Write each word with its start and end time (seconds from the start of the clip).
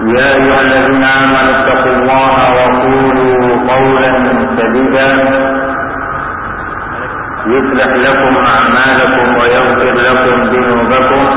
يا 0.00 0.34
أيها 0.34 0.60
الذين 0.60 1.04
آمنوا 1.04 1.50
اتقوا 1.60 1.92
الله 1.92 2.36
وقولوا 2.54 3.72
قولا 3.72 4.12
سديدا 4.58 5.08
يصلح 7.46 7.90
لكم 8.06 8.36
أعمالكم 8.36 9.26
ويغفر 9.38 9.94
لكم 9.94 10.42
ذنوبكم. 10.42 11.28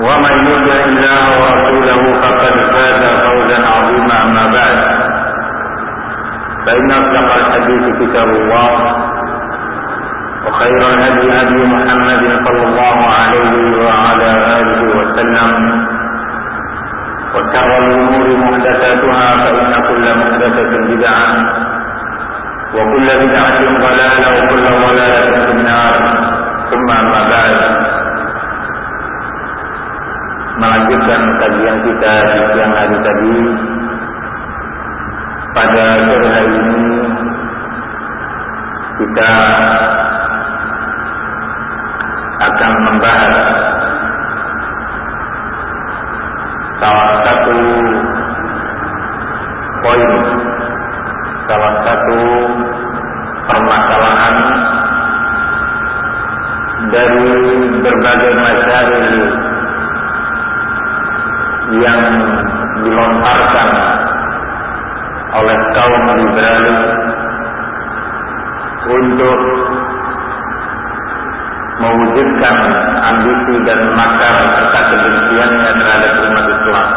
ومن 0.00 0.34
يطع 0.50 0.78
الله 0.84 1.22
ورسوله 1.40 2.20
فقد 2.22 2.54
فاز 2.72 3.02
فوزا 3.24 3.58
عظيما 3.66 4.22
أما 4.22 4.44
بعد. 4.52 4.78
فإن 6.66 6.90
أصدق 6.90 7.34
الحديث 7.34 7.84
كتاب 8.00 8.28
الله. 8.28 9.13
وخير 10.46 10.82
الهدي 10.94 11.26
هدي 11.40 11.60
محمد 11.74 12.22
صلى 12.46 12.62
الله 12.68 12.98
عليه 13.18 13.54
وعلى 13.84 14.30
آله 14.58 14.80
وسلم. 14.98 15.52
وشر 17.34 17.70
الأمور 17.82 18.26
محدثاتها 18.44 19.26
فإن 19.42 19.72
كل 19.88 20.04
محدثة 20.20 20.72
بدعة 20.90 21.28
وكل 22.74 23.08
بدعة 23.22 23.58
ضلالة 23.84 24.26
وكل 24.36 24.64
ضلالة 24.86 25.32
في 25.46 25.52
النار. 25.58 25.94
ثم 26.70 26.88
أما 26.90 27.20
بعد. 27.32 27.58
Melanjutkan 30.54 31.22
kajian 31.42 31.76
kita 31.82 32.12
di 32.30 32.40
siang 32.54 32.72
hari 32.78 32.96
tadi. 33.02 33.36
Pada 35.54 35.84
sore 36.06 36.28
hari 36.30 36.54
ini 36.62 36.82
kita 39.02 39.30
akan 42.44 42.72
membahas 42.84 43.36
salah 46.84 47.12
satu 47.24 47.58
poin, 49.80 50.12
salah 51.48 51.74
satu 51.88 52.20
permasalahan 53.48 54.36
dari 56.92 57.32
berbagai 57.80 58.32
masalah 58.36 59.02
yang 61.72 62.02
dilontarkan 62.84 63.70
oleh 65.34 65.58
kaum 65.72 66.04
liberalis 66.12 66.80
untuk 68.84 69.38
mewujudkan 71.80 72.56
ambisi 73.02 73.54
dan 73.66 73.80
makar 73.98 74.34
serta 74.54 74.80
kebenciannya 74.94 75.70
terhadap 75.74 76.12
umat 76.22 76.46
Islam. 76.46 76.88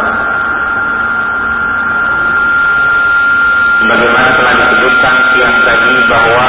Bagaimana 3.88 4.30
telah 4.36 4.56
disebutkan 4.58 5.16
siang 5.32 5.56
tadi 5.64 5.94
bahwa 6.12 6.48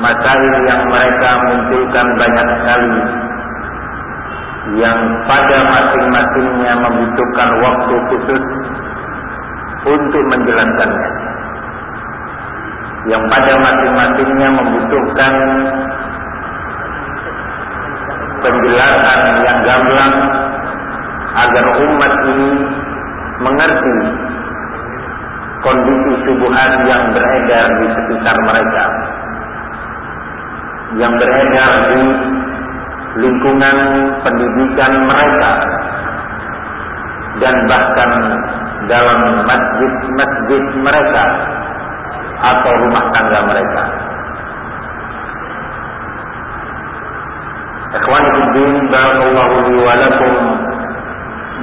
masalah 0.00 0.56
yang 0.66 0.82
mereka 0.90 1.30
munculkan 1.48 2.06
banyak 2.18 2.46
sekali 2.58 2.94
yang 4.80 4.98
pada 5.28 5.58
masing-masingnya 5.70 6.72
membutuhkan 6.82 7.48
waktu 7.62 7.94
khusus 8.10 8.42
untuk 9.84 10.22
menjelaskannya 10.32 11.10
yang 13.04 13.20
pada 13.28 13.52
masing-masingnya 13.60 14.48
membutuhkan 14.48 15.32
penjelasan 18.44 19.20
yang 19.40 19.58
gamblang 19.64 20.14
agar 21.34 21.64
umat 21.80 22.12
ini 22.28 22.50
mengerti 23.40 23.96
kondisi 25.64 26.12
subuhan 26.28 26.70
yang 26.84 27.02
beredar 27.16 27.66
di 27.80 27.86
sekitar 27.96 28.36
mereka 28.44 28.84
yang 31.00 31.12
beredar 31.16 31.72
di 31.90 32.02
lingkungan 33.24 33.76
pendidikan 34.20 34.92
mereka 35.08 35.52
dan 37.40 37.54
bahkan 37.66 38.10
dalam 38.86 39.20
masjid-masjid 39.48 40.62
mereka 40.84 41.24
atau 42.44 42.72
rumah 42.84 43.04
tangga 43.10 43.40
mereka. 43.48 43.82
Ikhwan 47.94 48.24
Fiddin 48.26 48.90
Barakallahu 48.90 49.54
li 49.70 49.76
wa 49.78 49.94
lakum. 49.94 50.34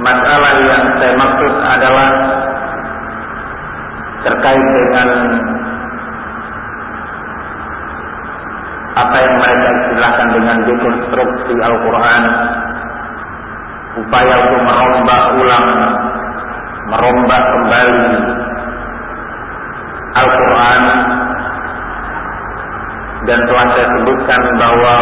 Masalah 0.00 0.52
yang 0.64 0.84
saya 0.96 1.14
maksud 1.20 1.52
adalah 1.60 2.10
Terkait 4.22 4.66
dengan 4.72 5.08
Apa 8.92 9.16
yang 9.18 9.34
mereka 9.40 9.68
istilahkan 9.72 10.28
dengan 10.36 10.56
dekonstruksi 10.68 11.54
Al-Quran. 11.60 12.22
Upaya 13.92 14.34
untuk 14.48 14.62
merombak 14.64 15.22
ulang 15.36 15.66
Merombak 16.88 17.42
kembali 17.44 18.04
Al-Quran. 20.16 20.82
Dan 23.22 23.38
telah 23.46 23.66
saya 23.70 23.86
sebutkan 24.00 24.40
bahwa 24.58 24.94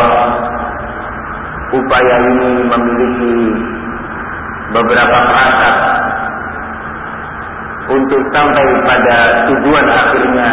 upaya 1.70 2.16
ini 2.26 2.50
memiliki 2.66 3.36
beberapa 4.74 5.18
perangkat 5.30 5.76
untuk 7.90 8.22
sampai 8.30 8.66
pada 8.86 9.18
tujuan 9.50 9.86
akhirnya 9.86 10.50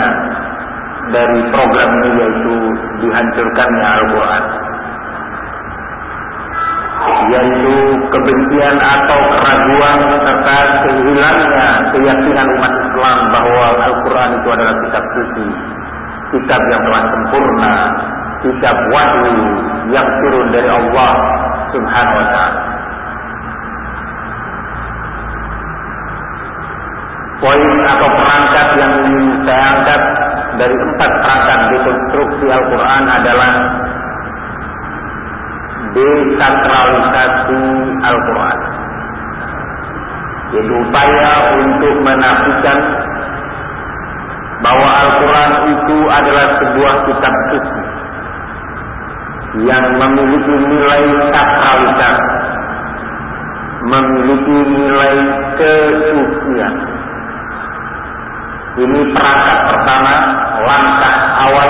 dari 1.13 1.39
program 1.53 1.89
ini 2.01 2.09
yaitu 2.17 2.55
dihancurkannya 3.05 3.87
Al-Quran. 4.01 4.43
Yaitu 7.27 7.75
kebencian 8.09 8.77
atau 8.77 9.19
keraguan 9.37 9.99
serta 10.21 10.59
kehilangnya 10.83 11.67
keyakinan 11.93 12.47
umat 12.57 12.73
Islam 12.73 13.17
bahwa 13.31 13.65
Al-Quran 13.85 14.29
itu 14.41 14.47
adalah 14.49 14.75
kitab 14.81 15.03
suci 15.15 15.47
kitab 16.35 16.61
yang 16.67 16.81
telah 16.83 17.03
sempurna 17.07 17.75
kitab 18.45 18.77
wahyu 18.93 19.37
yang 19.89 20.07
turun 20.21 20.47
dari 20.53 20.69
Allah 20.69 21.11
Subhanahu 21.73 22.17
wa 22.17 22.27
taala. 22.31 22.61
Poin 27.37 27.73
atau 27.85 28.09
perangkat 28.17 28.67
yang 28.81 28.93
ingin 29.05 29.25
saya 29.45 29.61
angkat 29.77 30.01
dari 30.57 30.73
empat 30.73 31.11
perangkat 31.21 31.59
dekonstruksi 31.69 32.45
Al-Quran 32.49 33.03
adalah 33.05 33.51
desakralisasi 35.93 37.61
Al-Quran. 38.01 38.59
Yaitu 40.47 40.73
upaya 40.81 41.31
untuk 41.61 41.95
menafikan 42.01 42.79
bahwa 44.65 44.89
Al-Quran 44.89 45.51
itu 45.77 45.97
adalah 46.09 46.47
sebuah 46.57 46.93
kitab 47.05 47.33
suci 47.53 47.96
yang 49.65 49.85
memiliki 49.97 50.53
nilai 50.69 51.03
sakralitas, 51.33 52.17
memiliki 53.87 54.57
nilai 54.69 55.15
kesucian. 55.57 56.73
Ini 58.77 58.99
perangkat 59.09 59.57
pertama, 59.73 60.13
langkah 60.61 61.15
awal 61.49 61.69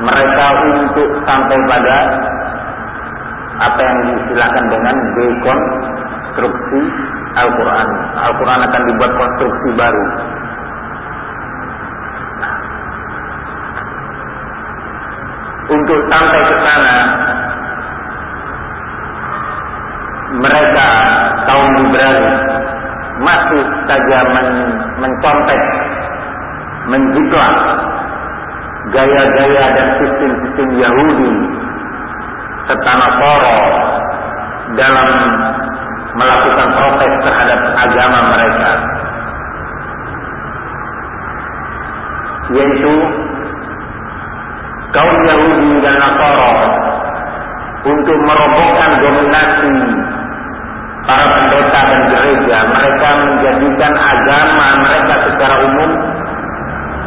mereka 0.00 0.46
untuk 0.72 1.08
sampai 1.28 1.58
pada 1.68 1.96
apa 3.60 3.80
yang 3.84 3.98
diistilahkan 4.08 4.64
dengan 4.72 4.96
dekonstruksi 5.12 6.80
Al-Quran. 7.36 7.88
Al-Quran 8.16 8.60
akan 8.64 8.82
dibuat 8.88 9.12
konstruksi 9.12 9.68
baru. 9.76 10.04
Untuk 15.72 16.00
sampai 16.10 16.40
ke 16.52 16.56
sana, 16.68 16.91
mereka 20.42 20.86
kaum 21.46 21.68
liberalis 21.78 22.36
masih 23.22 23.62
saja 23.86 24.18
men 24.34 24.48
mencontek, 24.98 25.60
menjiplak 26.90 27.54
gaya-gaya 28.90 29.64
dan 29.78 29.88
sistem-sistem 30.02 30.68
Yahudi 30.82 31.32
serta 32.66 32.92
Nasoro 32.98 33.58
dalam 34.74 35.08
melakukan 36.18 36.68
protes 36.74 37.12
terhadap 37.22 37.60
agama 37.78 38.20
mereka. 38.34 38.70
Yaitu 42.52 42.94
kaum 44.92 45.16
Yahudi 45.30 45.70
dan 45.80 45.94
Nasoro 45.96 46.52
untuk 47.82 48.18
merobohkan 48.26 48.90
dominasi 49.02 49.74
para 51.12 51.26
pendeta 51.28 51.80
dan 51.92 52.02
gereja 52.08 52.58
mereka 52.72 53.08
menjadikan 53.20 53.92
agama 53.92 54.66
mereka 54.80 55.14
secara 55.28 55.54
umum 55.60 55.90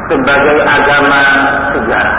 sebagai 0.05 0.57
agama 0.61 1.21
sejarah 1.73 2.17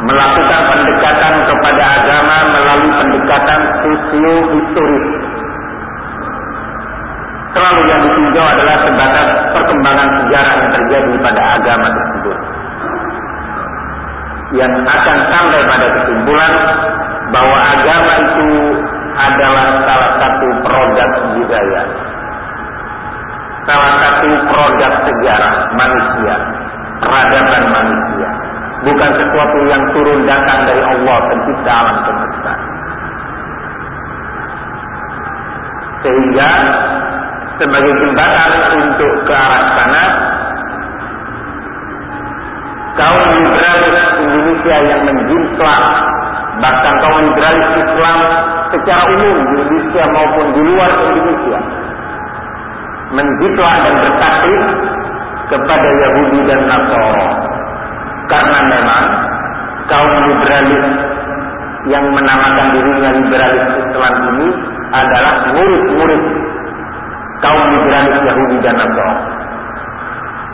melakukan 0.00 0.60
pendekatan 0.64 1.34
kepada 1.44 1.84
agama 2.00 2.36
melalui 2.56 2.92
pendekatan 3.04 3.60
sosio-historis. 3.84 5.08
Selalu 7.52 7.80
yang 7.84 8.00
ditinjau 8.08 8.46
adalah 8.48 8.76
sebatas 8.88 9.26
perkembangan 9.52 10.08
sejarah 10.24 10.54
yang 10.56 10.70
terjadi 10.72 11.12
pada 11.20 11.42
agama 11.60 11.86
tersebut. 11.92 12.38
Yang 14.56 14.72
akan 14.88 15.18
sampai 15.28 15.60
pada 15.68 15.86
kesimpulan 16.00 16.54
bahwa 17.30 17.58
agama 17.60 18.12
itu 18.24 18.48
adalah 19.20 19.66
salah 19.84 20.12
satu 20.16 20.48
produk 20.64 21.10
budaya. 21.36 21.82
Salah 23.68 23.92
satu 24.00 24.30
produk 24.48 24.92
sejarah 25.04 25.54
manusia, 25.76 26.34
peradaban 27.04 27.64
manusia 27.68 28.30
bukan 28.80 29.10
sesuatu 29.12 29.58
yang 29.68 29.82
turun 29.92 30.24
datang 30.24 30.64
dari 30.64 30.80
Allah 30.80 31.16
pencipta 31.28 31.70
alam 31.70 31.96
semesta. 32.08 32.52
Sehingga 36.00 36.50
sebagai 37.60 37.92
jembatan 38.00 38.52
untuk 38.80 39.12
ke 39.28 39.34
arah 39.36 39.64
sana, 39.76 40.04
kaum 42.96 43.24
liberalis 43.36 43.98
Indonesia 44.24 44.76
yang 44.88 45.00
menjiplak 45.04 45.84
bahkan 46.58 46.94
kaum 46.98 47.18
liberalis 47.22 47.68
Islam 47.78 48.18
secara 48.74 49.02
umum 49.14 49.36
di 49.38 49.52
Indonesia 49.54 50.02
maupun 50.10 50.46
di 50.50 50.60
luar 50.66 50.90
Indonesia 50.90 51.58
menjiplak 53.10 53.76
dan 53.86 53.94
bertaklid 54.02 54.64
kepada 55.50 55.88
Yahudi 55.90 56.38
dan 56.46 56.60
Nasara 56.66 57.28
karena 58.30 58.58
memang 58.70 59.04
kaum 59.90 60.12
liberalis 60.30 60.86
yang 61.90 62.04
menamakan 62.14 62.66
dirinya 62.76 63.10
liberalis 63.18 63.66
Islam 63.82 64.14
ini 64.30 64.48
adalah 64.94 65.34
murid-murid 65.54 66.22
kaum 67.42 67.62
liberalis 67.74 68.18
Yahudi 68.26 68.56
dan 68.62 68.74
Nasrani. 68.78 69.24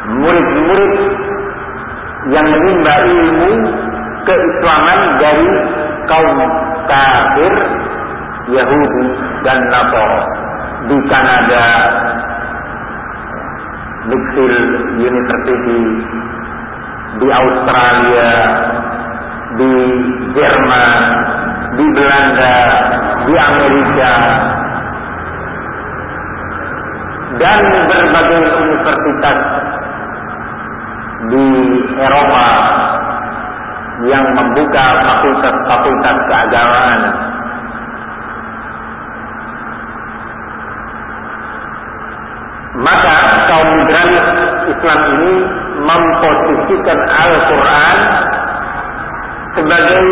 Murid-murid 0.06 0.94
yang 2.31 2.46
menimba 2.46 2.94
ilmu 3.06 3.52
keislaman 4.26 5.00
dari 5.19 5.49
kaum 6.06 6.38
kafir 6.86 7.52
Yahudi 8.50 9.06
dan 9.42 9.58
Nasrani 9.70 10.46
di 10.86 10.98
Kanada, 11.10 11.66
Bixil 14.06 14.54
University 15.02 15.82
di 17.16 17.28
Australia, 17.32 18.30
di 19.56 19.72
Jerman, 20.36 20.92
di 21.74 21.86
Belanda, 21.96 22.56
di 23.26 23.34
Amerika, 23.34 24.12
dan 27.40 27.60
berbagai 27.90 28.44
universitas 28.62 29.38
di 31.26 31.46
Eropa 31.98 32.46
yang 34.04 34.25
membuka 34.37 34.84
fakultas-fakultas 34.84 36.16
keagamaan. 36.28 37.00
Maka 42.76 43.16
kaum 43.48 43.69
liberalis 43.81 44.26
Islam 44.69 45.00
ini 45.16 45.34
memposisikan 45.81 46.98
Al-Quran 47.08 47.98
sebagai 49.56 50.04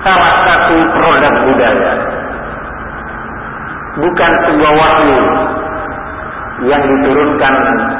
salah 0.00 0.34
satu 0.48 0.76
produk 0.96 1.34
budaya. 1.44 1.92
Bukan 4.00 4.32
sebuah 4.48 4.72
wahyu 4.72 5.20
yang 6.64 6.80
diturunkan 6.80 7.54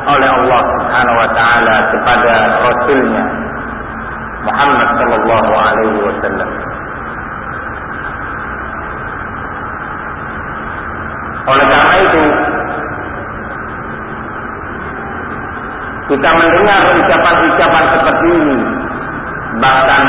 oleh 0.08 0.28
Allah 0.40 0.60
Subhanahu 0.64 1.16
wa 1.20 1.28
taala 1.36 1.76
kepada 1.92 2.32
rasulnya 2.64 3.39
Muhammad 4.44 4.88
sallallahu 4.96 5.52
alaihi 5.52 5.98
wasallam. 6.04 6.50
Oleh 11.50 11.66
karena 11.66 11.94
itu, 12.04 12.22
Kita 16.10 16.26
mendengar 16.26 16.82
ucapan-ucapan 16.98 17.84
seperti 17.94 18.28
ini, 18.34 18.58
bahkan 19.62 20.04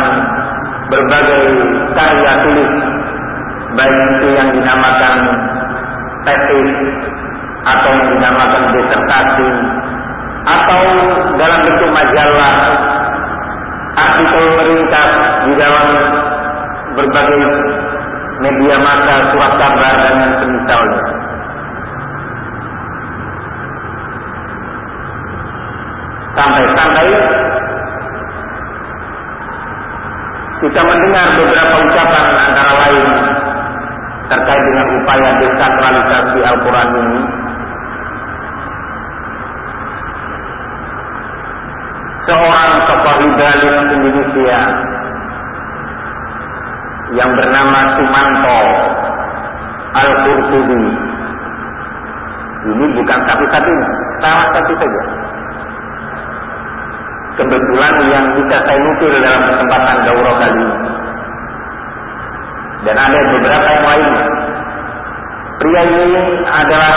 berbagai 0.89 1.45
karya 1.93 2.31
tulis, 2.41 2.71
baik 3.77 3.97
itu 4.17 4.27
yang 4.33 4.49
dinamakan 4.49 5.15
tesis 6.25 6.69
atau 7.69 7.89
yang 8.01 8.07
dinamakan 8.17 8.63
disertasi 8.73 9.49
atau 10.41 10.81
dalam 11.37 11.59
bentuk 11.69 11.89
majalah 11.93 12.55
artikel 14.21 14.45
ringkas 14.69 15.11
di 15.49 15.53
dalam 15.57 15.87
berbagai 16.93 17.41
media 18.41 18.75
massa 18.77 19.15
surat 19.33 19.53
kabar 19.57 19.93
dan 19.97 20.15
semisalnya. 20.37 21.01
Sampai-sampai 26.31 27.07
kita 30.61 30.81
mendengar 30.85 31.25
beberapa 31.41 31.75
ucapan 31.81 32.25
antara 32.37 32.73
lain 32.85 33.05
terkait 34.29 34.63
dengan 34.63 34.85
upaya 35.01 35.29
desakralisasi 35.41 36.39
Al-Quran 36.45 36.87
ini. 36.93 37.40
Seorang 42.31 42.71
tokoh 42.87 43.15
liberalis 43.27 43.75
Indonesia 43.91 44.59
yang 47.11 47.31
bernama 47.35 47.79
Sumanto 47.99 48.59
Al-Qurtubi. 49.99 50.83
Ini 52.71 52.85
bukan 52.95 53.19
satu-satunya, 53.27 53.89
salah 54.23 54.47
satu 54.55 54.73
saja 54.79 55.01
kebetulan 57.35 57.93
yang 58.15 58.25
bisa 58.39 58.57
saya 58.63 58.79
nukil 58.79 59.11
dalam 59.11 59.41
kesempatan 59.51 59.97
daurah 60.07 60.35
kali 60.39 60.55
ini. 60.55 60.77
Dan 62.87 62.95
ada 62.95 63.19
beberapa 63.27 63.67
yang 63.75 63.85
lain. 63.91 64.09
Pria 65.59 65.83
ini 65.83 66.23
adalah 66.47 66.95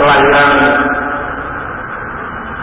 kelahiran 0.00 0.50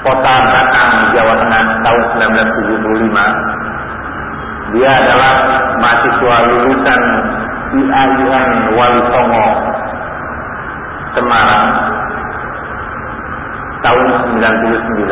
kota 0.03 0.33
Batang, 0.51 1.15
Jawa 1.15 1.33
Tengah 1.39 1.63
tahun 1.79 2.03
1975. 2.19 4.75
Dia 4.75 4.89
adalah 4.89 5.33
mahasiswa 5.79 6.35
lulusan 6.49 7.01
IAIN 7.73 8.51
Wali 8.75 9.01
Songo 9.09 9.47
Semarang 11.13 11.65
tahun 13.83 14.07
99. 14.43 15.07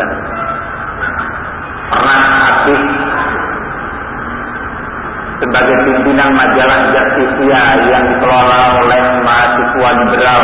Pernah 1.91 2.21
aktif 2.41 2.79
sebagai 5.41 5.77
pimpinan 5.87 6.31
majalah 6.35 6.79
Justisia 6.93 7.63
yang 7.91 8.03
dikelola 8.11 8.61
oleh 8.81 9.01
mahasiswa 9.23 9.89
liberal 10.03 10.41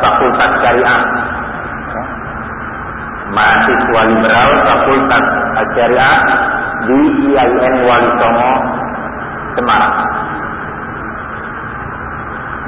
Fakultas 0.00 0.52
Syariah. 0.64 1.00
Mahasiswa 3.30 4.00
liberal 4.10 4.50
Fakultas 4.66 5.24
Syariah 5.76 6.18
di 6.86 7.00
IAIN 7.30 7.74
Wali 7.86 8.10
Songo 8.18 8.52
Semarang. 9.54 9.96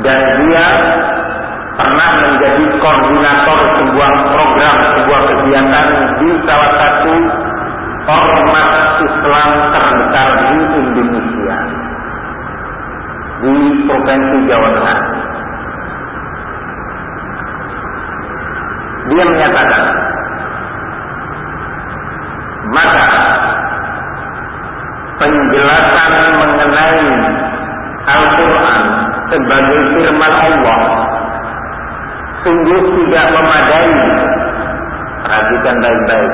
Dan 0.02 0.18
dia 0.42 0.66
pernah 1.78 2.10
menjadi 2.26 2.64
koordinator 2.78 3.58
sebuah 3.80 4.12
program, 4.34 4.76
sebuah 4.98 5.20
kegiatan 5.30 5.86
di 6.20 6.28
salah 6.46 6.70
satu 6.78 7.14
ormas 8.02 8.70
Islam 9.02 9.48
terbesar 9.70 10.28
di 10.42 10.58
Indonesia 10.78 11.56
di 13.42 13.54
Provinsi 13.86 14.36
Jawa 14.46 14.68
Tengah. 14.74 14.98
Dia 19.02 19.24
menyatakan, 19.26 19.82
maka 22.70 23.08
penjelasan 25.18 26.12
mengenai 26.38 27.06
Al-Quran 28.02 28.82
sebagai 29.30 29.80
firman 29.98 30.32
Allah 30.34 30.80
sungguh 32.42 32.80
tidak 33.02 33.26
memadai. 33.32 33.90
Perhatikan 35.22 35.76
baik-baik. 35.78 36.32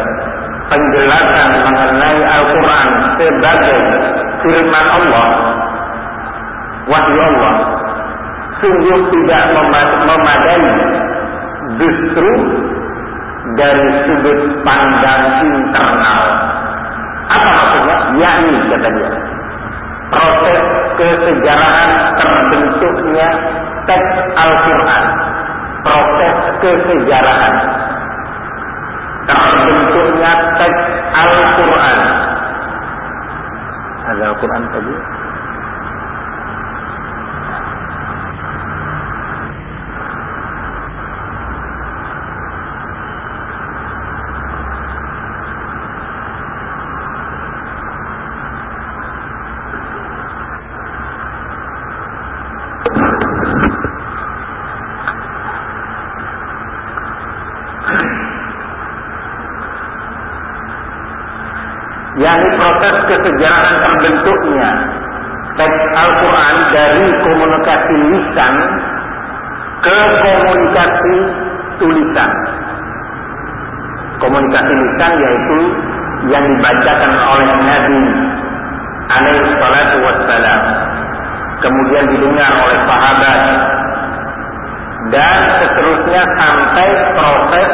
Penjelasan 0.69 1.51
mengenai 1.65 2.19
Al-Quran 2.29 2.89
sebagai 3.17 3.79
firman 4.45 4.87
Allah, 4.89 5.27
wahyu 6.89 7.21
Allah, 7.21 7.55
sungguh 8.61 8.99
tidak 9.13 9.43
memadai. 10.05 10.65
Justru 11.79 12.31
dari 13.57 13.89
sudut 14.07 14.41
pandang 14.67 15.23
internal. 15.45 16.23
Apa 17.29 17.49
maksudnya? 17.49 17.97
Yakni 18.19 18.53
kata 18.73 18.89
dia. 18.93 19.11
Proses 20.09 20.61
kesejarahan 20.97 21.91
terbentuknya 22.17 23.29
teks 23.89 24.17
Al-Quran 24.37 25.05
proses 25.81 26.35
kesejarahan 26.61 27.55
terbentuknya 29.25 30.33
teks 30.61 30.83
Al-Quran 31.17 31.99
ada 34.09 34.23
Al-Quran 34.33 34.63
tadi 34.73 34.95
yakni 62.19 62.49
proses 62.59 62.95
kesejarahan 63.07 63.77
terbentuknya 63.83 64.71
teks 65.59 65.83
Al-Quran 65.95 66.57
dari 66.71 67.07
komunikasi 67.27 67.97
lisan 68.15 68.55
ke 69.83 69.99
komunikasi 70.23 71.17
tulisan. 71.83 72.31
Komunikasi 74.19 74.73
lisan 74.75 75.13
yaitu 75.19 75.59
yang 76.31 76.45
dibacakan 76.47 77.13
oleh 77.35 77.51
Nabi 77.63 78.03
alaihi 79.11 79.51
salatu 79.59 79.97
wassalam. 80.03 80.63
Kemudian 81.59 82.05
didengar 82.15 82.51
oleh 82.55 82.79
sahabat 82.87 83.43
dan 85.11 85.39
seterusnya 85.59 86.23
sampai 86.39 86.89
proses 87.19 87.71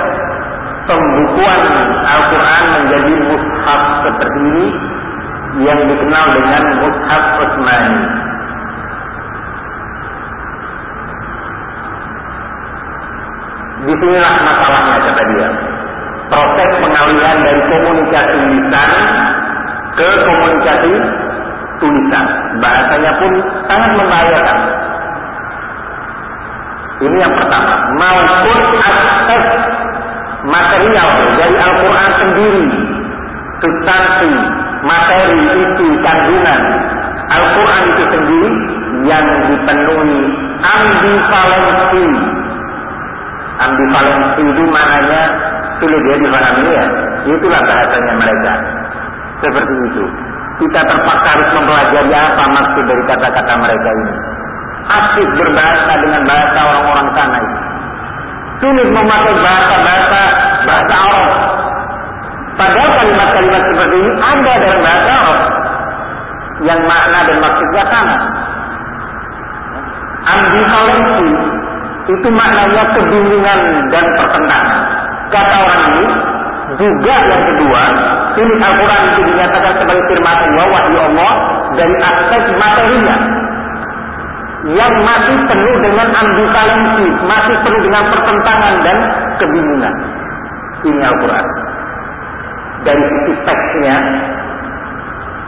pembukuan 0.88 1.60
Al-Quran 2.04 2.64
menjadi 2.80 3.12
mushaf 3.28 3.82
seperti 4.04 4.38
ini 4.44 4.66
yang 5.64 5.80
dikenal 5.86 6.24
dengan 6.34 6.62
mushaf 6.82 7.24
Utsmani. 7.40 7.98
Di 13.84 13.92
sinilah 14.00 14.34
masalahnya 14.40 14.96
kata 15.04 15.22
dia. 15.28 15.48
Proses 16.24 16.70
pengalihan 16.80 17.36
dari 17.44 17.60
komunikasi 17.68 18.36
lisan 18.48 18.90
ke 19.92 20.08
komunikasi 20.24 20.92
tulisan. 21.78 22.24
Bahasanya 22.64 23.12
pun 23.20 23.32
sangat 23.68 23.90
membahayakan. 23.92 24.58
Ini 27.04 27.16
yang 27.20 27.34
pertama. 27.36 27.72
Maupun 28.00 28.58
aspek 28.80 29.42
material 30.48 31.08
dari 31.36 31.56
Al-Quran 31.60 32.10
sendiri, 32.24 32.64
substansi, 33.64 34.32
materi, 34.84 35.40
isi, 35.40 35.88
kandungan 36.04 36.60
Al-Quran 37.24 37.82
itu 37.88 38.04
sendiri 38.12 38.50
yang 39.08 39.24
dipenuhi 39.48 40.20
ambivalensi. 40.60 42.06
Ambivalensi 43.64 44.42
itu 44.44 44.62
maknanya 44.68 45.22
sulit 45.80 46.00
dia 46.04 46.16
dipahami 46.20 46.68
ya. 46.68 46.86
Itulah 47.24 47.62
bahasanya 47.64 48.12
mereka. 48.20 48.52
Seperti 49.40 49.74
itu. 49.88 50.04
Kita 50.54 50.80
terpaksa 50.86 51.28
harus 51.34 51.48
mempelajari 51.56 52.12
apa 52.14 52.44
maksud 52.46 52.84
dari 52.86 53.02
kata-kata 53.08 53.52
mereka 53.58 53.88
ini. 53.90 54.14
Asik 54.84 55.28
berbahasa 55.40 55.92
dengan 56.04 56.22
bahasa 56.28 56.60
orang-orang 56.60 57.08
sana 57.16 57.38
itu 57.40 57.58
sulit 58.64 58.88
memakai 58.88 59.34
bahasa-bahasa 59.44 60.22
bahasa 60.64 60.94
Arab. 60.94 61.53
Padahal 62.54 62.90
kalimat-kalimat 63.02 63.62
seperti 63.66 63.96
ini 63.98 64.10
ada 64.22 64.52
dalam 64.62 64.80
bahasa 64.86 65.10
Arab 65.10 65.38
yang 66.62 66.80
makna 66.86 67.18
dan 67.26 67.36
maksudnya 67.42 67.82
sama. 67.90 68.16
Ambivalensi 70.24 71.28
itu 72.04 72.28
maknanya 72.30 72.82
kebingungan 72.94 73.60
dan 73.90 74.04
pertentangan. 74.14 74.80
Kata 75.34 75.54
orang 75.66 75.82
ini 75.90 76.04
juga 76.78 77.14
yang 77.26 77.42
kedua, 77.54 77.82
ini 78.38 78.52
Al-Quran 78.62 79.02
itu 79.10 79.20
dinyatakan 79.34 79.72
sebagai 79.82 80.04
firman 80.10 80.36
Allah, 80.38 80.66
wahyu 80.70 80.98
Allah 81.10 81.32
dari 81.74 81.94
aspek 81.98 82.42
materinya 82.54 83.16
yang 84.64 84.94
masih 85.04 85.36
penuh 85.44 85.74
dengan 85.82 86.08
ambivalensi, 86.08 87.06
masih 87.26 87.56
penuh 87.66 87.80
dengan 87.82 88.04
pertentangan 88.08 88.74
dan 88.86 88.96
kebingungan. 89.42 89.94
Ini 90.86 91.00
Al-Quran. 91.02 91.46
Dari 92.84 93.00
sisi 93.00 93.32
teksnya, 93.48 93.96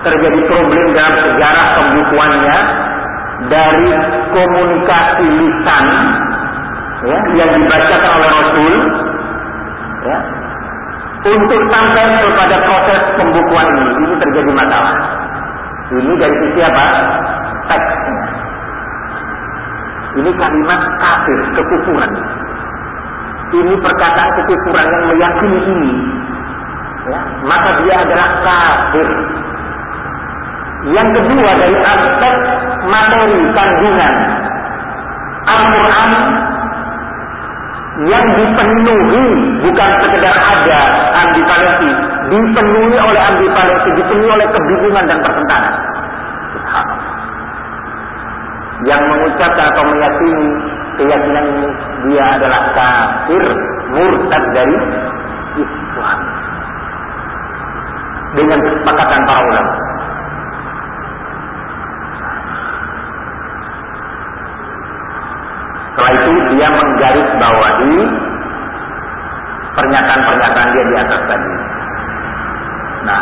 terjadi 0.09 0.41
problem 0.49 0.85
dalam 0.97 1.15
sejarah 1.21 1.67
pembukuannya 1.77 2.59
dari 3.53 3.89
komunikasi 4.33 5.27
lisan 5.29 5.87
ya, 7.05 7.19
yang 7.37 7.51
dibacakan 7.61 8.11
oleh 8.17 8.31
Rasul 8.33 8.75
ya, 10.09 10.19
untuk 11.27 11.61
sampai 11.69 12.05
kepada 12.25 12.57
proses 12.65 13.01
pembukuan 13.21 13.67
ini. 13.69 13.91
Ini 14.01 14.15
terjadi 14.17 14.51
masalah. 14.57 14.97
Ini 15.93 16.13
dari 16.17 16.35
sisi 16.41 16.61
apa? 16.65 16.85
Teksnya. 17.69 18.17
Ini 20.17 20.31
kalimat 20.41 20.81
kafir, 20.97 21.39
kekufuran. 21.53 22.13
Ini 23.53 23.75
perkataan 23.79 24.31
kekufuran 24.41 24.87
yang 24.89 25.05
meyakini 25.13 25.61
ini. 25.69 25.93
Ya, 27.11 27.21
maka 27.47 27.69
dia 27.83 27.95
adalah 28.03 28.29
kafir. 28.43 29.09
Yang 30.87 31.09
kedua 31.19 31.51
dari 31.59 31.77
aspek 31.83 32.35
materi 32.87 33.39
kandungan 33.51 34.15
Al-Quran 35.47 36.11
yang 38.07 38.27
dipenuhi 38.37 39.27
bukan 39.65 39.91
sekedar 40.05 40.37
ada 40.37 40.81
ambivalensi, 41.27 41.91
dipenuhi 42.29 42.97
oleh 43.01 43.23
ambivalensi, 43.25 43.89
dipenuhi 43.97 44.31
oleh 44.31 44.47
kebingungan 44.53 45.05
dan 45.09 45.19
pertentangan. 45.25 45.75
Yang 48.85 49.01
mengucapkan 49.09 49.67
atau 49.73 49.85
meyakini 49.89 50.49
keyakinan 51.01 51.45
ini 51.49 51.69
dia 52.07 52.25
adalah 52.37 52.63
kafir 52.77 53.45
murtad 53.97 54.45
dari 54.53 54.77
Islam 55.57 56.36
dengan 58.35 58.59
kesepakatan 58.59 59.21
para 59.29 59.41
ulama. 59.47 59.73
Setelah 65.97 66.13
itu 66.13 66.33
dia 66.53 66.69
menggaris 66.69 67.29
bawahi 67.41 67.95
pernyataan-pernyataan 69.77 70.69
dia 70.77 70.85
di 70.85 70.97
atas 71.01 71.21
tadi. 71.25 71.53
Nah, 73.07 73.21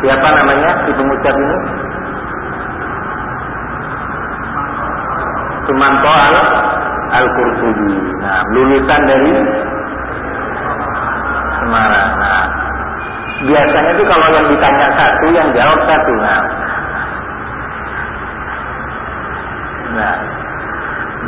siapa 0.00 0.28
namanya 0.40 0.70
si 0.86 0.90
pengucap 0.94 1.34
ini? 1.36 1.56
Sumanto 5.68 6.08
al 6.08 6.36
al 7.12 7.26
Qurtubi. 7.36 7.92
Nah, 8.24 8.40
lulusan 8.56 9.00
dari 9.04 9.34
Semarang. 11.60 12.10
Nah, 12.16 12.44
biasanya 13.46 13.90
itu 13.94 14.04
kalau 14.08 14.26
yang 14.34 14.46
ditanya 14.50 14.86
satu, 14.98 15.26
yang 15.30 15.48
jawab 15.54 15.78
satu. 15.86 16.12
Nah, 16.18 16.42
nah 19.98 20.16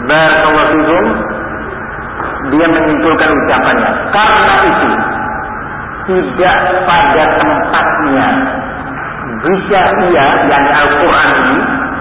Barakallahu 0.00 1.00
dia 2.50 2.66
menyimpulkan 2.66 3.28
ucapannya. 3.30 3.90
Karena 4.10 4.54
itu 4.64 4.90
tidak 6.08 6.56
pada 6.88 7.24
tempatnya 7.38 8.28
jika 9.40 9.82
ia 10.10 10.26
yang 10.48 10.64
Al-Quran 10.68 11.28
ini 11.32 11.58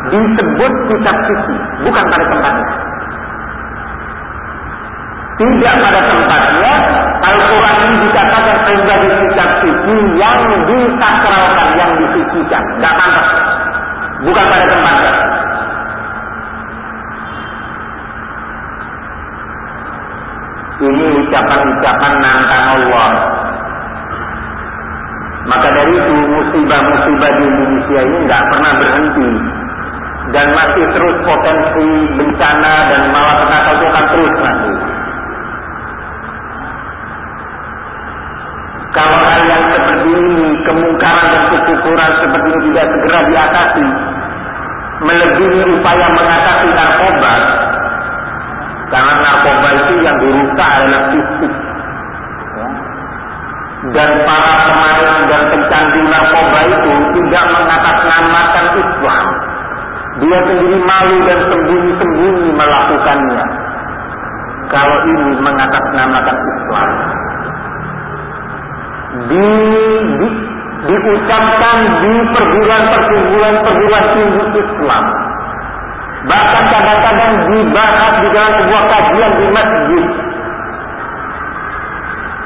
disebut 0.10 0.74
kitab 0.89 1.16
suci, 1.28 1.56
bukan 1.86 2.04
pada 2.10 2.25
tempatnya. 2.28 2.68
Tidak 5.39 5.74
pada 5.80 6.01
tempatnya 6.04 6.74
Al-Quran 7.19 7.75
ini 7.83 7.95
dikatakan 8.07 8.57
sebagai 8.63 9.11
kitab 9.19 9.49
suci 9.59 9.95
yang 10.15 10.39
disakralkan, 10.63 11.67
yang 11.75 11.91
disucikan. 11.99 12.63
Tidak 12.79 12.93
pantas. 12.95 13.27
Bukan 14.23 14.45
pada 14.47 14.65
tempatnya. 14.67 15.13
Ini 20.79 21.05
ucapan-ucapan 21.27 22.13
nantang 22.23 22.65
Allah. 22.79 23.11
Maka 25.43 25.67
dari 25.75 25.91
itu 25.91 26.13
musibah-musibah 26.29 27.31
di 27.35 27.43
Indonesia 27.43 27.99
ini 28.05 28.17
nggak 28.27 28.43
pernah 28.47 28.71
berhenti 28.79 29.29
dan 30.29 30.45
masih 30.53 30.85
terus 30.93 31.15
potensi 31.25 31.88
bencana 32.15 32.73
dan 32.85 33.01
malapetaka 33.11 33.69
itu 33.75 33.85
akan 33.91 34.05
terus 34.13 34.33
nanti. 34.39 34.99
Kalau 38.89 39.17
hal 39.22 39.41
yang 39.46 39.63
seperti 39.69 40.10
ini, 40.17 40.48
kemungkaran 40.65 41.27
dan 41.29 41.43
kekufuran 41.53 42.12
seperti 42.25 42.50
ini 42.50 42.62
tidak 42.74 42.86
segera 42.89 43.19
diatasi, 43.29 43.86
melebihi 45.05 45.62
upaya 45.77 46.08
mengatasi 46.10 46.67
narkoba, 46.74 47.34
karena 48.89 49.13
narkoba 49.21 49.67
itu 49.78 49.93
yang 50.02 50.17
dirusak 50.17 50.69
adalah 50.82 51.02
fisik. 51.13 51.54
Ya. 52.58 52.67
Dan 53.93 54.10
para 54.25 54.52
pemain 54.58 55.21
dan 55.30 55.41
pencandu 55.54 56.02
narkoba 56.10 56.60
itu 56.65 56.91
tidak 57.13 57.45
mengatasnamakan 57.54 58.65
Islam. 58.73 59.25
Dia 60.19 60.38
sendiri 60.49 60.78
malu 60.82 61.15
dan 61.30 61.39
sembunyi-sembunyi 61.45 62.49
melakukannya. 62.58 63.45
Kalau 64.73 64.97
ini 65.06 65.32
mengatasnamakan 65.38 66.38
Islam. 66.58 66.89
Di, 69.10 69.48
di, 70.19 70.28
diucapkan 70.86 71.78
di 72.02 72.13
perguruan-perguruan 72.30 73.56
perguruan 73.65 74.06
tinggi 74.13 74.43
Islam 74.62 75.04
Bahkan 76.19 76.63
kadang-kadang 76.67 77.34
dibahas 77.48 78.13
di 78.19 78.28
dalam 78.36 78.54
sebuah 78.60 78.84
kajian 78.91 79.32
di 79.39 79.45
masjid 79.56 80.06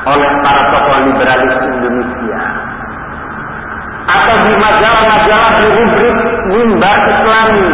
oleh 0.04 0.32
para 0.44 0.62
tokoh 0.68 0.98
liberalis 1.08 1.54
Indonesia. 1.64 2.42
Atau 4.04 4.36
di 4.46 4.54
majalah-majalah 4.60 5.52
di 5.64 5.68
rubrik 5.80 6.18
mimbar 6.52 6.98
Islami. 7.08 7.70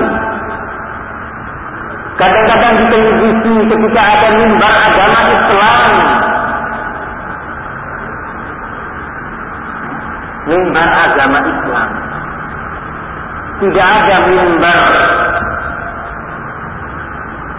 Kadang-kadang 2.22 2.74
di 2.78 2.86
televisi 2.94 3.54
ketika 3.66 4.02
ada 4.14 4.28
mimbar 4.38 4.74
agama 4.78 5.20
Islam. 5.26 5.84
Mimbar 10.48 10.88
agama 10.88 11.40
Islam. 11.44 11.90
Tidak 13.60 13.88
ada 13.92 14.16
mimbar 14.24 14.80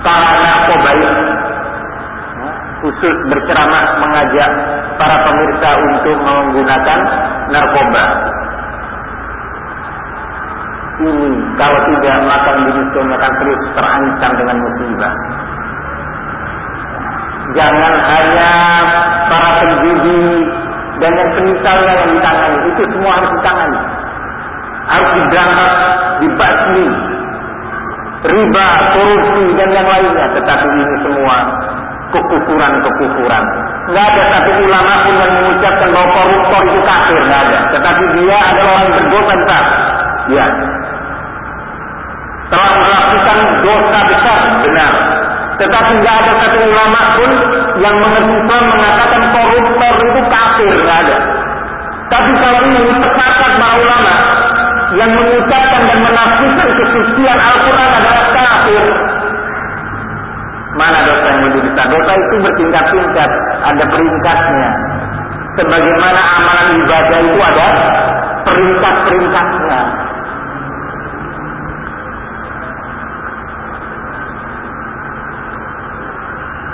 para 0.01 0.31
narkobaik 0.41 1.13
khusus 2.81 3.17
berceramah 3.29 4.01
mengajak 4.01 4.51
para 4.97 5.17
pemirsa 5.29 5.71
untuk 5.77 6.17
menggunakan 6.25 6.99
narkoba. 7.53 8.05
Ini 11.01 11.29
kalau 11.57 11.81
tidak 11.89 12.17
maka 12.29 12.51
Indonesia 12.61 13.01
akan 13.01 13.33
terus 13.41 13.61
terancam 13.73 14.33
dengan 14.37 14.57
musibah. 14.61 15.15
Jangan 17.51 17.95
hanya 18.05 18.53
para 19.27 19.51
penjudi 19.65 20.21
dan 21.01 21.13
yang 21.17 21.31
semisalnya 21.33 21.93
yang 21.97 22.11
ditangani, 22.13 22.59
itu 22.69 22.83
semua 22.93 23.13
harus 23.17 23.31
ditangani. 23.41 23.81
Harus 24.91 25.11
diberantas, 25.17 25.75
dibasmi, 26.21 26.87
riba, 28.21 28.67
korupsi 28.93 29.45
dan 29.57 29.69
yang 29.73 29.87
lainnya. 29.89 30.27
Tetapi 30.37 30.67
ini 30.77 30.97
semua 31.01 31.37
kekufuran-kekufuran. 32.11 33.45
Nggak 33.91 34.07
ada 34.13 34.23
satu 34.29 34.51
ulama 34.61 34.93
pun 35.07 35.15
yang 35.17 35.33
mengucapkan 35.41 35.89
bahwa 35.95 36.09
koruptor 36.13 36.63
itu 36.69 36.81
kafir, 36.85 37.21
nggak 37.25 37.41
ada. 37.49 37.59
Tetapi 37.73 38.03
dia 38.19 38.37
adalah 38.51 38.73
orang 38.77 38.93
berdosa 38.93 39.35
besar. 39.41 39.65
Ya. 40.31 40.47
Telah 42.51 42.73
melakukan 42.83 43.39
dosa 43.63 43.99
besar, 44.11 44.39
benar. 44.63 44.93
Tetapi 45.61 45.91
nggak 46.03 46.17
ada 46.25 46.33
satu 46.35 46.59
ulama 46.67 47.01
pun 47.15 47.31
yang 47.79 47.95
mengerti 48.01 48.37
mengatakan 48.49 49.23
koruptor 49.33 49.93
itu 50.03 50.21
kafir, 50.29 50.73
nggak 50.83 50.99
ada. 51.07 51.17
Kalau 52.39 52.61
ini 52.71 52.81
sepakat 53.03 53.53
para 53.59 53.77
ulama 53.81 54.15
yang 54.95 55.11
mengucapkan 55.15 55.83
dan 55.87 55.99
menafsirkan 56.03 56.69
kesucian 56.79 57.39
Al-Quran 57.39 57.91
adalah 57.91 58.27
kafir. 58.35 58.85
Mana 60.79 60.99
dosa 61.03 61.29
yang 61.35 61.51
besar? 61.51 61.87
Dosa 61.91 62.13
itu 62.15 62.35
bertingkat-tingkat, 62.41 63.31
ada 63.67 63.85
peringkatnya. 63.91 64.71
Sebagaimana 65.59 66.21
amalan 66.41 66.69
ibadah 66.79 67.21
itu 67.21 67.41
ada 67.43 67.67
peringkat-peringkatnya. 68.47 69.81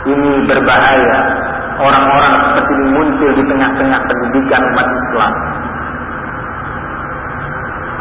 Ini 0.07 0.31
berbahaya. 0.47 1.19
Orang-orang 1.77 2.33
seperti 2.41 2.73
ini 2.73 2.87
muncul 2.97 3.31
di 3.37 3.43
tengah-tengah 3.45 4.01
pendidikan 4.09 4.61
umat 4.73 4.87
Islam. 4.89 5.33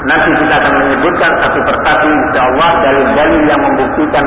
Nanti 0.06 0.30
kita 0.38 0.54
akan 0.62 0.74
menyebutkan 0.86 1.32
satu 1.42 1.60
persatu 1.66 2.06
insya 2.08 2.42
Allah 2.46 2.70
dalil-dalil 2.86 3.42
yang 3.50 3.62
membuktikan 3.66 4.26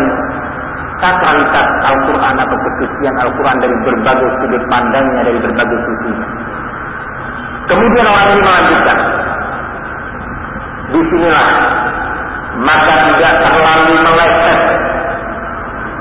sakralitas 0.99 1.67
Al-Quran 1.87 2.35
atau 2.35 2.57
kesucian 2.67 3.15
Al-Quran 3.23 3.57
dari 3.63 3.77
berbagai 3.87 4.29
sudut 4.43 4.63
pandangnya, 4.67 5.23
dari 5.23 5.39
berbagai 5.39 5.79
sisinya. 5.87 6.29
Kemudian 7.71 8.07
orang 8.11 8.27
ini 8.35 8.43
melanjutkan. 8.43 8.99
Di 10.89 11.01
sinilah 11.15 11.49
maka 12.59 12.95
tidak 13.13 13.35
terlalu 13.45 13.93
meleset 14.03 14.61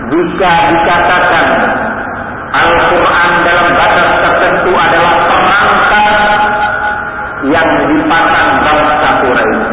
jika 0.10 0.52
dikatakan 0.74 1.46
Al-Quran 2.48 3.32
dalam 3.44 3.68
batas 3.76 4.10
tertentu 4.24 4.72
adalah 4.72 5.14
perangkat 5.28 6.14
yang 7.52 7.70
dipasang 7.92 8.50
bangsa 8.64 9.10
Quraisy. 9.20 9.64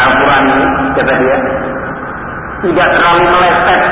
Al-Quran 0.00 0.42
ini, 0.48 0.66
kata 0.96 1.12
dia, 1.20 1.38
tidak 2.64 2.88
terlalu 2.96 3.24
meleset 3.28 3.82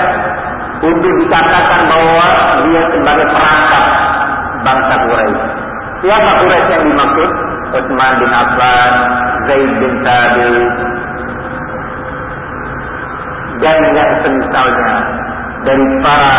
untuk 0.81 1.13
dikatakan 1.27 1.81
bahwa 1.93 2.27
dia 2.65 2.83
sebagai 2.89 3.27
perangkat 3.29 3.85
bangsa 4.65 4.95
Quraisy. 5.05 5.41
Siapa 6.09 6.31
Quraisy 6.41 6.71
yang 6.73 6.85
dimaksud? 6.89 7.31
Utsman 7.69 8.13
bin 8.17 8.33
Affan, 8.33 8.93
Zaid 9.45 9.71
bin 9.77 9.93
Thabit, 10.01 10.73
dan 13.61 13.77
yang 13.93 14.13
semisalnya 14.25 15.18
dari 15.67 15.87
para 16.05 16.35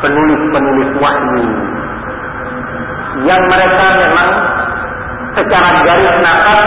penulis-penulis 0.00 0.90
wahyu 0.96 1.44
yang 3.28 3.42
mereka 3.50 3.86
memang 4.00 4.30
secara 5.36 5.68
garis 5.84 6.16
nakal 6.24 6.60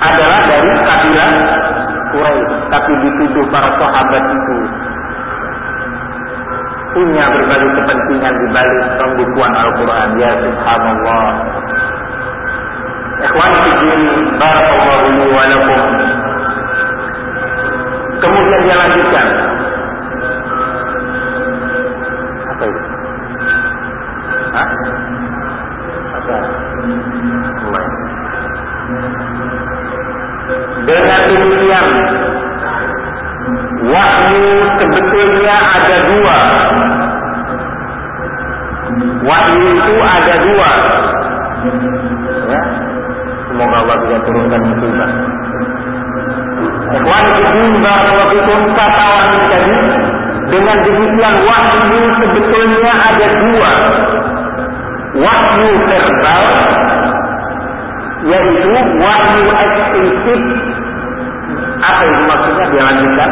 adalah 0.00 0.40
dari 0.46 0.72
kabilah 0.86 1.32
Quraisy, 2.10 2.52
tapi 2.74 2.92
dituduh 3.06 3.46
para 3.54 3.70
sahabat 3.78 4.24
itu 4.34 4.58
punya 6.90 7.24
berbagai 7.30 7.70
kepentingan 7.70 8.34
di 8.34 8.46
balik 8.50 8.80
pembukuan 8.98 9.52
Al-Quran. 9.54 10.08
Ya 10.18 10.30
Subhanallah. 10.42 11.26
Ikhwan 13.20 13.52
Fidin, 13.62 14.00
Barakallahu 14.40 15.06
li 15.14 15.26
wa 15.30 15.44
lakum. 15.44 15.82
Kemudian 18.20 18.60
dia 18.66 18.76
lanjutkan. 18.76 19.49
Itu? 22.60 22.68
Hah? 24.52 24.68
Apa? 26.20 26.36
Demikian 30.84 31.86
Wahyu 33.80 34.44
sebetulnya 34.76 35.56
ada 35.72 35.96
dua. 36.04 36.38
Wahyu 39.24 39.64
itu 39.80 39.94
ada 40.04 40.34
dua. 40.44 40.70
Ya. 42.44 42.60
Semoga 43.48 43.76
Allah 43.88 44.20
turunkan 44.28 44.60
Barakallahu 47.80 48.68
kata 48.76 49.08
dengan 50.50 50.76
demikian 50.82 51.34
wahyu 51.46 52.00
sebetulnya 52.18 52.92
ada 53.06 53.26
dua. 53.38 53.72
Wahyu 55.10 55.70
verbal 55.86 56.44
yaitu 58.20 58.68
wahyu 59.00 59.44
eksplisit 59.48 60.42
apa 61.80 62.02
itu 62.04 62.22
maksudnya 62.28 62.64
dia 62.68 62.82
lanjutkan 62.84 63.30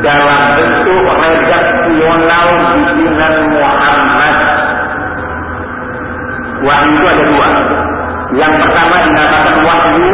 dalam 0.00 0.40
bentuk 0.56 1.04
redaksional 1.20 2.48
bikinan 2.72 3.34
Muhammad. 3.52 4.36
Wahyu 6.64 6.90
itu 6.96 7.04
ada 7.04 7.24
dua. 7.28 7.48
Yang 8.30 8.52
pertama 8.62 8.94
dinamakan 9.04 9.56
wahyu 9.66 10.10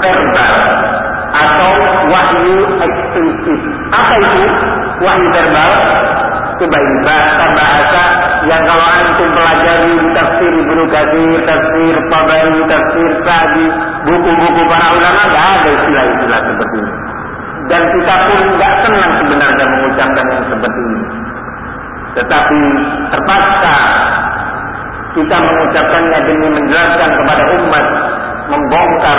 verbal 0.00 0.54
atau 1.36 1.72
wahyu 2.08 2.56
eksplisit. 2.80 3.60
Apa 3.92 4.14
itu 4.24 4.42
wahyu 5.02 5.26
verbal? 5.32 5.72
Ini 6.56 6.80
bahasa-bahasa 7.04 8.02
yang 8.48 8.62
kalau 8.64 8.88
antum 8.88 9.28
pelajari 9.36 9.92
tafsir 10.16 10.52
Ibnu 10.56 10.82
Katsir, 10.88 11.36
tafsir 11.44 11.94
Tabari, 12.08 12.60
tafsir 12.64 13.10
Sa'di, 13.28 13.66
buku-buku 14.08 14.62
para 14.64 14.88
ulama 14.96 15.20
nggak 15.28 15.46
ada 15.60 15.68
istilah-istilah 15.68 16.40
seperti 16.48 16.76
ini. 16.80 16.92
Dan 17.66 17.82
kita 17.92 18.14
pun 18.24 18.40
nggak 18.56 18.72
senang 18.88 19.12
sebenarnya 19.20 19.64
mengucapkan 19.68 20.26
yang 20.32 20.44
seperti 20.48 20.80
ini. 20.80 21.00
Tetapi 22.16 22.60
terpaksa 23.12 23.76
kita 25.12 25.36
mengucapkannya 25.36 26.18
demi 26.24 26.48
menjelaskan 26.56 27.10
kepada 27.20 27.42
umat, 27.52 27.84
membongkar 28.48 29.18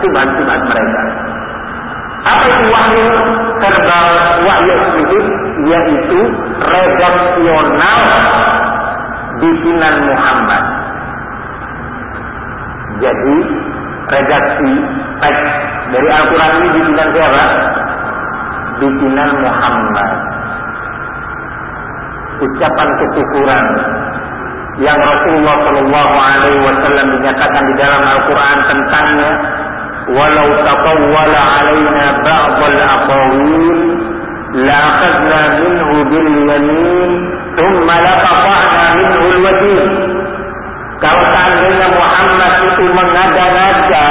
subhan-subhan 0.00 0.60
mereka. 0.72 1.02
Apa 2.22 2.44
itu 2.46 2.64
wahyu 2.70 3.06
verbal, 3.58 4.06
wahyu 4.46 4.70
eksplisit? 4.78 5.24
Yaitu 5.62 6.20
redaksional 6.58 8.00
bikinan 9.42 9.94
Muhammad. 10.06 10.62
Jadi 13.02 13.36
redaksi 14.10 14.70
teks 15.18 15.42
dari 15.90 16.08
Al-Quran 16.10 16.50
ini 16.62 16.68
bikinan 16.78 17.08
siapa? 17.10 17.44
Bikinan 18.78 19.30
Muhammad. 19.42 20.10
Ucapan 22.42 22.88
kekufuran 22.98 23.64
yang 24.82 24.98
Rasulullah 24.98 25.56
Shallallahu 25.62 26.14
Alaihi 26.16 26.60
Wasallam 26.64 27.06
dinyatakan 27.18 27.62
di 27.70 27.74
dalam 27.78 28.02
Al-Quran 28.02 28.58
tentangnya, 28.66 29.30
walau 30.10 30.50
taqawwala 30.66 31.40
alaina 31.62 32.06
ba'dal 32.26 32.78
aqawil 32.82 33.78
la 34.66 34.74
akhadna 34.74 35.40
minhu 35.62 35.96
bil 36.10 36.30
yamin 36.50 37.10
thumma 37.54 37.94
laqata'na 38.02 38.84
minhu 38.98 39.22
kalau 41.02 41.24
seandainya 41.34 41.88
Muhammad 41.98 42.52
itu 42.62 42.84
mengada-ngada 42.94 44.06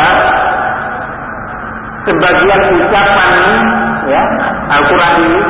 sebagian 2.03 2.61
ucapan 2.75 3.31
ya 4.11 4.23
Al-Quran 4.75 5.15
ini 5.23 5.41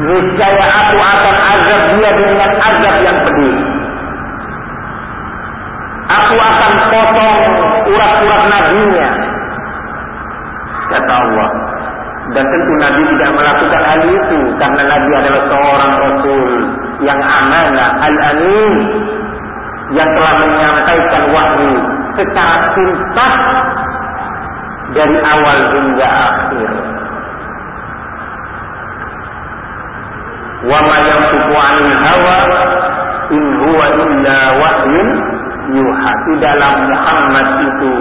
niscaya 0.00 0.64
aku 0.64 0.96
akan 0.96 1.36
azab 1.50 1.82
dia 1.98 2.10
dengan 2.16 2.50
azab 2.56 2.94
yang 3.04 3.18
pedih. 3.26 3.56
Aku 6.10 6.34
akan 6.34 6.72
potong 6.90 7.29
urat-urat 8.20 8.48
nabinya 8.48 9.08
kata 10.90 11.12
Allah 11.12 11.50
dan 12.30 12.44
tentu 12.46 12.72
Nabi 12.78 13.02
tidak 13.16 13.30
melakukan 13.34 13.82
hal 13.82 14.00
itu 14.06 14.38
karena 14.62 14.82
Nabi 14.86 15.10
adalah 15.18 15.42
seorang 15.50 15.92
Rasul 15.98 16.50
yang 17.02 17.20
amanah 17.20 17.90
al-amin 18.06 18.74
yang 19.90 20.08
telah 20.14 20.34
menyampaikan 20.38 21.22
wahyu 21.34 21.72
secara 22.14 22.56
tuntas 22.78 23.34
dari 24.94 25.16
awal 25.22 25.58
hingga 25.74 26.06
akhir. 26.06 26.70
Wa 30.60 30.78
ma 30.86 30.96
yantiqu 31.02 31.54
'anil 31.56 31.94
hawa 31.98 32.38
in 33.32 33.42
huwa 33.64 33.84
illa 33.96 34.38
wahyun 34.60 35.08
yuha. 35.74 36.12
Tidaklah 36.26 36.72
Muhammad 36.86 37.46
itu 37.64 37.92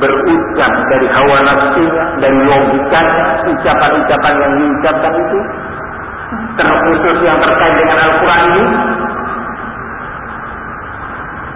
berucap 0.00 0.72
dari 0.90 1.06
hawa 1.12 1.36
nafsunya, 1.46 2.04
dari 2.18 2.38
logikanya, 2.48 3.24
ucapan-ucapan 3.46 4.34
yang 4.40 4.52
diucapkan 4.58 5.12
itu 5.14 5.38
terkhusus 6.56 7.16
yang 7.24 7.38
terkait 7.40 7.74
dengan 7.80 7.98
Al-Quran 8.08 8.42
ini 8.52 8.64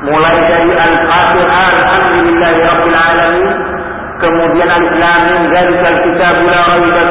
mulai 0.06 0.36
dari 0.46 0.70
Al-Fatihah 0.70 1.66
Alhamdulillahi 1.74 2.58
Rabbil 2.62 2.96
Alamin 2.96 3.48
kemudian 4.22 4.68
Alif 4.70 4.94
Lam 4.96 5.20
Mim 5.26 5.42
Zalikal 5.52 5.98
Kitab 6.06 6.36
la 6.46 6.60
raiba 6.70 7.02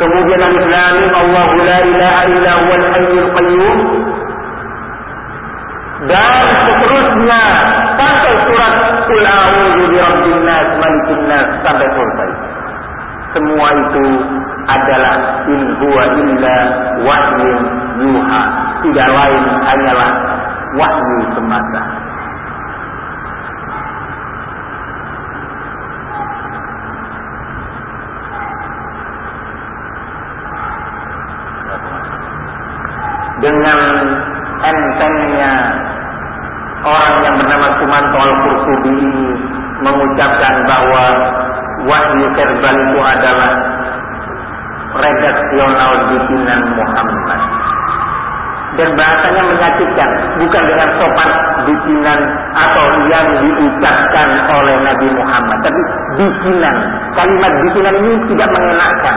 kemudian 0.00 0.40
Alif 0.40 0.64
Lam 0.70 0.92
Mim 0.98 1.12
Allahu 1.12 1.54
la 1.62 1.78
ilaha 1.84 2.20
illa 2.30 2.52
huwal 2.64 2.86
hayyul 2.94 3.28
qayyum 3.36 3.78
dan 6.10 6.44
seterusnya 6.52 7.42
sampai 7.96 8.34
surat 8.48 8.74
Qul 9.08 9.24
a'udzu 9.24 9.82
birabbin 9.88 10.38
nas 10.44 10.68
malikin 10.80 11.20
nas 11.28 11.46
sampai 11.64 11.88
selesai 11.92 12.30
semua 13.34 13.66
itu 13.74 14.06
adalah 14.70 15.42
in 15.50 15.60
huwa 15.82 16.04
illa 16.06 16.56
wahyun 17.02 17.58
yuha 17.98 18.42
tidak 18.86 19.08
lain 19.10 19.42
hanyalah 19.64 20.10
wahyu 20.78 21.18
semata. 21.34 21.82
Dengan 33.42 33.78
entengnya 34.64 35.52
orang 36.84 37.14
yang 37.24 37.34
bernama 37.40 37.66
Sumanto 37.80 38.16
Al-Qurtubi 38.20 38.98
mengucapkan 39.80 40.54
bahwa 40.68 41.04
wahyu 41.88 42.24
verbal 42.36 42.76
itu 42.76 42.98
adalah 43.00 43.50
redaksional 44.94 45.92
bikinan 46.12 46.60
Muhammad. 46.78 47.40
Dan 48.74 48.90
bahasanya 48.98 49.42
menyakitkan 49.54 50.08
bukan 50.42 50.62
dengan 50.66 50.88
sopan 50.98 51.30
bikinan 51.62 52.18
atau 52.58 52.86
yang 53.06 53.26
diucapkan 53.38 54.28
oleh 54.50 54.76
Nabi 54.82 55.08
Muhammad 55.14 55.58
tapi 55.62 55.80
bikinan. 56.18 56.74
Kalimat 57.14 57.52
bikinan 57.70 57.94
ini 58.02 58.18
tidak 58.34 58.50
mengenakan 58.50 59.16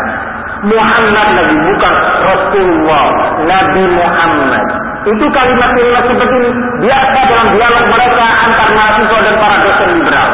Muhammad 0.61 1.27
lagi 1.37 1.57
bukan 1.57 1.93
Rasulullah 2.21 3.05
Nabi 3.45 3.83
Muhammad 3.97 4.65
itu 5.07 5.25
kalimat-kalimat 5.31 6.03
seperti 6.03 6.35
ini 6.35 6.49
biasa 6.83 7.19
dalam 7.31 7.47
dialog 7.55 7.85
mereka 7.95 8.25
antar 8.43 8.69
mahasiswa 8.75 9.19
dan 9.23 9.35
para 9.39 9.57
dosen 9.63 9.89
liberal. 9.95 10.29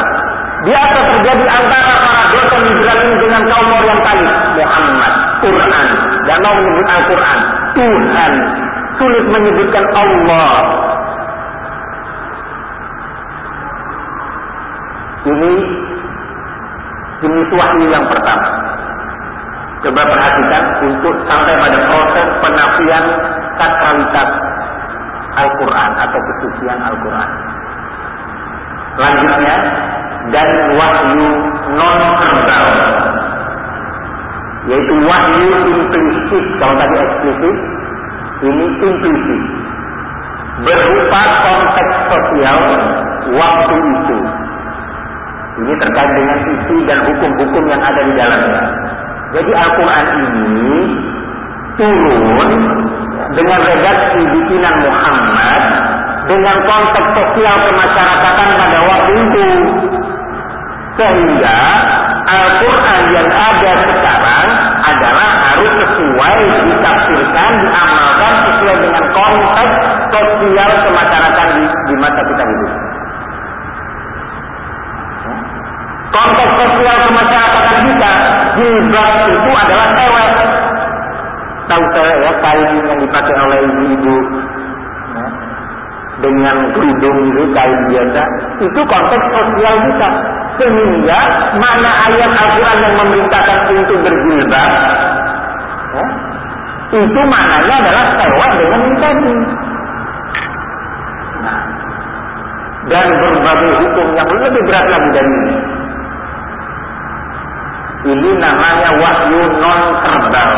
Biasa 0.64 0.98
terjadi 1.14 1.44
antara 1.46 1.92
para 2.02 2.22
dosen 2.34 2.60
liberal 2.66 2.98
ini 3.06 3.16
dengan 3.22 3.42
kaum 3.46 3.68
orientalis 3.70 4.30
Muhammad 4.58 5.12
Quran. 5.46 5.86
Dan 6.24 6.38
mau 6.42 6.54
menyebut 6.58 6.86
Al-Quran. 6.90 7.38
Tuhan. 7.78 8.32
Sulit 8.94 9.24
menyebutkan 9.30 9.84
Allah. 9.94 10.54
Ini 15.24 15.52
jenis 17.22 17.48
wahyu 17.54 17.86
yang 17.94 18.06
pertama. 18.10 18.48
Coba 19.86 20.02
perhatikan 20.02 20.64
untuk 20.82 21.14
sampai 21.28 21.54
pada 21.60 21.78
proses 21.86 22.28
penafian 22.40 23.04
sakralitas 23.60 24.28
Al-Quran 25.34 25.90
atau 25.98 26.18
kesucian 26.18 26.78
Al-Quran. 26.80 27.30
Lanjutnya, 28.94 29.56
dan 30.32 30.48
wahyu 30.78 31.28
non 31.76 32.00
verbal 32.16 32.66
yaitu 34.64 34.94
wahyu 35.04 35.48
implisit 35.76 36.44
kalau 36.56 36.74
tadi 36.80 36.96
eksplisit 36.96 37.56
ini 38.48 38.64
implisit 38.80 39.42
berupa 40.64 41.22
konteks 41.44 41.96
sosial 42.08 42.58
waktu 43.36 43.76
itu. 43.76 44.18
Ini 45.54 45.72
terkait 45.78 46.10
dengan 46.18 46.38
isi 46.50 46.76
dan 46.82 46.98
hukum-hukum 47.06 47.62
yang 47.70 47.78
ada 47.78 48.00
di 48.02 48.12
dalamnya. 48.18 48.64
Jadi 49.38 49.50
Al-Quran 49.54 50.06
ini 50.18 50.78
turun 51.78 52.50
dengan 53.34 53.60
redaksi 53.62 54.20
bikinan 54.22 54.74
Muhammad 54.84 55.62
dengan 56.24 56.56
konteks 56.64 57.08
sosial 57.12 57.56
kemasyarakatan 57.68 58.48
pada 58.56 58.78
waktu 58.88 59.12
itu. 59.28 59.46
Sehingga 60.94 61.58
Al-Quran 62.24 63.02
yang 63.10 63.28
ada 63.28 63.72
sekarang 63.82 64.48
adalah 64.86 65.30
harus 65.42 65.72
sesuai 65.82 66.38
ditafsirkan, 66.70 67.50
diamalkan 67.66 68.34
sesuai 68.46 68.76
dengan 68.78 69.04
konteks 69.10 69.72
sosial 70.14 70.70
kemasyarakatan 70.86 71.48
di, 71.56 71.64
di 71.66 71.94
masa 71.98 72.20
kita 72.22 72.44
hidup. 72.46 72.72
Konteks 76.14 76.52
sosial 76.62 76.96
kemasyarakatan 77.10 77.76
kita 77.90 78.10
jilbab 78.54 79.18
itu 79.26 79.50
adalah 79.50 79.88
cewek. 79.98 80.13
Tahu 81.64 81.82
cewek 81.96 82.16
ya 82.20 82.32
kain 82.44 82.68
yang 82.84 82.98
dipakai 83.00 83.34
oleh 83.40 83.58
ibu-ibu 83.64 84.16
ya. 85.16 85.26
dengan 86.20 86.56
kerudung 86.76 87.18
itu 87.32 87.42
kain 87.56 87.80
biasa. 87.88 88.22
Itu 88.60 88.80
konteks 88.84 89.24
sosial 89.32 89.74
kita. 89.88 90.08
Sehingga 90.54 91.20
mana 91.58 91.90
ayat 92.06 92.30
Al-Quran 92.30 92.78
yang 92.78 92.94
memerintahkan 92.94 93.58
untuk 93.74 93.98
berjilbab, 94.06 94.70
ya, 95.90 96.06
itu 96.94 97.20
maknanya 97.26 97.74
adalah 97.82 98.06
sewa 98.14 98.46
dengan 98.54 98.80
tadi. 99.02 99.34
Nah, 101.42 101.60
dan 102.86 103.06
berbagai 103.18 103.72
hukum 103.82 104.06
yang 104.14 104.28
lebih 104.30 104.62
berat 104.68 104.86
lagi 104.86 105.08
dari 105.10 105.32
ini. 105.32 105.56
Ini 108.04 108.30
namanya 108.36 108.90
wahyu 109.00 109.42
non 109.58 109.80
verbal 110.04 110.50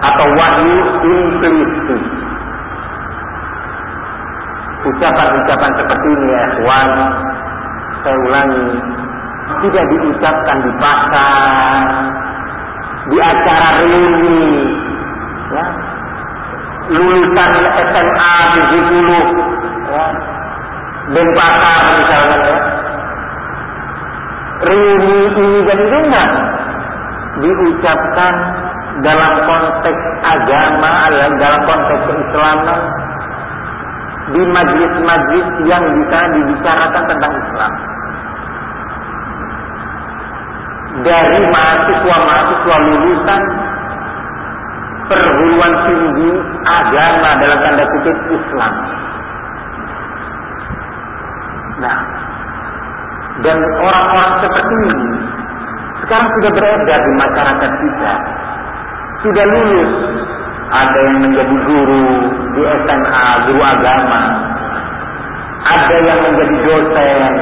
atau 0.00 0.26
wahyu 0.32 0.76
implisit. 1.04 2.02
Ucapan-ucapan 4.80 5.72
seperti 5.76 6.08
ini 6.08 6.26
ya, 6.32 6.44
Wan, 6.64 6.90
saya 8.00 8.16
ulangi, 8.24 8.68
tidak 9.60 9.84
diucapkan 9.92 10.56
di 10.64 10.72
pasar, 10.80 11.84
di 13.12 13.16
acara 13.20 13.68
reuni, 13.84 14.44
ya, 15.52 15.64
lulusan 16.96 17.50
SMA 17.92 18.34
70, 18.56 19.92
ya, 19.92 20.06
Denpasar 21.10 21.80
misalnya, 22.00 22.38
ya. 22.38 22.58
reuni 24.64 25.18
ini 25.28 25.58
dan 25.66 25.80
enggak 25.90 26.30
diucapkan 27.40 28.34
dalam 29.00 29.32
konteks 29.46 30.02
agama, 30.24 30.92
ya, 31.14 31.26
dalam 31.38 31.60
konteks 31.64 32.02
keislaman, 32.10 32.80
di 34.30 34.42
majlis-majlis 34.46 35.46
yang 35.66 35.82
bisa 35.82 36.18
dibicarakan 36.34 37.02
tentang 37.06 37.32
Islam. 37.34 37.72
Dari 41.00 41.40
mahasiswa-mahasiswa 41.48 42.76
lulusan 42.82 43.42
perguruan 45.10 45.72
tinggi 45.86 46.30
agama 46.66 47.30
dalam 47.42 47.58
tanda 47.62 47.84
kutip 47.94 48.16
Islam. 48.30 48.74
Nah, 51.80 51.98
dan 53.40 53.56
orang-orang 53.56 54.32
seperti 54.44 54.74
ini 54.84 55.10
sekarang 56.04 56.28
sudah 56.28 56.50
beredar 56.52 56.98
di 57.00 57.12
masyarakat 57.16 57.72
kita. 57.80 58.14
Sudah 59.20 59.44
lulus 59.52 59.90
ada 60.72 60.98
yang 61.12 61.18
menjadi 61.20 61.56
guru 61.68 62.08
di 62.56 62.62
SMA, 62.64 63.26
guru 63.50 63.60
agama, 63.60 64.22
ada 65.60 65.96
yang 66.08 66.18
menjadi 66.24 66.56
dosen, 66.64 67.32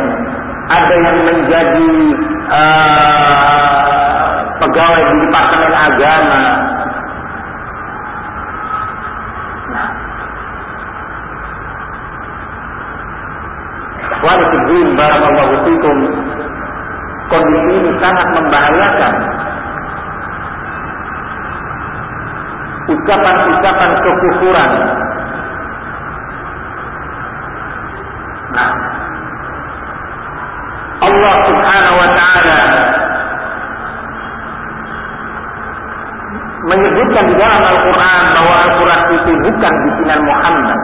ada 0.66 0.94
yang 0.98 1.18
menjadi 1.22 1.90
uh, 2.50 4.26
pegawai 4.58 5.02
di 5.06 5.14
departemen 5.22 5.72
agama. 5.76 6.42
Nah, 9.70 9.88
Waalaikumsalam 14.18 14.98
barakallahu 14.98 15.54
fikum. 15.62 15.96
Kondisi 17.28 17.70
ini 17.76 17.92
sangat 18.00 18.24
membahayakan 18.34 19.37
ucapan-ucapan 22.88 23.90
kekufuran. 24.00 24.70
Nah, 28.48 28.70
Allah 31.04 31.34
Subhanahu 31.46 31.96
wa 32.00 32.10
taala 32.16 32.60
menyebutkan 36.68 37.24
di 37.28 37.34
dalam 37.36 37.62
Al-Qur'an 37.64 38.24
bahwa 38.34 38.54
Al-Qur'an 38.66 39.02
itu 39.14 39.32
bukan 39.46 39.72
bikinan 39.88 40.20
Muhammad. 40.24 40.80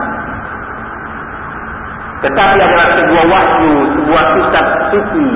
Tetapi 2.25 2.57
adalah 2.57 2.87
sebuah 2.95 3.25
wahyu, 3.27 3.73
sebuah 3.97 4.25
kitab 4.39 4.65
suci 4.93 5.27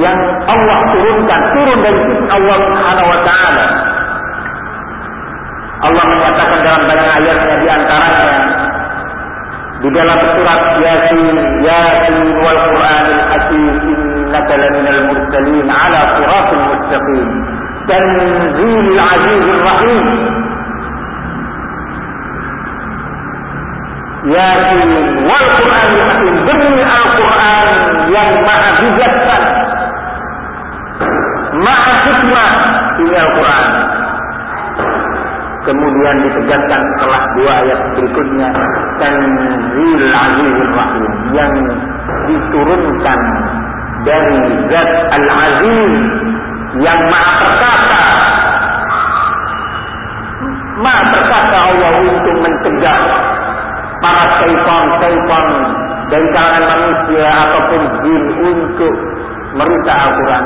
yang 0.00 0.18
Allah 0.48 0.78
turunkan, 0.92 1.40
turun 1.56 1.78
dari 1.80 2.00
sisi 2.08 2.26
Allah 2.28 2.56
Subhanahu 2.60 3.08
wa 3.08 3.20
taala 3.24 3.66
Allah 5.80 6.04
menyatakan 6.04 6.58
dalam 6.60 6.82
banyak 6.84 7.08
ayatnya 7.24 7.54
di 7.56 7.68
antaranya 7.72 8.30
di 9.80 9.88
dalam 9.96 10.18
surat 10.36 10.62
Yasin 10.76 11.24
Yasin 11.64 12.16
wal 12.36 12.58
Qur'anil 12.68 13.22
Hakim 13.32 13.64
innaka 13.88 14.54
laminal 14.60 15.00
mursalin 15.08 15.64
ala 15.64 16.00
siratil 16.20 16.64
mustaqim 16.68 17.26
tanzilul 17.88 19.00
azizir 19.08 19.60
rahim 19.64 20.04
Yasin 24.36 24.90
wal 25.24 25.46
Qur'anil 25.56 26.04
Hakim 26.12 26.34
demi 26.44 26.70
Al-Quran 26.84 27.68
yang 28.12 28.30
maha 28.44 28.70
bijaksana 28.84 29.50
maha 31.64 31.94
Kemudian 35.90 36.22
ditegaskan 36.22 36.82
setelah 36.94 37.22
dua 37.34 37.52
ayat 37.66 37.78
berikutnya 37.98 38.48
Tanzil 39.02 40.02
Azizul 40.06 40.70
Rahim 40.70 41.04
yang 41.34 41.54
diturunkan 42.30 43.20
dari 44.06 44.38
Zat 44.70 44.90
Al-Aziz 45.18 45.94
yang 46.78 47.00
maha 47.10 47.32
perkasa 47.42 48.02
Maha 50.78 51.02
perkasa 51.10 51.56
Allah 51.58 51.92
untuk 52.06 52.36
mencegah 52.38 53.00
para 53.98 54.24
syaitan-syaitan 54.38 55.46
dari 56.06 56.26
kalangan 56.30 56.64
manusia 56.70 57.26
ataupun 57.34 57.82
jin 58.06 58.22
untuk 58.46 58.94
merusak 59.58 59.96
Al-Quran. 60.06 60.44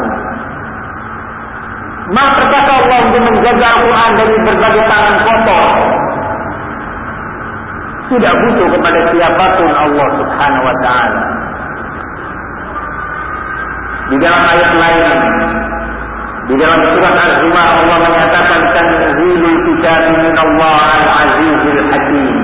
Maha 2.12 2.36
perkasa 2.36 2.70
Allah 2.84 2.98
untuk 3.08 3.22
menjaga 3.24 3.64
Al-Quran 3.64 4.10
dari 4.20 4.36
berbagai 4.44 4.84
tangan 4.92 5.16
kotor. 5.24 5.68
Tidak 8.12 8.34
butuh 8.44 8.68
kepada 8.76 9.00
siapapun 9.08 9.68
Allah 9.72 10.08
subhanahu 10.20 10.64
wa 10.68 10.76
ta'ala. 10.84 11.22
Di 14.12 14.16
dalam 14.20 14.42
ayat 14.52 14.70
lain 14.76 15.04
di 16.44 16.54
dalam 16.60 16.76
surat 16.92 17.16
Az-Zumar 17.16 17.68
Allah 17.72 17.96
menyatakan 18.04 18.60
tanzilul 18.76 19.58
kitab 19.64 20.00
min 20.12 20.36
Allah 20.36 20.76
al-azizil 21.00 21.80
hakim. 21.88 22.36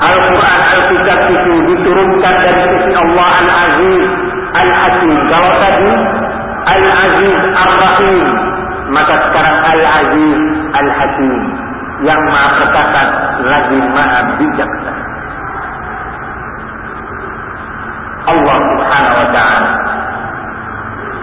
Al-Quran 0.00 0.60
Al-Kitab 0.74 1.20
itu 1.28 1.52
diturunkan 1.70 2.34
dari 2.40 2.62
sisi 2.66 2.92
Allah 2.98 3.30
Al-Aziz 3.46 4.04
Al-Hakim. 4.58 5.12
Kalau 5.30 5.52
tadi 5.62 5.92
Al-Aziz 6.68 7.40
Ar-Rahim, 7.56 8.26
maka 8.92 9.14
sekarang 9.28 9.56
Al-Aziz 9.64 10.40
Al-Hakim. 10.76 11.42
Yang 12.00 12.20
maha 12.32 12.48
perkasa 12.56 13.02
lagi 13.44 13.78
maha 13.92 14.20
bijaksana. 14.40 15.04
Allah 18.24 18.56
Subhanahu 18.56 19.16
wa 19.20 19.28
taala. 19.36 19.70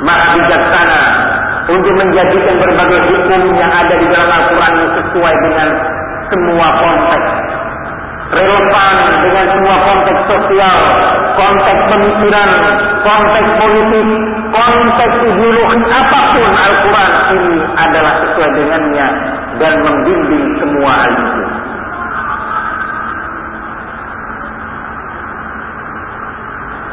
Maha 0.06 0.26
bijaksana 0.38 1.02
untuk 1.68 1.94
menjadikan 1.98 2.56
berbagai 2.62 3.00
hukum 3.10 3.42
yang 3.58 3.72
ada 3.74 3.94
di 3.98 4.06
dalam 4.06 4.30
Al-Quran 4.30 4.74
sesuai 5.02 5.36
dengan 5.50 5.68
semua 6.30 6.68
konteks 6.78 7.47
relevan 8.28 8.96
dengan 9.24 9.46
semua 9.56 9.76
konteks 9.88 10.22
sosial, 10.28 10.80
konteks 11.40 11.82
pemikiran, 11.88 12.50
konteks 13.06 13.50
politik, 13.56 14.10
konteks 14.52 15.16
ideologi 15.24 15.80
apa 15.88 16.20
pun 16.36 16.52
Al-Quran 16.52 17.12
ini 17.38 17.58
adalah 17.76 18.14
sesuai 18.24 18.50
dengannya 18.52 19.08
dan 19.58 19.74
membimbing 19.80 20.46
semua 20.60 20.92
hal 20.92 21.12
itu. 21.16 21.44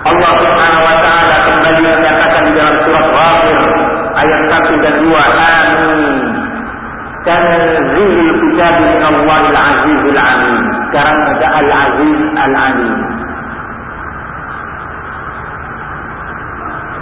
Allah 0.04 0.32
Subhanahu 0.36 0.84
wa 0.84 0.96
taala 1.00 1.36
kembali 1.48 1.80
menyatakan 1.80 2.42
di 2.44 2.52
dalam 2.52 2.76
surat 2.84 3.06
Ghafir 3.08 3.58
ayat 4.20 4.40
1 4.52 4.84
dan 4.84 4.94
2 5.00 5.16
amin 5.16 6.18
tanzilul 7.24 8.32
kitab 8.36 8.74
min 8.84 9.00
Allahil 9.00 9.56
azizil 9.56 10.18
alim 10.20 10.33
sekarang 10.94 11.18
ada 11.26 11.48
al-aziz 11.58 12.20
al-alim 12.38 12.94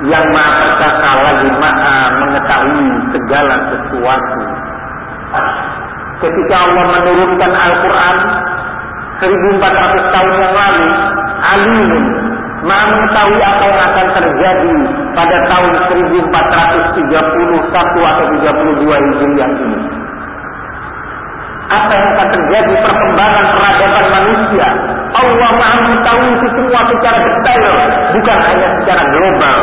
yang 0.08 0.24
maha 0.32 0.80
perkasa 0.80 1.12
lagi 1.20 1.48
maha 1.60 1.96
mengetahui 2.24 2.88
segala 3.12 3.54
sesuatu 3.68 4.42
ketika 6.24 6.54
Allah 6.56 6.84
menurunkan 6.88 7.52
Al-Quran 7.52 8.16
1400 9.60 9.60
tahun 10.16 10.32
yang 10.40 10.54
lalu 10.56 10.88
alimun 11.52 12.04
Maha 12.64 12.94
mengetahui 12.96 13.42
apa 13.42 13.64
yang 13.68 13.80
akan 13.92 14.06
terjadi 14.22 14.74
pada 15.18 15.36
tahun 15.50 15.70
1431 16.96 17.10
atau 18.06 18.24
32 18.38 18.86
Hijriah 18.86 19.50
ini. 19.50 20.01
Apa 21.72 21.92
yang 21.96 22.08
akan 22.12 22.28
terjadi 22.36 22.74
perkembangan 22.84 23.44
peradaban 23.56 24.06
manusia. 24.12 24.68
Allah 25.12 25.50
maha 25.56 25.76
mengetahui 25.88 26.28
itu 26.36 26.46
semua 26.56 26.80
secara 26.88 27.18
detail, 27.20 27.74
bukan 28.16 28.38
hanya 28.48 28.68
secara 28.80 29.02
global. 29.12 29.58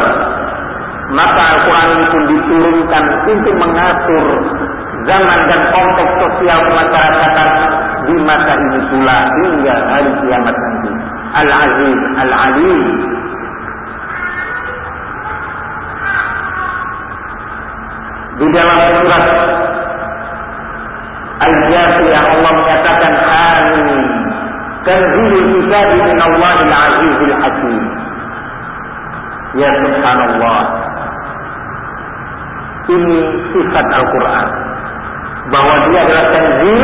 Maka 1.10 1.42
Al-Quran 1.42 1.90
pun 2.14 2.24
diturunkan 2.30 3.04
untuk 3.26 3.56
mengatur 3.58 4.26
zaman 5.10 5.40
dan 5.50 5.62
konteks 5.74 6.14
sosial 6.22 6.60
kemasyarakatan 6.70 7.50
di 8.06 8.16
masa 8.26 8.54
ini 8.58 8.80
pula 8.94 9.18
hingga 9.42 9.76
hari 9.90 10.12
kiamat 10.22 10.54
nanti. 10.54 10.92
Al-Aziz 11.30 12.00
Al-Alim 12.18 12.82
di 18.40 18.48
dalam 18.56 18.80
surat 19.02 19.26
Al-Jasiyah 21.40 22.24
Allah 22.36 22.52
menyatakan 22.52 23.14
Amin 23.16 24.00
Tanzilul 24.84 25.48
kitab 25.56 25.88
min 25.96 26.20
Allah 26.20 26.52
al-Azizul 26.68 27.36
Hakim 27.40 27.82
Ya 29.56 29.70
Subhanallah 29.84 30.62
Ini 32.90 33.18
sifat 33.56 33.86
Al-Quran 33.88 34.48
Bahwa 35.50 35.74
dia 35.90 36.00
adalah 36.06 36.26
tanzil 36.36 36.82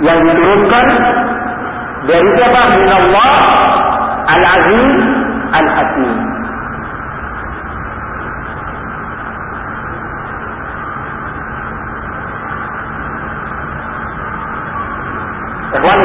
Yang 0.00 0.18
diturunkan 0.32 0.86
dari 2.00 2.28
siapa? 2.32 2.60
Min 2.80 2.88
Allah 2.88 3.32
Al-Aziz 4.24 4.88
Al-Hakim. 5.52 6.29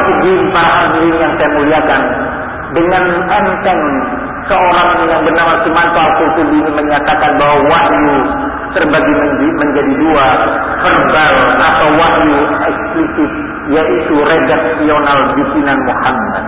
Fiddin 0.06 0.40
para 0.54 0.72
hadirin 0.86 1.16
yang 1.18 1.34
saya 1.38 1.50
muliakan 1.58 2.02
dengan 2.76 3.04
enteng 3.30 3.82
seorang 4.46 4.90
yang 5.10 5.22
bernama 5.26 5.54
Sumanto 5.66 5.98
Al-Qurtubi 5.98 6.62
ini 6.62 6.72
menyatakan 6.72 7.32
bahwa 7.42 7.58
wahyu 7.66 8.16
terbagi 8.78 9.14
menjadi 9.56 9.94
dua 9.98 10.28
verbal 10.84 11.34
atau 11.58 11.88
wahyu 11.98 12.38
eksplisit 12.68 13.32
yaitu 13.72 14.16
redaksional 14.22 15.20
bikinan 15.34 15.80
Muhammad. 15.90 16.44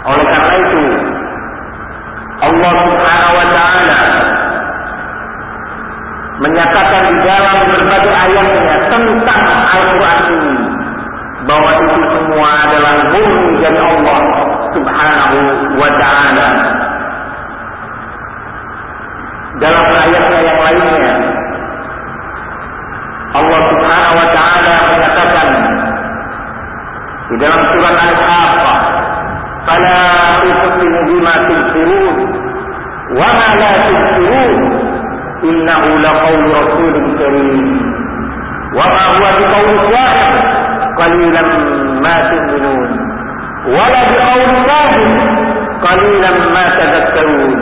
Oleh 0.00 0.24
karena 0.24 0.54
itu 0.64 0.82
Allah 2.40 2.72
Subhanahu 2.88 3.34
wa 3.36 3.46
taala 3.52 4.00
menyatakan 6.40 7.02
di 7.12 7.16
dalam 7.20 7.56
berbagai 7.68 8.14
ayatnya 8.16 8.76
tentang 8.88 9.42
Al-Qur'an 9.76 10.20
ini 10.32 10.54
bahwa 11.44 11.70
itu 11.84 11.96
semua 12.16 12.48
adalah 12.64 12.94
murni 13.12 13.60
dari 13.60 13.80
Allah 13.80 14.20
Subhanahu 14.72 15.36
wa 15.76 15.90
taala. 16.00 16.48
Dalam 19.60 19.84
ayatnya 19.84 20.38
yang 20.40 20.58
lainnya 20.64 21.12
Allah 23.36 23.60
Subhanahu 23.68 24.14
wa 24.16 24.28
taala 24.32 24.74
menyatakan 24.88 25.48
di 27.30 27.36
dalam 27.36 27.60
surat 27.76 27.96
Al-Haqqah, 28.00 28.78
"Fala 29.68 30.00
uqsimu 30.48 30.98
bima 31.04 31.34
tubsirun 31.46 32.16
wa 33.20 33.28
ma 33.28 33.48
la 33.60 33.70
innahu 35.44 35.88
laqawlu 36.04 36.46
rasulin 36.52 37.06
karim." 37.20 37.60
Wa 38.70 38.86
ma 38.86 39.04
huwa 39.14 39.30
biqawli 39.34 39.74
syahid, 39.90 40.34
qalilan 40.94 41.48
ma 42.04 42.16
tu'minun. 42.30 42.90
Wa 43.74 43.84
la 43.90 44.02
biqawli 44.10 44.56
kahin, 44.70 45.10
qalilan 45.82 46.36
ma 46.54 46.64
tadhakkarun. 46.78 47.52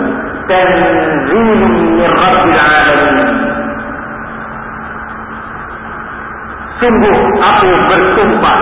Tanzilun 0.48 1.60
min 1.96 2.08
rabbil 2.08 2.60
alamin. 2.60 3.28
Sungguh 6.78 7.16
aku 7.42 7.68
bersumpah 7.90 8.58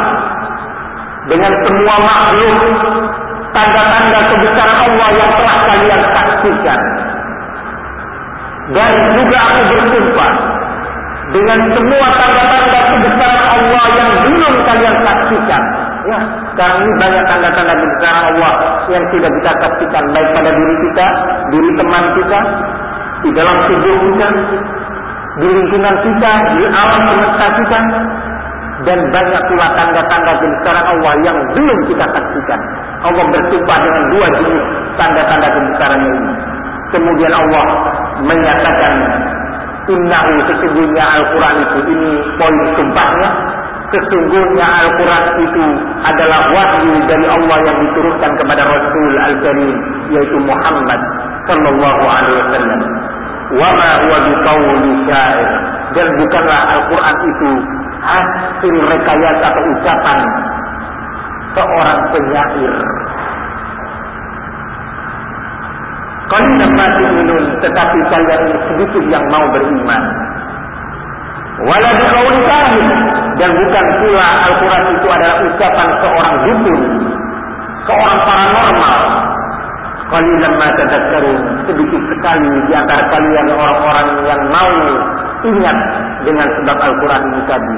dengan 1.28 1.52
semua 1.66 1.96
makhluk 2.00 2.58
tanda-tanda 3.54 4.18
kebesaran 4.30 4.78
Allah 4.86 5.08
yang 5.18 5.30
telah 5.36 5.56
kalian 5.68 6.00
saksikan. 6.14 6.80
Dan 8.66 8.92
juga 9.14 9.38
aku 9.38 9.60
bersumpah 9.70 10.32
dengan 11.30 11.58
semua 11.70 12.06
tanda-tanda 12.18 12.80
kebesaran 12.90 13.46
Allah 13.54 13.84
yang 13.94 14.10
belum 14.26 14.54
kalian 14.66 14.96
saksikan. 15.06 15.62
Ya, 16.06 16.18
sekarang 16.54 16.78
ini 16.86 16.92
banyak 16.98 17.24
tanda-tanda 17.30 17.74
kebesaran 17.78 18.24
Allah 18.34 18.52
yang 18.90 19.04
tidak 19.14 19.30
kita 19.38 19.52
saksikan 19.62 20.04
baik 20.14 20.28
pada 20.34 20.50
diri 20.54 20.76
kita, 20.86 21.06
diri 21.54 21.70
teman 21.78 22.04
kita, 22.18 22.38
di 23.22 23.30
dalam 23.34 23.56
tubuh 23.70 23.96
kita, 24.02 24.28
di 25.42 25.48
lingkungan 25.50 25.94
kita, 26.02 26.32
di 26.54 26.62
alam 26.66 27.02
semesta 27.10 27.46
kita, 27.58 27.80
dan 28.86 28.98
banyak 29.10 29.42
pula 29.50 29.66
tanda-tanda 29.78 30.32
kebesaran 30.42 30.86
Allah 30.90 31.12
yang 31.22 31.38
belum 31.54 31.78
kita 31.90 32.06
saksikan. 32.06 32.60
Allah 33.02 33.24
bersumpah 33.30 33.78
dengan 33.82 34.02
dua 34.10 34.26
jenis 34.42 34.64
tanda-tanda 34.98 35.48
kebesarannya 35.54 36.10
ini. 36.18 36.32
Kemudian 36.94 37.32
Allah 37.34 37.66
menyatakan 38.24 38.94
Innahu 39.86 40.34
sesungguhnya 40.50 41.04
Al-Quran 41.06 41.56
itu 41.62 41.78
ini 41.94 42.10
poin 42.34 42.56
sumpahnya. 42.74 43.30
Sesungguhnya 43.94 44.66
Al-Quran 44.66 45.24
itu 45.46 45.64
adalah 46.02 46.50
wahyu 46.50 47.06
dari 47.06 47.26
Allah 47.30 47.58
yang 47.62 47.78
diturunkan 47.86 48.30
kepada 48.34 48.66
Rasul 48.66 49.14
Al-Karim 49.14 49.78
yaitu 50.10 50.38
Muhammad 50.42 51.00
Sallallahu 51.46 52.02
Alaihi 52.02 52.36
Wasallam. 52.42 52.80
Wa 53.54 53.68
ma 53.78 53.90
huwa 54.02 54.18
biqauli 54.26 54.90
syair 55.06 55.48
dan 55.94 56.06
bukanlah 56.18 56.60
Al-Quran 56.66 57.16
itu 57.30 57.50
hasil 58.02 58.74
rekayasa 58.90 59.44
atau 59.54 59.62
ucapan 59.70 60.18
seorang 61.54 62.00
penyair. 62.10 62.74
Minum, 67.16 67.42
tetapi 67.62 67.98
kalian 68.10 68.42
sedikit 68.70 69.04
yang 69.08 69.24
mau 69.30 69.46
beriman. 69.54 70.02
Walau 71.56 71.92
dikauli 71.96 72.40
kahin 72.44 72.86
dan 73.40 73.50
bukan 73.56 73.86
pula 74.04 74.28
Al-Quran 74.44 74.82
itu 74.92 75.06
adalah 75.08 75.36
ucapan 75.40 75.88
seorang 76.04 76.34
dukun, 76.44 76.80
seorang 77.88 78.18
paranormal. 78.28 79.00
Kalian 80.06 80.52
masa 80.54 80.86
tadakkarun 80.86 81.38
sedikit 81.66 82.02
sekali 82.14 82.50
di 82.70 82.72
antara 82.76 83.02
kalian 83.10 83.46
orang-orang 83.50 84.08
yang 84.22 84.42
mau 84.52 84.72
ingat 85.42 85.78
dengan 86.22 86.48
sebab 86.60 86.76
Al-Quran 86.78 87.22
ini 87.26 87.42
tadi. 87.48 87.76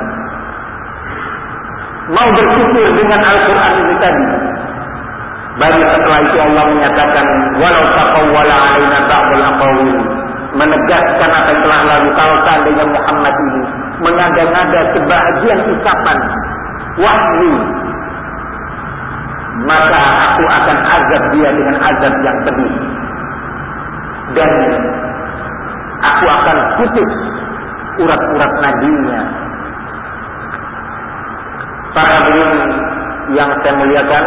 Mau 2.13 2.29
bersyukur 2.33 2.87
dengan 2.97 3.21
Al-Quran 3.23 3.73
ini 3.85 3.95
tadi. 4.03 4.25
Baru 5.59 5.81
setelah 5.83 6.21
itu 6.23 6.37
Allah 6.39 6.65
menyatakan 6.71 7.27
walau 7.59 7.85
taqawwala 7.99 8.55
alaina 8.55 8.99
ba'dul 9.11 9.43
aqawil 9.43 9.91
menegaskan 10.55 11.31
apa 11.31 11.49
yang 11.51 11.61
telah 11.67 11.81
lalu 11.87 12.09
kalau 12.15 12.37
seandainya 12.47 12.85
Muhammad 12.87 13.35
ini. 13.35 13.63
Mengada-ngada 13.99 14.81
sebahagian 14.95 15.59
ucapan 15.75 16.19
wahyu 17.03 17.55
maka 19.67 20.03
aku 20.31 20.45
akan 20.47 20.79
azab 20.87 21.23
dia 21.35 21.49
dengan 21.51 21.77
azab 21.83 22.15
yang 22.23 22.39
pedih. 22.47 22.73
Dan 24.39 24.53
aku 26.05 26.25
akan 26.31 26.57
putus 26.79 27.11
urat-urat 27.99 28.53
nadinya. 28.63 29.21
Para 31.97 32.11
hadirin 32.23 32.53
yang 33.35 33.51
saya 33.65 33.75
muliakan 33.75 34.25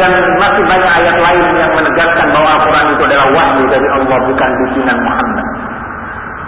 Dan 0.00 0.12
masih 0.40 0.64
banyak 0.64 0.92
ayat 1.04 1.16
lain 1.20 1.44
yang 1.60 1.72
menegaskan 1.76 2.26
bahwa 2.32 2.48
Al-Quran 2.56 2.86
itu 2.96 3.02
adalah 3.04 3.28
wahyu 3.36 3.64
dari 3.68 3.88
Allah 3.92 4.18
bukan 4.24 4.50
bikinan 4.64 4.96
Muhammad. 5.04 5.46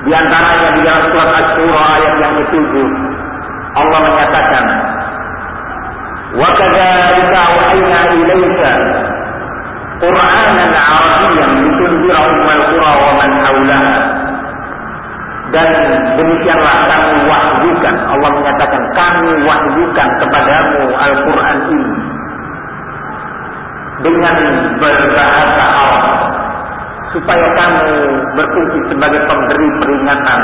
Di 0.03 0.11
antaranya 0.17 0.69
di 0.73 0.81
dalam 0.81 1.05
surat 1.13 1.31
Asy-Syura 1.37 1.83
ayat 2.01 2.15
yang 2.17 2.33
ke-7 2.41 2.75
Allah 3.73 3.99
menyatakan 4.03 4.65
auhayna 7.73 7.99
ilaika 8.17 8.73
Qur'anan 10.03 10.73
'arabiyyan 10.75 11.51
litunzira 11.63 12.21
ummal 12.27 12.63
qura 12.75 12.93
wa 12.99 13.13
man 13.23 13.31
haulaha 13.47 13.97
dan 15.53 15.69
demikianlah 16.17 16.77
kami 16.89 17.29
wahyukan 17.29 17.95
Allah 18.09 18.31
menyatakan 18.33 18.83
kami 18.97 19.31
wahyukan 19.45 20.09
kepadamu 20.25 20.81
Al-Qur'an 20.97 21.59
ini 21.71 22.12
dengan 24.03 24.37
berbahasa 24.83 25.63
Arab 25.63 26.21
supaya 27.15 27.47
kamu 27.55 27.89
berfungsi 28.35 28.79
sebagai 28.91 29.21
pemberi 29.31 29.69
peringatan. 29.79 30.43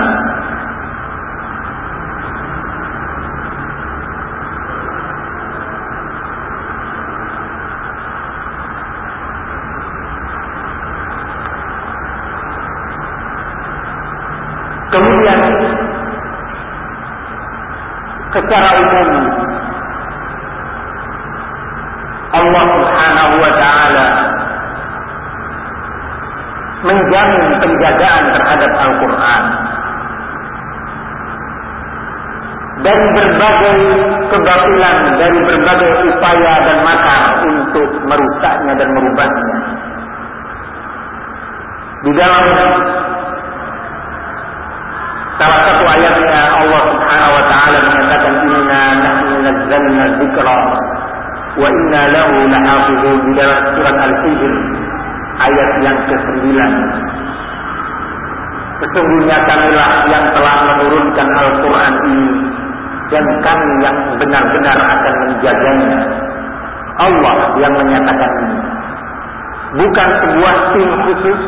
Kemudian 14.88 15.40
secara 18.32 18.70
umum 18.80 19.37
menjamin 27.28 27.54
penjagaan 27.60 28.24
terhadap 28.32 28.72
Al-Qur'an 28.72 29.42
dari 32.78 33.06
berbagai 33.10 33.78
kebatilan, 34.30 34.96
dari 35.18 35.38
berbagai 35.42 35.90
upaya 36.14 36.54
dan 36.62 36.78
makar 36.86 37.22
untuk 37.42 37.88
merusaknya 38.06 38.72
dan 38.78 38.88
merubahnya. 38.94 39.56
Di 42.06 42.12
dalam 42.14 42.44
salah 45.42 45.60
satu 45.66 45.84
ayatnya 45.86 46.40
Allah 46.54 46.82
Subhanahu 46.94 47.32
wa 47.34 47.44
taala 47.50 47.78
menyatakan 47.82 48.34
inna 48.46 48.82
nahnu 49.02 49.34
nazzalna 49.42 50.04
dzikra 50.22 50.58
wa 51.58 51.66
inna 51.66 52.02
lahu 52.14 52.36
lahafizun 52.46 53.16
di 53.26 53.32
dalam 53.34 53.60
surat 53.74 53.96
Al-Hijr 53.98 54.52
ayat 55.42 55.70
yang 55.82 55.98
ke-9. 56.06 56.46
Sesungguhnya 58.78 59.36
kamilah 59.42 60.06
yang 60.06 60.24
telah 60.30 60.56
menurunkan 60.70 61.28
Al-Quran 61.34 61.94
ini 62.06 62.28
dan 63.10 63.24
kami 63.42 63.70
yang 63.82 63.96
benar-benar 64.20 64.78
akan 64.78 65.14
menjaganya. 65.26 66.00
Allah 66.98 67.36
yang 67.58 67.74
menyatakan 67.74 68.32
ini. 68.42 68.58
Bukan 69.82 70.08
sebuah 70.22 70.54
tim 70.74 70.90
khusus, 71.04 71.40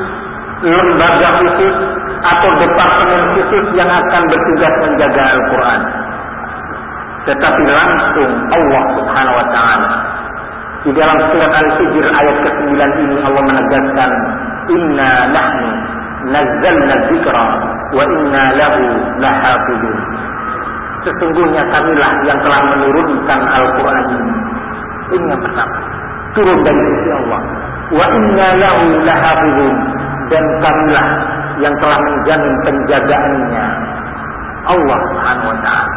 lembaga 0.66 1.28
khusus, 1.40 1.74
atau 2.20 2.50
departemen 2.60 3.22
khusus 3.38 3.64
yang 3.78 3.88
akan 3.88 4.22
bertugas 4.28 4.74
menjaga 4.84 5.22
Al-Quran. 5.38 5.80
Tetapi 7.30 7.62
langsung 7.68 8.30
Allah 8.50 8.82
subhanahu 8.96 9.38
wa 9.38 9.46
ta'ala 9.52 9.90
di 10.80 10.90
dalam 10.96 11.18
surat 11.28 11.52
Al-Hijr 11.52 12.04
ayat 12.08 12.36
ke-9 12.40 12.72
ini 12.72 13.16
Allah 13.20 13.42
menegaskan 13.44 14.10
Inna 14.72 15.10
nahnu 15.28 15.69
nazzalna 16.28 16.94
dzikra 17.08 17.44
wa 17.96 18.02
inna 18.04 18.44
lahu 18.58 18.82
lahafidun. 19.22 19.96
Sesungguhnya 21.00 21.64
kamilah 21.72 22.12
yang 22.28 22.38
telah 22.44 22.60
menurunkan 22.76 23.40
Al-Quran 23.40 24.04
ini. 24.12 24.34
Ini 25.16 25.24
yang 25.32 25.40
pertama. 25.40 25.76
Turun 26.36 26.58
dari 26.60 26.76
sisi 26.76 27.10
Allah. 27.24 27.40
Wa 27.88 28.04
inna 28.12 28.46
lahu 28.60 28.84
lahafidun. 29.08 29.74
Dan 30.28 30.44
kamilah 30.60 31.06
yang 31.58 31.74
telah 31.80 31.98
menjamin 31.98 32.54
penjagaannya. 32.68 33.66
Allah 34.68 34.98
subhanahu 35.08 35.50
wa 35.50 35.58
ta'ala. 35.64 35.94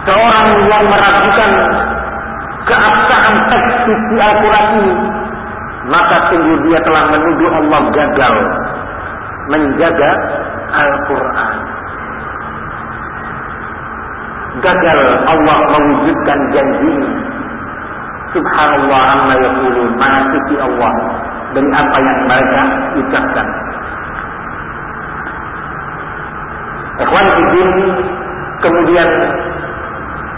Seorang 0.00 0.48
yang 0.64 0.84
meragukan 0.88 1.50
keabsahan 2.64 3.36
teks 3.52 3.74
suci 3.84 4.16
Al-Quran 4.16 4.66
ini, 4.80 4.94
maka 5.90 6.30
sungguh 6.30 6.58
dia 6.70 6.78
telah 6.86 7.10
menuduh 7.10 7.50
Allah 7.50 7.80
gagal 7.90 8.34
menjaga 9.50 10.10
Al-Quran. 10.70 11.56
Gagal 14.62 14.98
Allah 15.26 15.58
mewujudkan 15.74 16.38
janji. 16.54 16.94
Subhanallah 18.30 19.02
amma 19.18 19.34
yaqulun. 19.42 19.90
Maha 19.98 20.30
Allah 20.62 20.94
dari 21.50 21.70
apa 21.74 21.96
yang 21.98 22.18
mereka 22.30 22.62
ucapkan. 22.94 23.46
Ikhwan 27.02 27.26
Fiddin 27.34 27.70
kemudian 28.62 29.08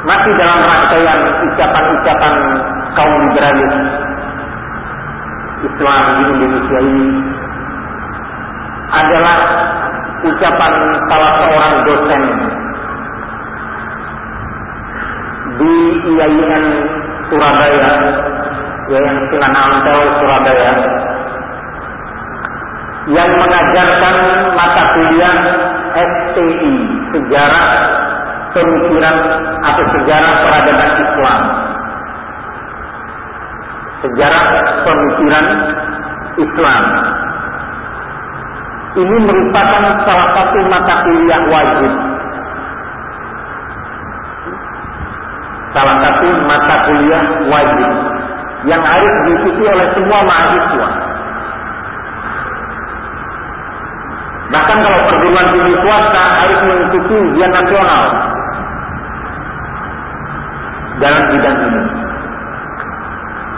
masih 0.09 0.32
dalam 0.40 0.61
rangkaian 0.64 1.20
ucapan-ucapan 1.53 2.34
kaum 2.96 3.12
liberalis 3.28 3.74
Islam 5.62 6.02
di 6.18 6.22
Indonesia 6.34 6.78
ini 6.82 7.06
adalah 8.92 9.38
ucapan 10.22 10.72
salah 11.08 11.32
seorang 11.42 11.74
dosen 11.86 12.22
di 15.62 15.74
IAIN 16.12 16.64
Surabaya 17.30 17.92
yang 18.92 19.16
Sunan 19.30 19.54
Ampel 19.54 19.98
Surabaya 20.20 20.72
yang 23.10 23.30
mengajarkan 23.34 24.14
mata 24.54 24.82
kuliah 24.94 25.36
STI 25.92 26.74
sejarah 27.10 27.66
pemikiran 28.54 29.16
atau 29.64 29.84
sejarah 29.96 30.32
peradaban 30.46 30.90
Islam 31.02 31.40
sejarah 34.03 34.44
pemikiran 34.82 35.46
Islam 36.36 36.82
ini 38.92 39.16
merupakan 39.24 39.82
salah 40.05 40.28
satu 40.36 40.59
mata 40.68 40.94
kuliah 41.07 41.42
wajib 41.48 41.92
salah 45.72 45.96
satu 46.05 46.28
mata 46.44 46.76
kuliah 46.84 47.24
wajib 47.48 47.90
yang 48.68 48.82
harus 48.82 49.14
diikuti 49.26 49.62
oleh 49.66 49.86
semua 49.98 50.20
mahasiswa. 50.22 50.88
Bahkan 54.53 54.78
kalau 54.84 55.00
perguruan 55.09 55.46
tinggi 55.57 55.74
swasta 55.80 56.22
harus 56.44 56.61
mengikuti 56.68 57.14
ujian 57.16 57.50
nasional 57.50 58.03
dalam 61.00 61.22
bidang 61.32 61.57
ini. 61.57 61.82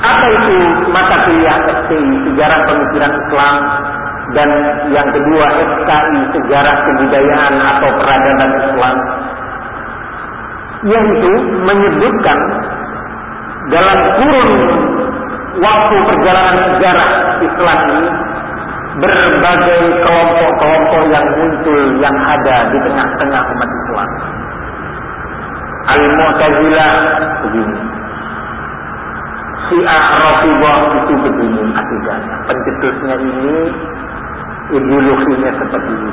Apa 0.04 0.26
itu 0.28 0.56
mata 0.92 1.16
kuliah 1.24 1.56
STI 1.64 2.12
Sejarah 2.28 2.60
Pemikiran 2.68 3.12
Islam 3.24 3.54
dan 4.36 4.48
yang 4.92 5.08
kedua 5.08 5.46
SKI 5.48 6.20
Sejarah 6.36 6.76
Kebudayaan 6.84 7.54
atau 7.56 7.88
Peradaban 7.96 8.50
Islam? 8.68 8.96
yaitu 10.84 11.32
menyebutkan 11.64 12.38
dalam 13.72 13.98
kurun 14.20 14.50
waktu 15.64 15.96
perjalanan 16.12 16.56
sejarah 16.76 17.10
Islam 17.40 17.78
ini 17.88 18.08
berbagai 18.94 19.80
kelompok-kelompok 20.04 21.02
yang 21.08 21.26
muncul 21.40 21.80
yang 21.98 22.14
ada 22.14 22.68
di 22.70 22.78
tengah-tengah 22.84 23.42
umat 23.42 23.70
Islam. 23.82 24.08
Al-Mu'tazilah 25.84 26.92
begini. 27.42 27.74
Syiah 29.74 30.06
Rafidhah 30.22 30.76
itu 31.02 31.14
begini 31.18 31.62
akidahnya. 31.74 32.36
Pencetusnya 32.46 33.14
ini 33.26 33.58
ideologinya 34.70 35.50
seperti 35.58 35.92
ini. 35.98 36.12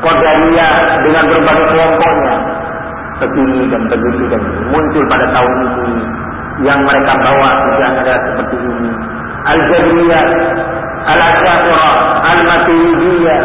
Qadariyah 0.00 0.72
dengan 1.04 1.24
berbagai 1.28 1.66
kelompoknya 1.68 2.34
begini 3.20 3.68
dan 3.68 3.82
begitu 3.92 4.24
dan 4.32 4.40
muncul 4.72 5.04
pada 5.04 5.26
tahun 5.36 5.56
ini 5.84 6.04
yang 6.64 6.80
mereka 6.80 7.12
bawa 7.20 7.48
juga 7.60 7.86
ada 7.92 8.14
seperti 8.32 8.56
ini 8.56 8.90
Al-Jabriyah 9.52 10.26
Al-Asyafirah 11.12 11.92
Al-Maturidiyah 12.24 13.40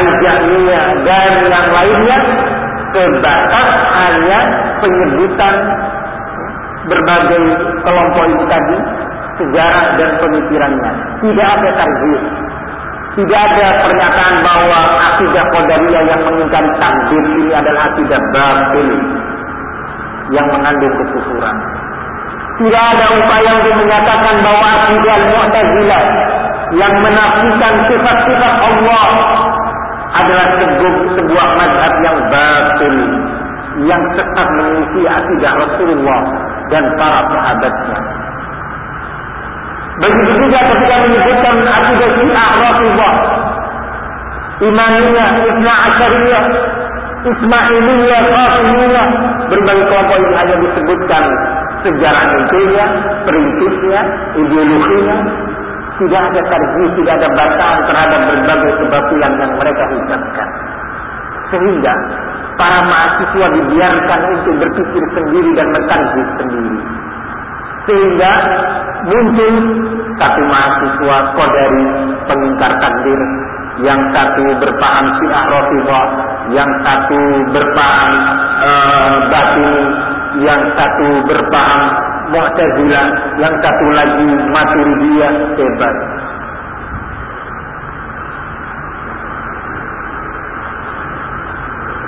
Al-Jahmiyah 0.00 0.84
dan 1.04 1.32
yang 1.52 1.68
lainnya 1.76 2.18
sebatas 2.96 3.68
hanya 4.00 4.40
penyebutan 4.80 5.54
berbagai 6.90 7.42
kelompok 7.82 8.24
itu 8.30 8.44
tadi 8.50 8.76
sejarah 9.42 9.86
dan 9.98 10.10
pemikirannya. 10.18 10.90
Tidak 11.22 11.46
ada 11.46 11.70
tarjih 11.78 12.22
tidak 13.12 13.40
ada 13.44 13.66
pernyataan 13.84 14.34
bahwa 14.40 14.78
akidah 15.04 15.44
Qadariyah 15.52 16.02
yang 16.08 16.20
mengingkari 16.24 16.70
takdir 16.80 17.24
ini 17.36 17.52
adalah 17.52 17.92
akidah 17.92 18.20
batil 18.32 18.88
yang 20.32 20.46
mengandung 20.48 20.94
kekufuran. 20.96 21.56
Tidak 22.56 22.84
ada 22.96 23.06
upaya 23.12 23.50
untuk 23.60 23.74
menyatakan 23.84 24.34
bahwa 24.40 24.68
akidah 24.80 25.16
Mu'tazilah 25.28 26.04
yang 26.72 26.94
menafikan 27.04 27.74
sifat-sifat 27.84 28.54
Allah 28.64 29.08
adalah 30.16 30.46
sebuah, 30.56 30.94
sebuah 31.20 31.46
mazhab 31.60 31.92
yang 32.00 32.16
batil 32.32 32.96
yang 33.92 34.02
tetap 34.16 34.48
mengisi 34.56 35.04
akidah 35.04 35.52
Rasulullah 35.60 36.20
dan 36.72 36.84
para 36.96 37.20
sahabatnya. 37.28 37.98
Begitu 40.02 40.32
juga 40.40 40.58
ketika 40.72 40.96
menyebutkan 41.04 41.54
akidah 41.62 42.10
Syiah 42.16 42.50
Rafidhah, 42.58 43.14
Imaniyah, 44.64 45.28
Ibna 45.52 45.72
Asyariyah, 45.92 46.44
Ismailiyah, 47.22 48.22
Fatimiyah, 48.34 49.06
berbagai 49.46 49.84
kelompok 49.86 50.18
yang 50.18 50.34
hanya 50.42 50.56
disebutkan 50.58 51.24
sejarah 51.86 52.24
intinya, 52.34 52.86
prinsipnya, 53.28 54.00
ideologinya, 54.38 55.16
tidak 56.02 56.22
ada 56.34 56.40
tarjih, 56.50 56.88
tidak 56.98 57.14
ada 57.20 57.28
bantahan 57.36 57.80
terhadap 57.86 58.20
berbagai 58.26 58.72
kebatilan 58.80 59.32
yang 59.38 59.52
mereka 59.60 59.82
ucapkan. 59.92 60.48
Sehingga 61.52 61.94
para 62.56 62.80
mahasiswa 62.84 63.46
dibiarkan 63.56 64.20
untuk 64.38 64.54
berpikir 64.60 65.04
sendiri 65.16 65.50
dan 65.56 65.68
mentarjih 65.72 66.26
sendiri. 66.40 66.78
Sehingga 67.82 68.32
muncul 69.10 69.54
satu 70.20 70.42
mahasiswa 70.46 71.16
kodari 71.34 71.84
pengingkar 72.30 72.72
takdir, 72.78 73.20
yang 73.82 74.00
satu 74.12 74.44
berpaham 74.60 75.06
syiah 75.18 75.44
rafidhah, 75.48 76.06
yang 76.52 76.70
satu 76.84 77.20
berpaham 77.50 78.12
uh, 78.62 79.14
batin, 79.32 79.74
yang 80.44 80.62
satu 80.76 81.08
berpaham 81.24 81.82
mu'tazilah, 82.30 83.06
yang 83.40 83.54
satu 83.64 83.86
lagi 83.96 84.28
maturidiyah 84.52 85.32
hebat. 85.56 85.96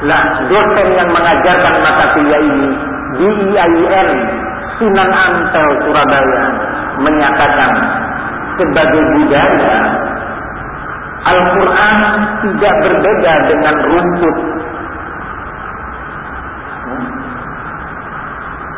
Nah, 0.05 0.23
dosen 0.53 0.89
yang 1.01 1.09
mengajarkan 1.09 1.75
mata 1.81 2.05
kuliah 2.13 2.43
ini 2.45 2.69
di 3.17 3.29
IAIN 3.57 4.09
Sunan 4.77 5.09
Ampel 5.09 5.69
Surabaya 5.87 6.43
menyatakan 7.01 7.73
sebagai 8.61 9.03
budaya 9.17 9.77
Al-Quran 11.25 11.99
tidak 12.45 12.75
berbeda 12.85 13.33
dengan 13.49 13.75
rumput 13.89 14.37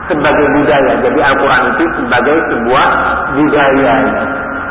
sebagai 0.06 0.46
budaya. 0.62 0.92
Jadi 1.02 1.20
Al-Quran 1.26 1.62
itu 1.74 1.84
sebagai 1.98 2.36
sebuah 2.54 2.88
budaya. 3.34 3.94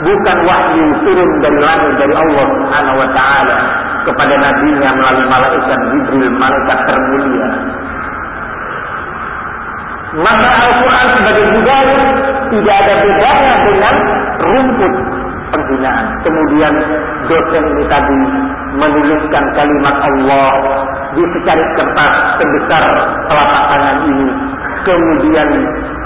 Bukan 0.08 0.38
wahyu 0.48 0.86
turun 1.04 1.30
dari 1.44 1.60
langit 1.60 1.94
dari 2.00 2.14
Allah 2.16 2.46
Subhanahu 2.48 2.98
wa 3.00 3.10
taala 3.12 3.58
kepada 4.06 4.34
nabinya 4.38 4.90
melalui 4.94 5.26
malaikat 5.28 5.80
Jibril, 5.92 6.34
malaikat 6.38 6.80
termulia. 6.86 7.48
Maka 10.16 10.48
Al-Quran 10.48 11.08
sebagai 11.20 11.46
budaya 11.60 12.00
tidak 12.48 12.76
ada 12.86 12.94
bedanya 13.04 13.54
dengan 13.68 13.96
rumput 14.40 14.94
penghinaan. 15.52 16.06
Kemudian 16.24 16.74
dosen 17.28 17.64
ini 17.76 17.84
tadi 17.92 18.20
menuliskan 18.80 19.44
kalimat 19.58 19.96
Allah 20.00 20.52
di 21.12 21.24
secarik 21.36 21.68
kertas 21.76 22.14
sebesar 22.40 22.84
telapak 23.28 23.64
tangan 23.74 23.98
ini. 24.08 24.28
Kemudian 24.88 25.50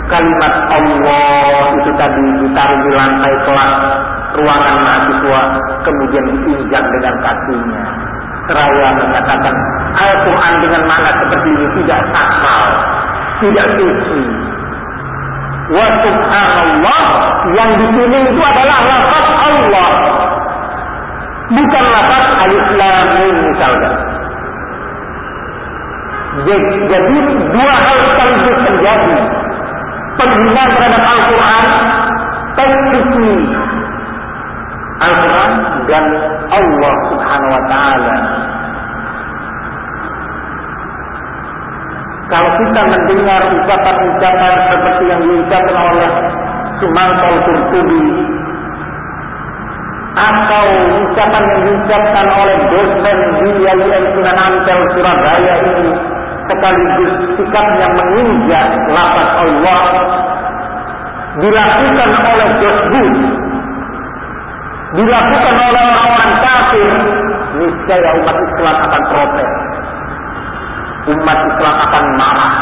kalimat 0.10 0.54
Allah 0.74 1.62
itu 1.78 1.92
tadi 2.00 2.26
ditaruh 2.42 2.80
di 2.82 2.92
lantai 2.98 3.34
kelas 3.46 3.74
ruangan 4.40 4.78
mahasiswa, 4.88 5.42
kemudian 5.84 6.24
diinjak 6.32 6.84
dengan 6.98 7.16
kakinya. 7.22 7.84
Seraya 8.50 8.88
menyatakan 8.98 9.54
Al-Quran 9.94 10.54
dengan 10.66 10.84
mana 10.90 11.10
seperti 11.22 11.48
ini 11.54 11.68
tidak 11.82 12.02
sakral, 12.10 12.66
tidak 13.46 13.68
suci. 13.78 14.22
Wa 15.70 15.86
subhanallah 16.02 17.04
yang 17.54 17.70
di 17.78 17.88
sini 17.94 18.18
itu 18.26 18.42
adalah 18.42 18.80
lafaz 18.90 19.28
Allah. 19.38 19.92
Bukan 21.50 21.84
lafaz 21.94 22.26
alif 22.42 22.68
lam 22.74 23.08
misalnya. 23.54 23.92
Jadi 26.90 27.18
dua 27.54 27.74
hal 27.86 27.98
sekaligus 28.10 28.58
terjadi. 28.66 29.14
Penghinaan 30.20 30.70
terhadap 30.76 31.04
Al-Quran, 31.06 31.66
Al-Quran 35.00 35.52
dan 35.88 36.06
Allah 36.52 36.94
Subhanahu 37.08 37.52
Wa 37.56 37.64
Taala. 37.72 38.18
Kalau 42.30 42.52
kita 42.62 42.82
mendengar 42.86 43.42
ucapan-ucapan 43.58 44.54
seperti 44.70 45.04
yang 45.10 45.22
diucapkan 45.26 45.78
oleh 45.82 46.10
Sumantol 46.78 47.36
Kurtubi 47.42 48.06
atau 50.14 50.66
ucapan 51.10 51.44
yang 51.48 51.62
diucapkan 51.66 52.28
oleh 52.38 52.58
dosen 52.70 53.18
di 53.40 53.50
YIN 53.66 54.04
Sunan 54.14 54.38
Ampel 54.38 54.80
Surabaya 54.94 55.54
ini 55.64 55.90
sekaligus 56.50 57.14
sikapnya 57.38 57.88
menginjak 57.94 58.68
lapas 58.90 59.30
Allah 59.42 59.82
dilakukan 61.40 62.10
oleh 62.26 62.50
Josbu, 62.60 63.04
dilakukan 64.98 65.56
oleh 65.70 65.84
orang-orang 65.86 66.34
kafir, 66.42 66.92
niscaya 67.62 68.10
umat 68.22 68.38
Islam 68.42 68.76
akan 68.90 69.02
protes. 69.14 69.50
Umat 71.10 71.40
Islam 71.46 71.76
akan 71.90 72.04
marah. 72.18 72.54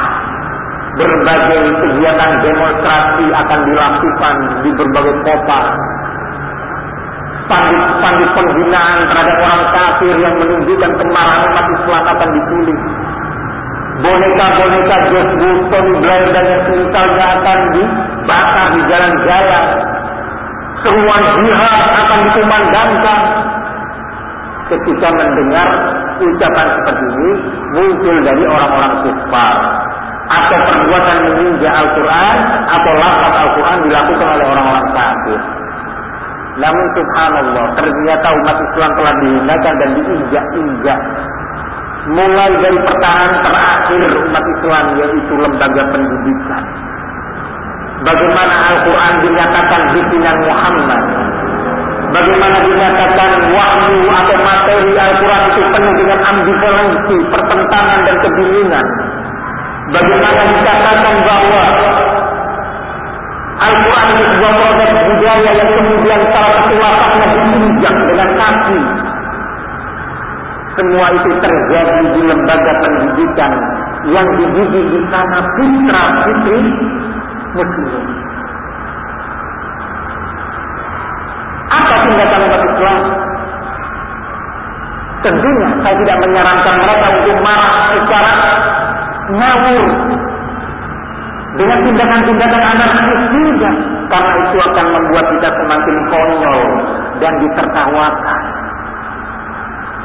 Berbagai 0.98 1.62
kegiatan 1.78 2.32
demonstrasi 2.42 3.26
akan 3.30 3.60
dilakukan 3.70 4.36
di 4.66 4.70
berbagai 4.74 5.16
kota. 5.22 5.60
Spanduk-spanduk 7.48 8.30
penghinaan 8.34 9.00
terhadap 9.08 9.38
orang 9.40 9.64
kafir 9.72 10.16
yang 10.20 10.36
menunjukkan 10.36 10.92
kemarahan 11.00 11.42
umat 11.54 11.66
Islam 11.80 12.04
akan 12.12 12.30
ditulis. 12.34 12.82
Boneka-boneka 13.98 14.96
George 15.10 15.34
Bush, 15.42 15.62
Blair 16.02 16.24
dan 16.30 16.46
yang 16.70 17.30
akan 17.40 17.60
dibakar 17.74 18.68
di 18.74 18.82
jalan-jalan. 18.90 19.66
Seruan 20.86 21.24
jihad 21.42 21.82
akan 21.90 22.20
dikumandangkan 22.30 23.22
ketika 24.68 25.08
mendengar 25.10 25.68
ucapan 26.22 26.68
seperti 26.78 27.06
ini 27.08 27.32
muncul 27.74 28.16
dari 28.22 28.44
orang-orang 28.46 28.94
kufar 29.06 29.56
atau 30.28 30.58
perbuatan 30.60 31.18
meninjau 31.24 31.72
Al-Quran 31.72 32.36
atau 32.68 32.92
lafaz 33.00 33.34
Al-Quran 33.48 33.78
dilakukan 33.88 34.28
oleh 34.38 34.46
orang-orang 34.46 34.88
kafir. 34.92 35.40
Namun 36.58 36.86
subhanallah 36.98 37.66
ternyata 37.78 38.28
umat 38.34 38.58
Islam 38.58 38.90
telah 38.98 39.14
dihinakan 39.22 39.74
dan 39.78 39.90
diinjak-injak 39.94 41.00
mulai 42.08 42.52
dari 42.64 42.80
pertahanan 42.82 43.34
terakhir 43.44 44.10
umat 44.26 44.46
Islam 44.58 44.86
yaitu 45.00 45.34
lembaga 45.38 45.84
pendidikan. 45.92 46.64
Bagaimana 47.98 48.56
Al-Quran 48.74 49.14
dinyatakan 49.26 49.82
bikinan 49.98 50.38
Muhammad 50.46 51.02
Bagaimana 52.08 52.58
dinyatakan 52.64 53.32
wahyu 53.52 54.08
atau 54.08 54.38
materi 54.40 54.92
Al-Quran 54.96 55.42
itu 55.52 55.62
penuh 55.76 55.94
dengan 56.00 56.20
ambivalensi, 56.24 57.18
pertentangan 57.30 58.00
dan 58.08 58.16
kebingungan. 58.24 58.86
Bagaimana 59.92 60.42
dikatakan 60.56 61.16
bahwa 61.28 61.64
Al-Quran 63.58 64.08
itu 64.08 64.24
sebuah 64.24 64.54
proses 64.56 64.90
budaya 64.96 65.52
yang 65.52 65.70
kemudian 65.78 66.22
salah 66.32 66.52
satu 66.56 66.76
lapaknya 66.80 67.28
diinjak 67.36 67.96
dengan 68.08 68.30
kaki. 68.40 68.80
Semua 70.78 71.08
itu 71.12 71.30
terjadi 71.42 72.06
di 72.14 72.22
lembaga 72.24 72.74
pendidikan 72.86 73.52
yang 74.14 74.28
dididik 74.40 74.86
di 74.96 75.00
sana 75.12 75.40
putra 75.58 76.04
putri 76.24 76.62
muslim. 77.56 78.04
Apa 81.68 81.94
tindakan 82.08 82.40
umat 82.48 82.62
Islam? 82.64 83.00
Tentunya 85.18 85.70
saya 85.84 85.96
tidak 86.00 86.18
menyarankan 86.24 86.76
mereka 86.80 87.08
untuk 87.20 87.38
marah 87.44 87.76
secara 87.92 88.34
ngawur 89.34 89.86
dengan 91.58 91.80
tindakan-tindakan 91.84 92.64
anarkis 92.64 93.22
juga 93.34 93.72
karena 94.08 94.34
itu 94.46 94.58
akan 94.62 94.86
membuat 94.94 95.26
kita 95.36 95.50
semakin 95.52 95.96
konyol 96.08 96.62
dan 97.20 97.34
ditertawakan. 97.44 98.42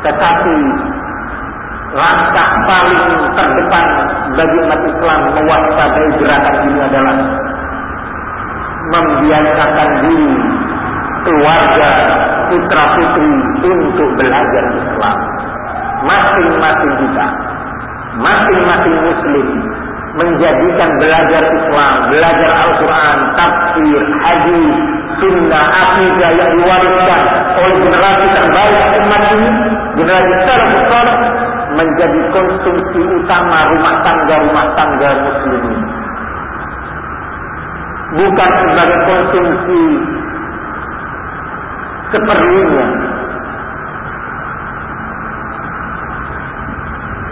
Tetapi 0.02 0.56
langkah 1.92 2.48
paling 2.64 3.02
terdepan 3.36 3.86
bagi 4.32 4.56
umat 4.64 4.80
Islam 4.88 5.18
mewaspadai 5.36 6.08
gerakan 6.16 6.56
ini 6.64 6.78
adalah 6.80 7.16
membiasakan 8.92 9.90
diri 10.04 10.32
keluarga 11.22 11.90
putra 12.48 12.84
putri 12.96 13.32
untuk 13.60 14.08
belajar 14.16 14.64
Islam. 14.72 15.16
Masing-masing 16.02 16.92
kita, 16.98 17.26
masing-masing 18.18 18.96
muslim 19.06 19.46
menjadikan 20.12 20.90
belajar 21.00 21.42
Islam, 21.56 21.94
belajar 22.12 22.50
Al-Quran, 22.52 23.18
tafsir, 23.32 24.00
hadis, 24.20 24.74
sunnah, 25.22 25.64
akidah 25.72 26.30
yang 26.36 26.50
diwariskan 26.58 27.22
oleh 27.56 27.76
generasi 27.80 28.26
terbaik 28.34 28.80
umat 29.08 29.22
ini, 29.32 29.50
generasi 29.96 30.34
salafus 30.44 31.31
menjadi 31.76 32.20
konsumsi 32.32 33.00
utama 33.00 33.58
rumah 33.72 33.94
tangga 34.04 34.34
rumah 34.44 34.66
tangga 34.76 35.10
muslimin. 35.24 35.80
Bukan 38.12 38.50
sebagai 38.60 38.98
konsumsi 39.08 39.82
seperlunya. 42.12 42.86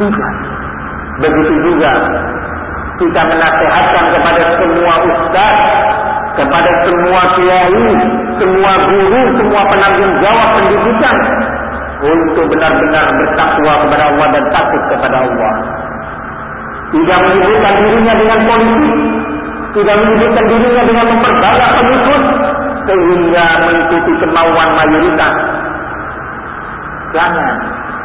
Tidak. 0.00 0.32
Begitu 1.20 1.54
juga 1.68 1.92
kita 2.96 3.20
menasehatkan 3.28 4.04
kepada 4.16 4.42
semua 4.56 4.94
ustaz, 5.04 5.56
kepada 6.40 6.70
semua 6.88 7.20
kiai, 7.36 7.88
semua 8.40 8.72
guru, 8.88 9.20
semua 9.36 9.62
penanggung 9.68 10.12
jawab 10.24 10.48
pendidikan 10.56 11.16
untuk 12.00 12.44
benar-benar 12.48 13.06
bertakwa 13.12 13.72
kepada 13.84 14.04
Allah 14.08 14.26
dan 14.32 14.44
takut 14.52 14.82
kepada 14.88 15.16
Allah. 15.20 15.54
Tidak 16.90 17.18
menyebutkan 17.22 17.74
dirinya 17.86 18.14
dengan 18.18 18.40
politik, 18.48 18.96
tidak 19.78 19.94
menyebutkan 20.02 20.44
dirinya 20.50 20.82
dengan 20.82 21.06
memperbanyak 21.14 21.70
pengikut, 21.78 22.22
sehingga 22.88 23.44
mengikuti 23.62 24.12
kemauan 24.18 24.68
mayoritas. 24.74 25.34
Jangan 27.14 27.54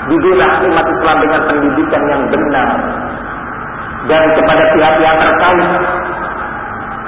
didilah 0.06 0.52
umat 0.70 0.86
Islam 0.86 1.18
dengan 1.26 1.42
pendidikan 1.50 2.02
yang 2.10 2.22
benar 2.30 2.70
dan 4.06 4.24
kepada 4.38 4.64
pihak-pihak 4.78 5.16
terkait 5.18 5.70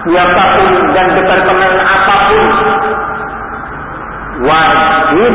siapa 0.07 0.43
pun 0.57 0.71
dan 0.97 1.07
departemen 1.13 1.73
apa 1.77 2.15
pun 2.29 2.43
wajib 4.45 5.33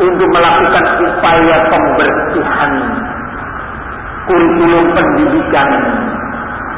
untuk 0.00 0.28
melakukan 0.34 0.84
upaya 1.06 1.56
pembersihan 1.70 2.72
kurikulum 4.24 4.84
pendidikan 4.96 5.68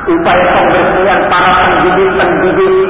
upaya 0.07 0.45
pembersihan 0.55 1.21
para 1.31 1.53
pendidik-pendidik 1.63 2.89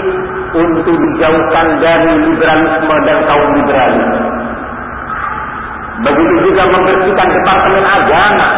untuk 0.57 0.97
dijauhkan 0.97 1.67
dari 1.81 2.13
liberalisme 2.29 2.97
dan 3.05 3.19
kaum 3.29 3.49
liberalis. 3.57 4.09
Begitu 5.97 6.35
juga 6.53 6.63
membersihkan 6.69 7.29
departemen 7.33 7.85
agama 7.85 8.49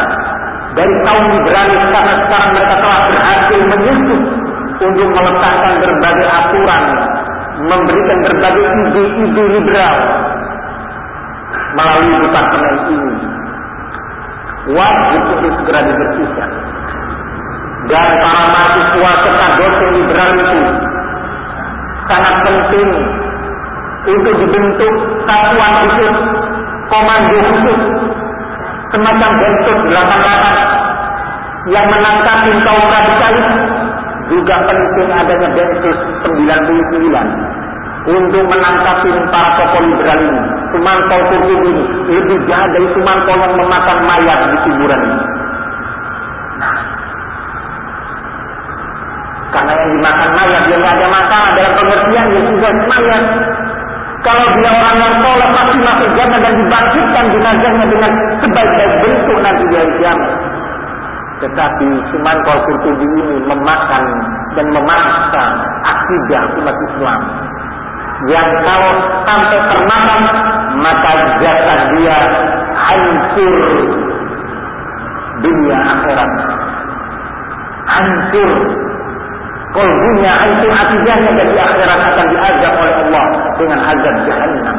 dari 0.75 0.93
kaum 1.07 1.25
liberalis 1.39 1.81
karena 1.87 2.13
sekarang 2.27 2.51
mereka 2.55 2.75
telah 2.83 3.01
berhasil 3.07 3.59
menyusup 3.63 4.21
untuk 4.79 5.07
meletakkan 5.11 5.73
berbagai 5.83 6.27
aturan, 6.27 6.83
memberikan 7.67 8.17
berbagai 8.27 8.65
ide-ide 8.67 9.43
liberal 9.59 9.95
melalui 11.77 12.15
departemen 12.23 12.75
ini. 12.89 13.15
Wajib 14.69 15.21
untuk 15.33 15.51
segera 15.61 15.81
dibersihkan. 15.85 16.49
Dan 17.89 18.09
para 18.21 18.43
mahasiswa 18.53 19.11
serta 19.25 19.47
dosen 19.57 19.89
liberal 19.97 20.29
itu 20.37 20.61
sangat 22.05 22.35
penting 22.45 22.89
untuk 24.09 24.33
dibentuk 24.45 24.93
satuan 25.25 25.73
khusus, 25.83 26.15
komando 26.89 27.37
khusus, 27.49 27.79
semacam 28.93 29.31
bentuk 29.41 29.77
88 29.89 31.73
yang 31.73 31.85
menangkap 31.89 32.37
kaum 32.65 32.85
radikalis 32.89 33.47
juga 34.29 34.55
penting 34.69 35.09
adanya 35.09 35.49
Densus 35.57 35.97
99 36.23 37.68
untuk 38.07 38.43
menangkap 38.47 39.03
para 39.27 39.49
tokoh 39.59 39.81
liberal 39.83 40.19
ini. 40.23 40.41
Sumantol 40.71 41.21
Kurkub 41.27 41.61
ini 41.67 41.83
lebih 42.07 42.37
jahat 42.47 42.69
dari 42.71 42.87
Sumantol 42.95 43.35
yang 43.35 43.53
memakan 43.59 43.97
mayat 44.07 44.39
di 44.47 44.57
kuburan 44.63 45.01
ini. 45.03 45.19
Karena 49.49 49.71
yang 49.73 49.91
dimakan 49.97 50.29
mayat 50.37 50.61
dia 50.69 50.77
nggak 50.77 50.95
ada 50.95 51.07
masalah 51.09 51.49
dalam 51.57 51.73
pengertian 51.75 52.25
yang 52.31 52.45
sudah 52.53 52.71
mayat. 52.87 53.23
Kalau 54.19 54.45
dia 54.51 54.67
orang 54.67 54.97
yang 54.99 55.15
soleh 55.23 55.49
pasti 55.55 55.77
masuk 55.79 56.09
jannah 56.19 56.39
dan 56.43 56.53
dibangkitkan 56.59 57.25
jenazahnya 57.31 57.85
dengan 57.87 58.11
sebaik-baik 58.43 58.93
bentuk 58.99 59.37
nanti 59.39 59.63
di 59.63 59.75
hari. 59.79 60.27
Tetapi 61.39 61.87
cuman 62.11 62.35
kalau 62.43 62.59
Qurtubi 62.67 63.07
ini 63.15 63.35
memakan 63.47 64.03
dan 64.59 64.65
memaksa 64.75 65.43
akidah 65.87 66.43
umat 66.59 66.75
Islam 66.91 67.19
yang 68.27 68.49
kalau 68.67 68.93
sampai 69.23 69.59
termakan 69.71 70.21
maka 70.83 71.11
jasad 71.39 71.79
dia 71.95 72.17
hancur 72.75 73.55
dunia 75.39 75.77
akhirat 75.79 76.31
hancur 77.87 78.51
Kolbunya 79.69 80.33
hancur 80.33 80.71
akidahnya 80.73 81.31
dan 81.37 81.47
di 81.53 81.59
akhirat 81.61 81.99
akan 82.01 82.25
diajak 82.33 82.73
oleh 82.73 82.93
Allah 83.05 83.25
dengan 83.61 83.79
azab 83.85 84.15
jahannam. 84.25 84.77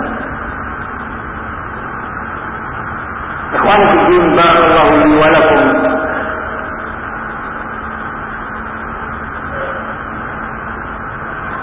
Ikhwan 3.55 3.81
fiddin 3.87 4.25
barakallahu 4.35 4.93
li 5.07 5.13
wa 5.15 5.29
lakum. 5.31 5.63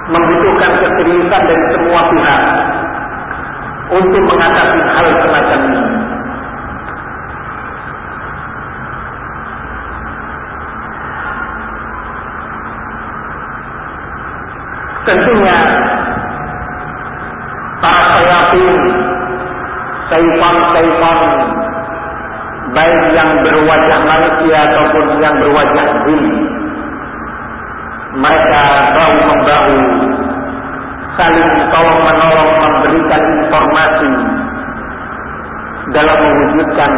Membutuhkan 0.08 0.72
keseriusan 0.80 1.41
dari 1.43 1.64
semua 1.76 2.01
pihak 2.08 2.41
untuk 3.91 4.24
mengatasi 4.24 4.80
hal 4.88 5.08
semacam 5.20 5.60
ini. 5.68 5.84
Tentunya 15.08 15.58
para 17.80 18.03
sayatin, 18.12 18.76
syaitan-syaitan 20.12 21.20
baik 22.76 23.01
yang 23.16 23.30
berwajah 23.39 23.99
manusia 24.03 24.58
ataupun 24.68 25.05
yang 25.24 25.36
berwajah 25.39 25.88
jin 26.03 26.24
mereka 28.18 28.61
bahu 28.97 29.18
membahu 29.30 29.78
saling 31.18 31.49
tolong 31.70 32.01
menolong 32.01 32.51
memberikan 32.61 33.22
informasi 33.22 34.11
dalam 35.93 36.18
mewujudkan 36.18 36.91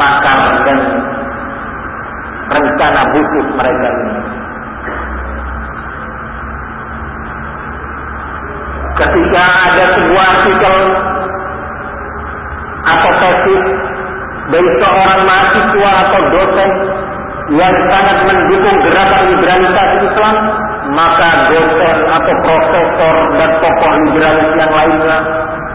makar 0.00 0.40
dan 0.64 0.78
rencana 2.48 3.02
busuk 3.12 3.46
mereka 3.52 3.88
ini. 3.92 4.12
Ketika 8.98 9.44
ada 9.70 9.84
sebuah 9.94 10.24
artikel 10.26 10.76
atau 12.82 13.10
tesis 13.14 13.62
dari 14.48 14.68
seorang 14.80 15.20
mahasiswa 15.22 15.90
atau 16.02 16.20
dosen 16.34 16.70
yang 17.48 17.74
sangat 17.88 18.18
mendukung 18.28 18.76
gerakan 18.84 19.22
liberalisasi 19.32 19.96
Islam, 20.04 20.36
maka 20.92 21.30
dosen 21.48 21.96
atau 22.12 22.34
profesor 22.44 23.14
dan 23.40 23.50
tokoh 23.64 23.92
liberalis 24.04 24.50
yang 24.52 24.72
lainnya 24.72 25.18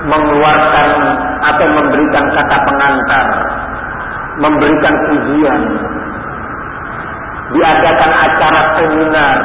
mengeluarkan 0.06 0.90
atau 1.42 1.68
memberikan 1.74 2.26
kata 2.30 2.58
pengantar, 2.70 3.26
memberikan 4.38 4.94
pujian, 5.10 5.60
diadakan 7.58 8.12
acara 8.22 8.62
seminar, 8.78 9.36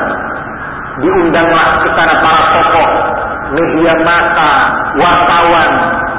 diundanglah 1.01 1.69
ke 1.81 1.89
sana 1.97 2.15
para 2.21 2.43
tokoh, 2.53 2.89
media 3.57 3.95
massa, 4.05 4.53
wartawan 5.01 5.71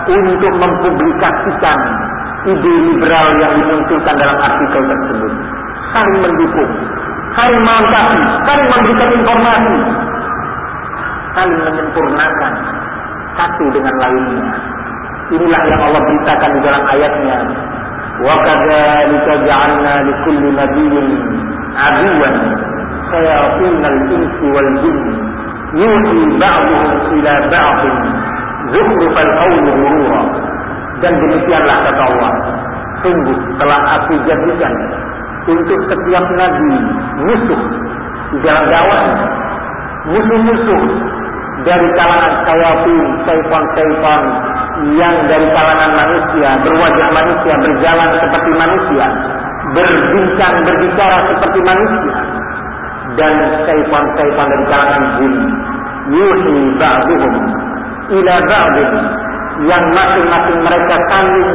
untuk 0.10 0.53
mempublikasikan 0.57 1.80
ide 2.49 2.74
liberal 2.89 3.28
yang 3.38 3.53
dimunculkan 3.62 4.16
dalam 4.18 4.38
artikel 4.41 4.82
tersebut. 4.89 5.59
Saling 5.90 6.18
mendukung, 6.22 6.72
saling 7.34 7.62
melengkapi, 7.66 8.20
saling 8.46 8.68
memberikan 8.70 9.10
informasi, 9.10 9.78
saling 11.34 11.60
menyempurnakan 11.66 12.54
satu 13.34 13.66
dengan 13.74 13.96
lainnya. 13.98 14.44
Inilah 15.30 15.62
yang 15.66 15.82
Allah 15.82 16.02
beritakan 16.02 16.50
di 16.58 16.60
dalam 16.66 16.84
ayatnya. 16.90 17.38
Wa 18.20 18.36
kadzalika 18.44 19.34
ja'alna 19.46 19.94
likulli 20.06 20.50
nabiyyin 20.54 21.08
aduwan 21.78 22.36
sayatinal 23.14 24.00
insi 24.12 24.46
wal 24.50 24.72
jinni 24.84 25.14
yuhi 25.78 26.18
ba'dhum 26.36 26.86
ila 27.18 27.34
ba'dhin 27.50 27.96
zukhrufal 28.74 29.32
qawli 29.42 29.70
ghurura. 29.74 30.22
Dan 31.00 31.14
demikianlah 31.16 31.78
kata 31.88 32.04
Allah. 32.14 32.34
Sungguh 33.00 33.38
telah 33.56 33.80
aku 33.96 34.14
jadikan 34.28 34.74
untuk 35.48 35.80
setiap 35.88 36.26
nabi 36.36 36.74
musuh 37.24 37.62
di 38.30 38.38
dalam 38.44 39.06
musuh-musuh 40.10 40.84
dari 41.68 41.88
kalangan 41.96 42.34
syaitan, 42.48 43.00
syaitan-syaitan 43.28 44.24
yang 44.96 45.16
dari 45.28 45.48
kalangan 45.52 45.92
manusia, 45.92 46.50
berwajah 46.64 47.10
manusia, 47.12 47.54
berjalan 47.60 48.10
seperti 48.16 48.52
manusia, 48.56 49.06
berbincang, 49.76 50.56
berbicara 50.64 51.18
seperti 51.28 51.60
manusia, 51.68 52.16
dan 53.20 53.34
syaitan-syaitan 53.68 54.46
dari 54.48 54.66
kalangan 54.72 55.04
jin. 55.20 55.36
Yuhi 56.10 56.58
ba'duhum 56.80 57.34
ila 58.18 58.36
ba'din 58.50 58.92
yang 59.68 59.84
masing-masing 59.92 60.60
mereka 60.64 60.96
saling 61.12 61.50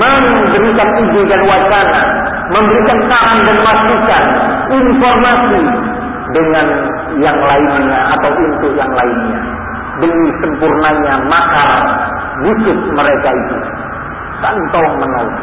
memberikan 0.00 0.88
ide 1.04 1.22
dan 1.28 1.40
wacana, 1.44 2.02
memberikan 2.50 2.98
saran 3.06 3.38
dan 3.46 3.58
masukan, 3.62 4.24
informasi 4.70 5.62
dengan 6.30 6.66
yang 7.18 7.38
lainnya 7.38 8.00
atau 8.18 8.30
untuk 8.34 8.72
yang 8.74 8.92
lainnya. 8.94 9.40
Demi 10.00 10.28
sempurnanya 10.40 11.14
makar 11.28 11.70
busuk 12.40 12.78
mereka 12.96 13.28
itu. 13.32 13.56
Saling 14.40 14.66
tolong 14.72 14.96
menolong 14.96 15.36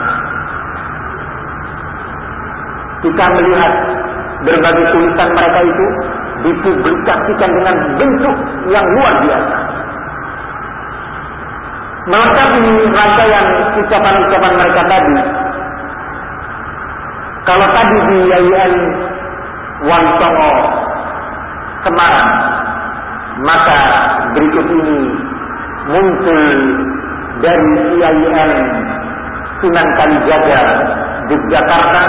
kita 3.01 3.25
melihat 3.29 3.73
berbagai 4.41 4.85
tulisan 4.93 5.29
mereka 5.33 5.59
itu 5.65 5.85
dipublikasikan 6.45 7.49
dengan 7.49 7.75
bentuk 7.97 8.35
yang 8.69 8.85
luar 8.97 9.13
biasa. 9.25 9.55
Melengkapi 12.07 12.61
rangkaian 12.87 13.45
ucapan-ucapan 13.83 14.53
mereka 14.55 14.81
tadi 14.87 15.15
kalau 17.47 17.67
tadi 17.71 17.97
di 18.11 18.17
IAIN 18.27 18.75
Wansongo 19.87 20.51
Semarang 21.87 22.31
maka 23.47 23.79
berikut 24.35 24.67
ini 24.67 24.99
muncul 25.87 26.41
dari 27.39 27.71
IAIN 28.03 28.51
Sunan 29.63 29.87
Kalijaga 29.95 30.61
Yogyakarta 31.31 32.03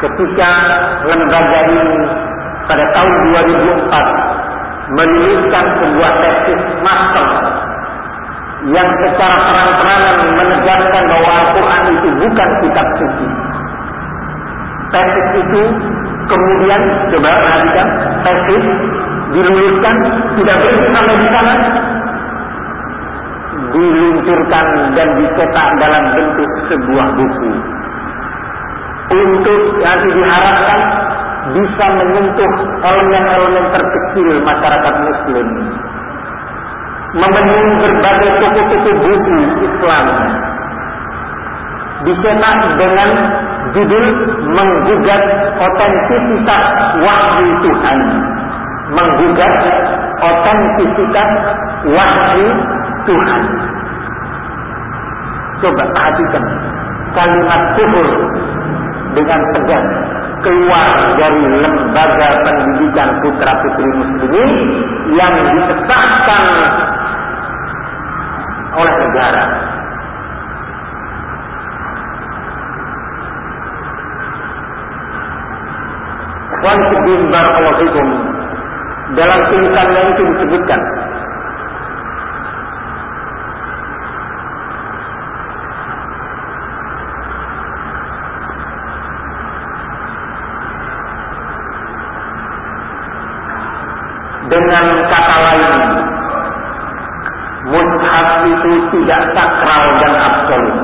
ketika 0.00 0.50
lembaga 1.08 1.60
ini 1.72 1.98
pada 2.68 2.84
tahun 2.94 3.12
2004 3.90 4.90
menuliskan 4.90 5.64
sebuah 5.80 6.12
tesis 6.24 6.60
master 6.82 7.28
yang 8.68 8.88
secara 9.00 9.36
terang-terangan 9.40 10.16
menegaskan 10.36 11.02
bahwa 11.08 11.30
Al-Quran 11.32 11.82
itu 11.96 12.08
bukan 12.20 12.50
kitab 12.60 12.86
suci. 13.00 13.26
Tesis 14.90 15.28
itu 15.38 15.62
kemudian 16.26 16.80
coba 17.14 17.30
perhatikan 17.30 17.88
tesis 18.26 18.64
diluluskan 19.30 19.94
tidak 20.34 20.56
berhenti 20.58 20.88
sampai 20.90 21.14
di 21.14 21.28
sana. 21.30 21.54
Diluncurkan 23.70 24.66
dan 24.98 25.08
dicetak 25.14 25.68
dalam 25.78 26.04
bentuk 26.18 26.50
sebuah 26.66 27.06
buku. 27.14 27.50
Untuk 29.10 29.60
nanti 29.78 30.08
diharapkan 30.10 30.80
bisa 31.54 31.86
menyentuh 31.98 32.52
elemen-elemen 32.82 33.64
terkecil 33.70 34.28
masyarakat 34.42 34.94
muslim. 35.06 35.46
Memenuhi 37.10 37.70
berbagai 37.78 38.30
toko-toko 38.38 38.90
buku 39.02 39.36
Islam. 39.66 40.06
Dicetak 42.06 42.58
dengan 42.78 43.10
judul 43.74 44.06
menggugat 44.50 45.22
otentisitas 45.58 46.64
wahyu 47.04 47.50
Tuhan 47.62 47.98
menggugat 48.90 49.54
otentisitas 50.20 51.30
wahyu 51.90 52.48
Tuhan 53.06 53.42
coba 55.60 55.84
perhatikan 55.92 56.44
kalimat 57.14 57.60
kufur 57.76 58.08
dengan 59.14 59.40
tegas 59.58 59.84
keluar 60.40 60.88
dari 61.20 61.42
lembaga 61.60 62.28
pendidikan 62.48 63.08
putra 63.20 63.52
putri 63.60 63.90
muslimin 63.92 64.52
yang 65.12 65.34
ditetapkan 65.52 66.44
oleh 68.70 68.94
negara. 69.04 69.44
Ikhwan 76.60 76.76
Fiddin 76.92 77.22
Barakallahu 77.32 77.80
Fikum 77.80 78.08
dalam 79.16 79.40
tulisannya 79.48 80.02
itu 80.12 80.22
disebutkan. 80.28 80.80
Dengan 94.52 94.84
kata 95.08 95.36
lain 95.40 95.72
mushaf 97.72 98.28
itu 98.44 98.72
tidak 99.00 99.20
sakral 99.32 99.82
dan 100.04 100.12
absolut. 100.12 100.76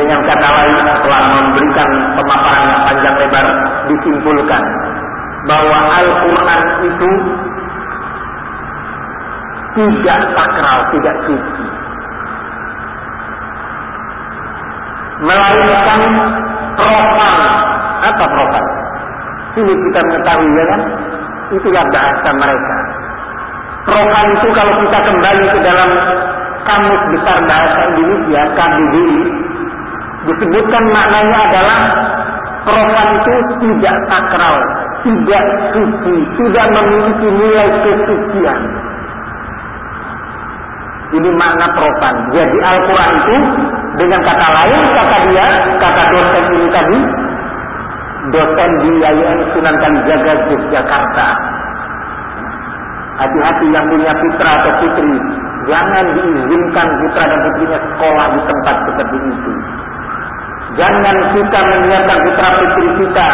Dengan 0.00 0.20
kata 0.24 0.48
lain 0.48 0.76
setelah 0.80 1.22
memberikan 1.28 1.88
pemaparan 2.16 2.72
panjang 2.88 3.16
lebar 3.20 3.73
disimpulkan 3.90 4.62
bahwa 5.44 5.78
Al-Quran 5.92 6.62
itu 6.88 7.10
tidak 9.74 10.20
sakral, 10.32 10.78
tidak 10.94 11.16
suci. 11.26 11.64
Melainkan 15.24 16.00
profan. 16.78 17.36
Apa 18.04 18.24
profan? 18.28 18.64
Ini 19.54 19.72
kita 19.72 20.00
mengetahui 20.02 20.50
ya 20.58 20.64
kan? 20.68 20.80
Itulah 21.54 21.84
bahasa 21.90 22.28
mereka. 22.34 22.76
Profan 23.84 24.26
itu 24.32 24.48
kalau 24.56 24.74
kita 24.80 24.98
kembali 25.04 25.44
ke 25.52 25.58
dalam 25.60 25.90
kamus 26.64 27.02
besar 27.12 27.38
bahasa 27.44 27.78
Indonesia, 27.92 28.42
KBBI, 28.56 29.20
disebutkan 30.24 30.84
maknanya 30.88 31.38
adalah 31.52 31.80
profan 32.64 33.08
itu 33.20 33.34
tidak 33.62 33.96
sakral, 34.08 34.56
tidak 35.04 35.44
suci, 35.70 36.16
tidak 36.40 36.66
memiliki 36.72 37.28
nilai 37.28 37.68
kesucian. 37.84 38.60
Ini 41.14 41.30
makna 41.38 41.68
profan. 41.76 42.14
Jadi 42.34 42.58
Al-Quran 42.58 43.12
itu 43.22 43.36
dengan 44.02 44.20
kata 44.26 44.46
lain 44.50 44.80
kata 44.98 45.16
dia, 45.30 45.46
kata 45.78 46.02
dosen 46.10 46.44
ini 46.50 46.66
tadi, 46.74 46.98
dosen 48.34 48.70
di 48.82 48.90
Yayasan 48.98 49.40
Sunan 49.54 49.76
Kalijaga 49.78 50.32
Yogyakarta. 50.50 51.28
Hati-hati 53.14 53.66
yang 53.70 53.86
punya 53.86 54.10
putra 54.10 54.50
atau 54.58 54.74
putri, 54.82 55.14
jangan 55.70 56.04
diizinkan 56.18 56.88
putra 56.98 57.22
dan 57.30 57.38
putrinya 57.46 57.78
sekolah 57.78 58.26
di 58.34 58.40
tempat 58.42 58.76
seperti 58.90 59.18
itu. 59.22 59.52
Jangan 60.74 61.16
kita 61.30 61.60
menyiapkan 61.70 62.18
putra 62.26 62.48
putri 62.58 62.86
kita 62.98 63.28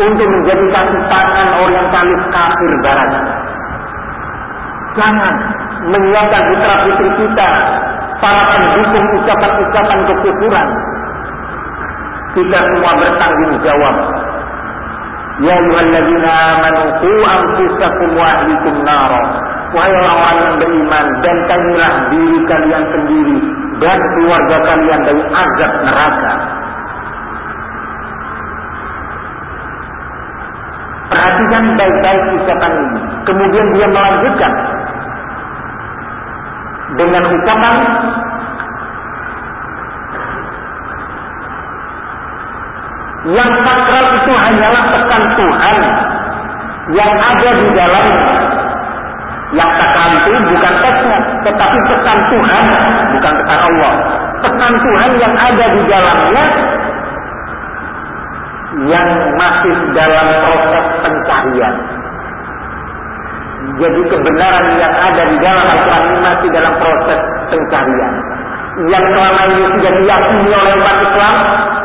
untuk 0.00 0.26
menjadi 0.32 0.64
kaki 0.72 0.98
tangan 1.12 1.48
orientalis 1.60 2.22
kafir 2.32 2.72
barat. 2.80 3.10
Jangan 4.96 5.34
menyiapkan 5.92 6.42
putra 6.48 6.74
putri 6.88 7.08
kita 7.20 7.48
para 8.16 8.42
pendukung 8.48 9.06
ucapan-ucapan 9.20 9.98
kekufuran. 10.08 10.68
Kita 12.32 12.58
semua 12.64 12.92
bertanggung 12.96 13.54
jawab. 13.60 13.96
Ya 15.40 15.56
ayyuhalladzina 15.56 16.32
amanu 16.32 16.84
qu 17.00 17.12
anfusakum 17.28 18.08
wa 18.16 18.24
ahlikum 18.24 18.76
nara. 18.88 19.22
Wahai 19.70 19.94
orang-orang 19.94 20.38
yang 20.42 20.56
beriman, 20.58 21.06
dan 21.22 21.36
bentanglah 21.46 21.92
diri 22.10 22.38
kalian 22.42 22.84
sendiri 22.90 23.38
dan 23.78 23.98
keluarga 24.18 24.56
kalian 24.66 25.00
dari 25.06 25.22
azab 25.30 25.72
neraka. 25.86 26.59
Perhatikan 31.10 31.64
baik-baik 31.74 32.22
ucapan 32.38 32.72
ini. 32.78 33.00
Kemudian 33.26 33.66
dia 33.74 33.86
melanjutkan. 33.90 34.52
Dengan 36.90 37.22
ucapan 37.22 37.76
yang 43.30 43.50
sakral 43.52 44.04
itu 44.16 44.32
hanyalah 44.32 44.84
pesan 44.96 45.22
Tuhan 45.36 45.76
yang 46.96 47.12
ada 47.20 47.50
di 47.52 47.68
dalam 47.76 48.06
yang 49.50 49.70
sakral 49.76 50.10
itu 50.14 50.30
bukan 50.50 50.74
teksnya 50.80 51.18
tetapi 51.44 51.78
pesan 51.90 52.18
Tuhan 52.32 52.64
bukan 53.18 53.32
pesan 53.44 53.60
Allah. 53.60 53.94
Pesan 54.40 54.72
Tuhan 54.72 55.10
yang 55.20 55.34
ada 55.36 55.66
di 55.68 55.82
dalamnya 55.84 56.44
yang 58.86 59.08
masih 59.34 59.76
dalam 59.92 60.26
proses 60.46 60.84
pencarian 61.02 61.74
jadi 63.80 64.00
kebenaran 64.08 64.66
yang 64.80 64.92
ada 64.92 65.22
di 65.28 65.36
dalam 65.40 65.64
Al-Quran 65.68 66.02
ini 66.08 66.20
masih 66.24 66.48
dalam 66.52 66.72
proses 66.80 67.20
pencarian. 67.52 68.12
Yang 68.88 69.04
selama 69.12 69.42
ini 69.52 69.64
sudah 69.76 69.92
diyakini 70.00 70.52
oleh 70.56 70.72
umat 70.80 70.96
Islam 71.04 71.34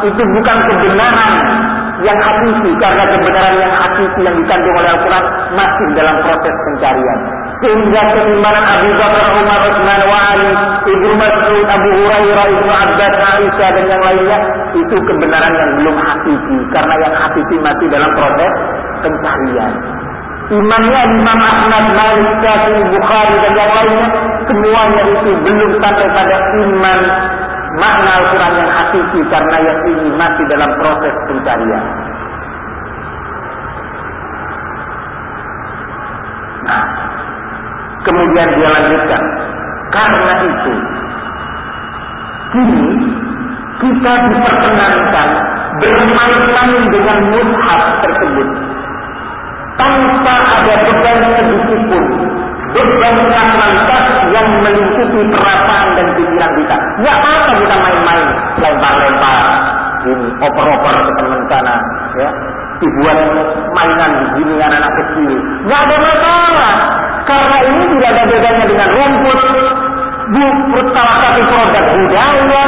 itu 0.06 0.22
bukan 0.24 0.58
kebenaran 0.72 1.34
yang 2.04 2.20
hakiki 2.20 2.72
karena 2.80 3.04
kebenaran 3.12 3.56
yang 3.60 3.74
hakiki 3.76 4.20
yang 4.24 4.36
dikandung 4.40 4.76
oleh 4.80 4.90
Al-Quran 4.96 5.26
masih 5.56 5.88
dalam 6.00 6.16
proses 6.24 6.54
pencarian. 6.64 7.20
Sehingga 7.66 8.02
keimanan 8.14 8.62
Abu 8.62 8.90
Bakar, 8.94 9.26
Umar, 9.42 9.60
Utsman, 9.66 10.02
wa 10.06 10.20
Ali, 10.38 10.50
Ibnu 10.86 11.18
Mas'ud, 11.18 11.66
Abu 11.66 11.90
Hurairah, 11.98 12.46
Ibnu 12.54 12.70
Abbas, 12.70 13.14
Aisyah 13.18 13.70
dan 13.74 13.86
yang 13.90 14.02
lainnya 14.06 14.38
itu 14.78 14.96
kebenaran 15.02 15.50
yang 15.50 15.72
belum 15.82 15.98
hakiki 15.98 16.58
karena 16.70 16.94
yang 17.02 17.14
hakiki 17.18 17.56
masih 17.58 17.88
dalam 17.90 18.12
proses 18.14 18.54
pencarian. 19.02 19.74
Imamnya 20.54 21.02
Imam 21.10 21.40
Ahmad, 21.42 21.86
Malik, 21.98 22.30
Syafi'i, 22.38 22.86
Bukhari 22.94 23.34
dan 23.34 23.54
yang 23.58 23.72
lainnya 23.74 24.08
semuanya 24.46 25.02
itu 25.10 25.32
belum 25.42 25.72
sampai 25.82 26.06
pada 26.14 26.38
iman 26.70 27.00
makna 27.82 28.10
Al-Quran 28.22 28.54
yang 28.62 28.70
hakiki 28.70 29.20
karena 29.26 29.58
yang 29.58 29.80
ini 29.90 30.08
masih 30.14 30.46
dalam 30.54 30.70
proses 30.78 31.14
pencarian. 31.34 31.86
Nah, 36.66 36.86
kemudian 38.06 38.48
dia 38.54 38.70
lanjutkan, 38.70 39.22
karena 39.90 40.34
itu 40.46 40.74
kini 42.54 42.86
kita 43.82 44.14
diperkenankan 44.32 45.30
bermain-main 45.84 46.84
dengan 46.88 47.18
mushaf 47.34 47.82
tersebut 48.00 48.48
tanpa 49.76 50.36
ada 50.56 50.76
beban 50.88 51.20
sedikit 51.36 51.82
pun 51.92 52.06
beban 52.72 53.16
lantas 53.34 54.06
yang 54.32 54.48
melingkupi 54.64 55.22
perasaan 55.32 55.88
dan 56.00 56.08
pikiran 56.16 56.52
kita. 56.60 56.76
Ya 57.04 57.12
apa 57.20 57.52
kita 57.60 57.76
main-main, 57.76 58.28
lempar-lempar, 58.60 59.38
ini 60.08 60.28
oper-oper 60.40 60.96
ke 60.96 61.12
teman 61.20 61.42
sana, 61.52 61.76
ya, 62.20 62.30
dibuat 62.80 63.20
mainan 63.76 64.12
di 64.20 64.26
sini 64.40 64.56
anak-anak 64.60 64.92
kecil. 65.04 65.32
Nggak 65.68 65.82
ada 65.88 65.96
masalah, 66.00 66.74
karena 67.26 67.58
ini 67.66 67.84
tidak 67.98 68.10
ada 68.14 68.24
bedanya 68.30 68.66
dengan 68.70 68.90
rumput. 68.94 69.40
Bu, 70.26 70.46
salah 70.90 71.16
satu 71.22 71.42
produk 71.46 71.86
budaya, 71.86 72.64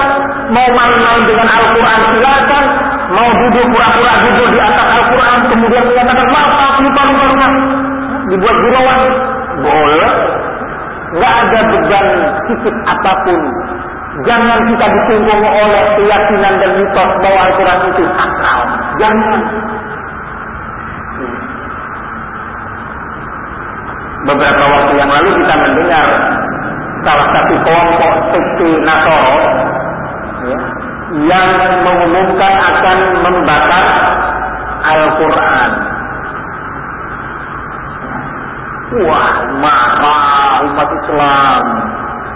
mau 0.54 0.68
main-main 0.78 1.22
dengan 1.26 1.48
Al-Quran 1.50 2.00
silakan, 2.14 2.64
mau 3.18 3.30
duduk 3.34 3.66
pura-pura 3.74 4.14
duduk 4.30 4.48
di 4.54 4.60
atas 4.62 4.88
Al-Quran, 4.94 5.38
kemudian 5.50 5.84
menyatakan 5.90 6.28
maaf 6.30 6.76
lupa 6.86 7.02
lupa 7.02 7.24
lupa 7.34 7.48
dibuat 8.30 8.56
gurauan 8.62 9.00
boleh. 9.66 10.10
Nggak 11.08 11.34
ada 11.34 11.60
beban 11.72 12.06
sedikit 12.46 12.76
apa 12.86 13.12
pun. 13.26 13.42
Jangan 14.28 14.60
kita 14.66 14.86
dikungkung 14.86 15.42
oleh 15.46 15.84
keyakinan 15.98 16.54
dan 16.58 16.72
mitos 16.78 17.12
bahwa 17.22 17.40
Al-Quran 17.48 17.80
itu 17.90 18.04
sakral. 18.18 18.62
Jangan 19.02 19.40
beberapa 24.26 24.64
waktu 24.66 24.94
yang 24.98 25.10
lalu 25.12 25.30
kita 25.44 25.56
mendengar 25.62 26.08
salah 27.06 27.28
satu 27.36 27.54
kelompok 27.62 28.14
sekte 28.34 28.70
Nasoro 28.82 29.38
ya, 30.48 30.60
yang 31.30 31.50
mengumumkan 31.86 32.54
akan 32.66 32.98
membakar 33.22 33.86
Al-Quran 34.88 35.72
Wah, 38.88 39.36
marah 39.60 40.64
umat 40.64 40.90
Islam. 40.96 41.64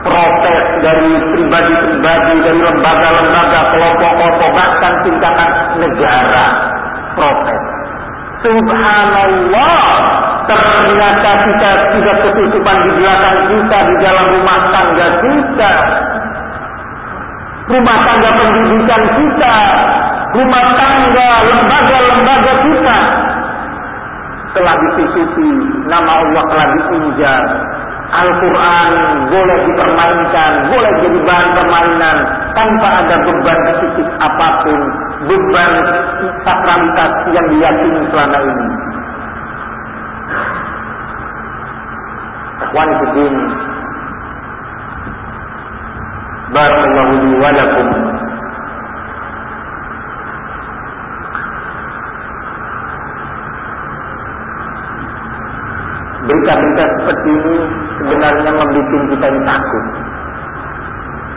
Protes 0.04 0.66
dari 0.84 1.12
pribadi-pribadi, 1.32 2.34
dari 2.44 2.60
lembaga-lembaga, 2.60 3.72
kelompok-kelompok, 3.72 4.50
bahkan 4.52 4.94
tingkatan 5.08 5.50
negara. 5.80 6.46
Protes. 7.16 7.71
Subhanallah, 8.42 9.82
ternyata 10.50 11.30
kita 11.46 11.70
tidak 11.94 12.16
ketutupan 12.26 12.78
di 12.90 12.92
belakang 12.98 13.38
kita, 13.54 13.78
di 13.86 13.96
dalam 14.02 14.26
rumah 14.34 14.60
tangga 14.74 15.08
kita. 15.22 15.72
Rumah 17.70 17.98
tangga 18.10 18.30
pendidikan 18.42 19.04
kita, 19.14 19.56
rumah 20.34 20.66
tangga, 20.74 21.30
lembaga-lembaga 21.46 22.54
kita 22.66 22.98
telah 24.52 24.76
ditutupi, 24.76 25.52
nama 25.88 26.12
Allah 26.12 26.44
telah 26.50 26.68
diinjak. 26.76 27.44
Al-Quran 28.12 28.92
boleh 29.32 29.58
dipermainkan, 29.64 30.52
boleh 30.68 30.92
jadi 31.00 31.20
bahan 31.24 31.50
permainan 31.56 32.18
tanpa 32.52 32.88
ada 33.00 33.16
beban 33.24 33.60
sedikit 33.72 34.08
apapun, 34.20 34.80
beban 35.32 35.74
sakralitas 36.44 37.12
yang 37.32 37.48
diyakini 37.56 38.02
selama 38.12 38.38
ini. 38.44 38.68
Ikhwan 42.62 42.90
Barakallahu 46.52 47.14
li 47.16 47.32
wa 47.40 47.50
Berita-berita 56.22 56.84
seperti 57.02 57.30
ini 57.34 57.56
sebenarnya 57.98 58.52
membuat 58.54 58.88
kita 58.94 59.26
ini 59.26 59.42
takut. 59.42 59.86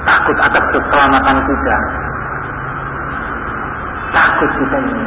Takut 0.04 0.36
atas 0.36 0.64
keselamatan 0.76 1.36
kita. 1.48 1.76
Takut 4.12 4.50
kita 4.60 4.76
ini. 4.84 5.06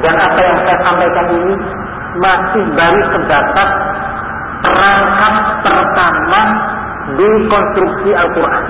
Dan 0.00 0.14
apa 0.16 0.40
yang 0.40 0.58
saya 0.64 0.78
sampaikan 0.80 1.26
ini 1.28 1.54
masih 2.16 2.64
baru 2.72 3.00
sebatas 3.12 3.70
perangkat 4.64 5.34
pertama 5.60 6.42
dekonstruksi 7.20 8.10
Al-Quran. 8.16 8.64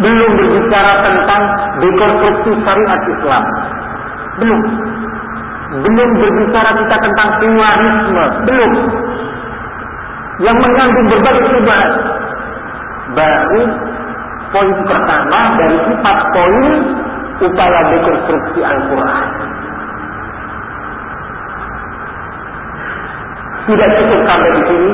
Belum 0.00 0.30
berbicara 0.40 0.92
tentang 1.04 1.42
dekonstruksi 1.84 2.50
syariat 2.64 3.00
Islam. 3.04 3.44
Belum. 4.40 4.89
Belum 5.70 6.10
berbicara 6.18 6.70
kita 6.74 6.96
tentang 6.98 7.28
pluralisme. 7.38 8.24
Belum. 8.42 8.72
Yang 10.42 10.56
mengandung 10.66 11.06
berbagai 11.14 11.42
perubahan. 11.46 11.92
Baru 13.14 13.62
poin 14.50 14.70
pertama 14.82 15.40
dari 15.54 15.78
empat 15.78 16.18
poin 16.34 16.74
upaya 17.38 17.80
dekonstruksi 17.86 18.60
Al-Quran. 18.66 19.26
Tidak 23.70 23.90
cukup 23.94 24.20
sampai 24.26 24.50
di 24.50 24.62
sini. 24.66 24.92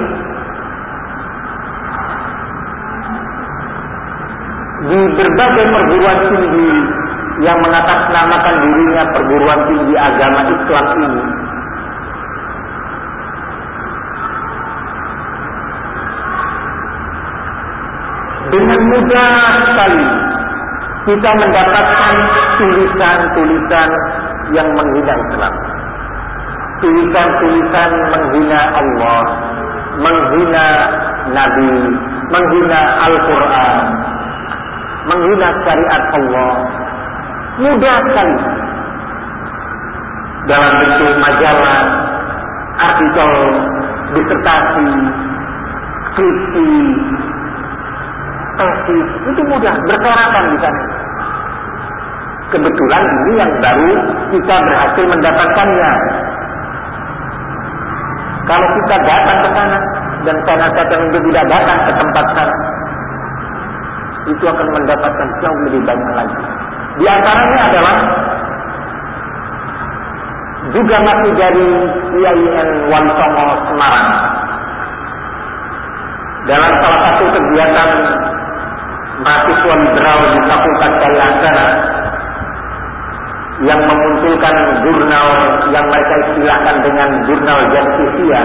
Di 4.86 4.98
berbagai 5.16 5.66
perguruan 5.72 6.18
tinggi 6.28 6.72
yang 7.44 7.58
mengatasnamakan 7.60 8.54
dirinya 8.64 9.04
perguruan 9.12 9.60
tinggi 9.68 9.94
agama 9.98 10.40
Islam 10.48 10.86
ini, 11.04 11.22
dengan 18.52 18.80
mudah 18.88 19.32
sekali 19.68 20.04
kita 21.06 21.30
mendapatkan 21.38 22.14
tulisan-tulisan 22.58 23.90
yang 24.54 24.68
menghina 24.74 25.12
Islam 25.12 25.54
tulisan-tulisan 26.80 27.90
menghina 28.12 28.60
Allah, 28.76 29.22
menghina 30.00 30.66
Nabi, 31.32 31.72
menghina 32.28 32.80
Al-Quran, 33.08 33.76
menghina 35.08 35.48
syariat 35.64 36.04
Allah. 36.20 36.52
Mudah 37.56 37.96
sekali. 38.04 38.36
Dalam 40.46 40.72
bentuk 40.78 41.12
majalah, 41.18 41.80
artikel, 42.78 43.30
disertasi, 44.14 44.88
skripsi, 46.12 46.70
tesis, 48.56 49.08
itu 49.32 49.40
mudah, 49.48 49.74
berserakan 49.88 50.44
di 50.52 50.58
sana. 50.62 50.82
Kebetulan 52.46 53.02
ini 53.02 53.32
yang 53.42 53.52
baru 53.58 53.90
kita 54.30 54.54
berhasil 54.54 55.04
mendapatkannya 55.10 55.92
kalau 58.46 58.68
kita 58.78 58.96
datang 59.02 59.38
ke 59.42 59.48
sana 59.50 59.78
dan 60.22 60.36
saya 60.46 60.56
nasihatkan 60.62 61.00
untuk 61.10 61.22
tidak 61.26 61.44
datang 61.50 61.78
ke 61.82 61.92
tempat 61.98 62.26
sana, 62.30 62.56
itu 64.30 64.44
akan 64.46 64.68
mendapatkan 64.70 65.28
jauh 65.42 65.60
lebih 65.66 65.82
banyak 65.82 66.10
lagi. 66.14 66.55
Di 66.96 67.04
antaranya 67.04 67.60
adalah 67.68 67.96
juga 70.72 70.96
masih 71.04 71.32
dari 71.36 71.66
IAIN 72.16 72.68
Wansomo 72.88 73.46
Semarang. 73.70 74.08
Dalam 76.46 76.72
salah 76.78 77.00
satu 77.10 77.24
kegiatan 77.34 77.90
mahasiswa 79.20 79.74
liberal 79.82 80.18
di 80.30 80.40
Fakultas 80.46 80.92
Syariah 81.02 81.32
sana, 81.42 81.66
yang 83.64 83.80
memunculkan 83.88 84.56
jurnal 84.84 85.28
yang 85.72 85.84
mereka 85.88 86.14
istilahkan 86.28 86.76
dengan 86.84 87.08
jurnal 87.24 87.58
Justisia 87.72 88.40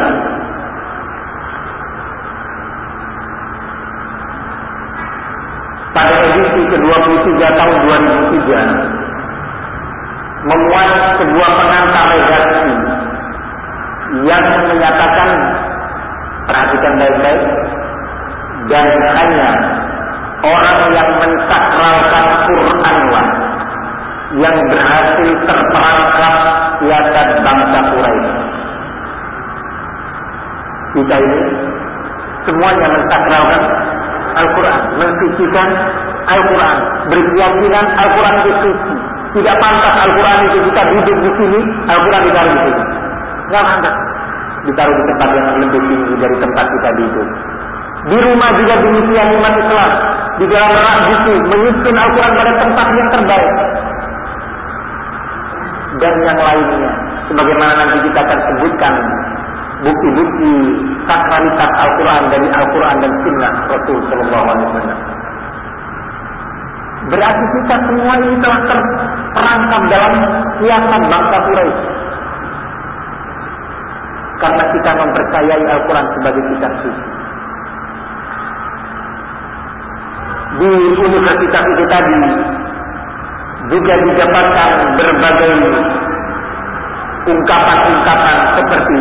pada 5.91 6.15
edisi 6.23 6.61
ke-23 6.71 7.39
tahun 7.39 7.77
2003 8.31 9.01
memuat 10.41 10.91
sebuah 11.21 11.51
pengantar 11.53 12.05
redaksi 12.15 12.73
yang 14.25 14.45
menyatakan 14.71 15.29
perhatikan 16.47 16.93
baik-baik 16.97 17.43
dan 18.71 18.87
hanya 19.19 19.49
orang 20.41 20.79
yang 20.95 21.09
mensakralkan 21.21 22.25
Quranlah 22.49 23.27
yang 24.39 24.57
berhasil 24.71 25.29
terperangkap 25.43 26.35
siasat 26.79 27.27
bangsa 27.43 27.79
Quraisy. 27.91 28.31
Kita 30.91 31.15
ini 31.19 31.39
semuanya 32.47 32.87
mensakralkan 32.89 33.61
Al-Quran, 34.35 34.81
mensucikan 34.97 35.67
Al-Quran, 36.27 36.77
berkeyakinan 37.11 37.85
Al-Quran 37.99 38.33
itu 38.43 38.51
suci. 38.63 38.93
Tidak 39.31 39.55
pantas 39.63 39.95
Al-Quran 40.03 40.37
itu 40.51 40.57
kita 40.71 40.81
duduk 40.91 41.17
di 41.23 41.31
sini, 41.39 41.59
Al-Quran 41.87 42.21
ditaruh 42.27 42.51
di 42.51 42.61
sini. 42.67 42.83
Tidak 43.47 43.63
pantas. 43.63 43.95
Ditaruh 44.61 44.93
di 44.93 45.03
tempat 45.15 45.29
yang 45.33 45.45
lebih 45.57 45.81
tinggi 45.89 46.13
dari 46.21 46.35
tempat 46.37 46.65
kita 46.69 46.89
duduk. 46.99 47.27
Di 48.01 48.17
rumah 48.17 48.49
juga 48.57 48.73
demikian 48.81 49.27
umat 49.39 49.53
Islam. 49.57 49.91
Di 50.41 50.45
dalam 50.49 50.73
rak 50.73 50.97
buku 51.05 51.33
menyusun 51.53 51.95
Al-Quran 51.95 52.31
pada 52.33 52.53
tempat 52.57 52.87
yang 52.97 53.09
terbaik 53.13 53.55
dan 56.01 56.13
yang 56.23 56.39
lainnya. 56.39 56.91
Sebagaimana 57.29 57.71
nanti 57.77 57.97
kita 58.09 58.19
akan 58.23 58.39
sebutkan 58.47 58.93
bukti-bukti 59.81 60.53
sakralitas 61.09 61.71
Al-Quran 61.73 62.23
dari 62.29 62.47
Al-Quran 62.53 62.95
dan 63.01 63.11
Sunnah 63.25 63.53
Rasul 63.65 63.97
Shallallahu 64.07 64.45
Alaihi 64.45 64.67
Wasallam. 64.69 64.99
Berarti 67.01 67.43
kita 67.57 67.75
semua 67.89 68.13
ini 68.21 68.35
telah 68.45 68.61
terperangkap 68.69 69.81
dalam 69.89 70.13
siasat 70.61 71.01
bangsa 71.09 71.37
Quraisy. 71.49 71.85
Karena 74.41 74.63
kita 74.73 74.91
mempercayai 74.97 75.63
Al-Quran 75.65 76.05
sebagai 76.17 76.43
kitab 76.53 76.71
suci. 76.85 77.03
Di 80.51 80.71
universitas 81.09 81.63
itu 81.73 81.83
tadi 81.89 82.17
juga 83.71 83.93
didapatkan 84.03 84.71
berbagai 84.99 85.53
ungkapan-ungkapan 87.23 88.37
seperti 88.57 88.97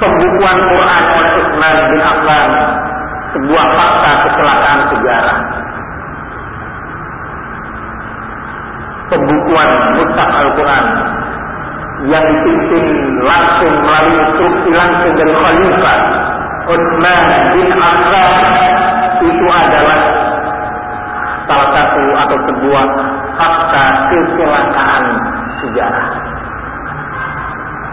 pembukuan 0.00 0.58
Quran 0.64 1.02
oleh 1.12 1.32
Ismail 1.44 1.78
bin 1.92 2.00
Affan 2.00 2.50
sebuah 3.30 3.66
fakta 3.76 4.10
kecelakaan 4.26 4.80
sejarah 4.90 5.38
pembukuan 9.12 9.68
Mustaf 10.00 10.30
Al-Quran 10.30 10.84
yang 12.08 12.24
dipimpin 12.24 12.84
langsung 13.20 13.74
melalui 13.84 14.16
instruksi 14.24 14.70
langsung 14.72 15.12
dari 15.20 15.32
Khalifah 15.36 15.98
Utsman 16.70 17.24
bin 17.52 17.68
Affan 17.76 18.32
itu 19.20 19.46
adalah 19.52 20.00
salah 21.44 21.68
satu 21.76 22.04
atau 22.24 22.38
sebuah 22.48 22.84
fakta 23.36 23.84
kecelakaan 24.08 25.04
sejarah. 25.60 26.06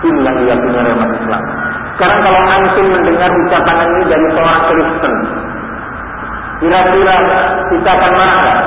Ini 0.08 0.20
yang 0.24 0.36
diyakini 0.46 0.78
oleh 0.78 0.92
umat 0.94 1.10
Islam. 1.10 1.67
Sekarang 1.98 2.22
kalau 2.22 2.42
antum 2.46 2.88
mendengar 2.94 3.26
ucapan 3.26 3.78
ini 3.90 4.02
dari 4.06 4.26
seorang 4.38 4.62
Kristen, 4.70 5.16
kira-kira 6.62 7.16
kita 7.74 7.90
akan 7.90 8.14
marah 8.14 8.60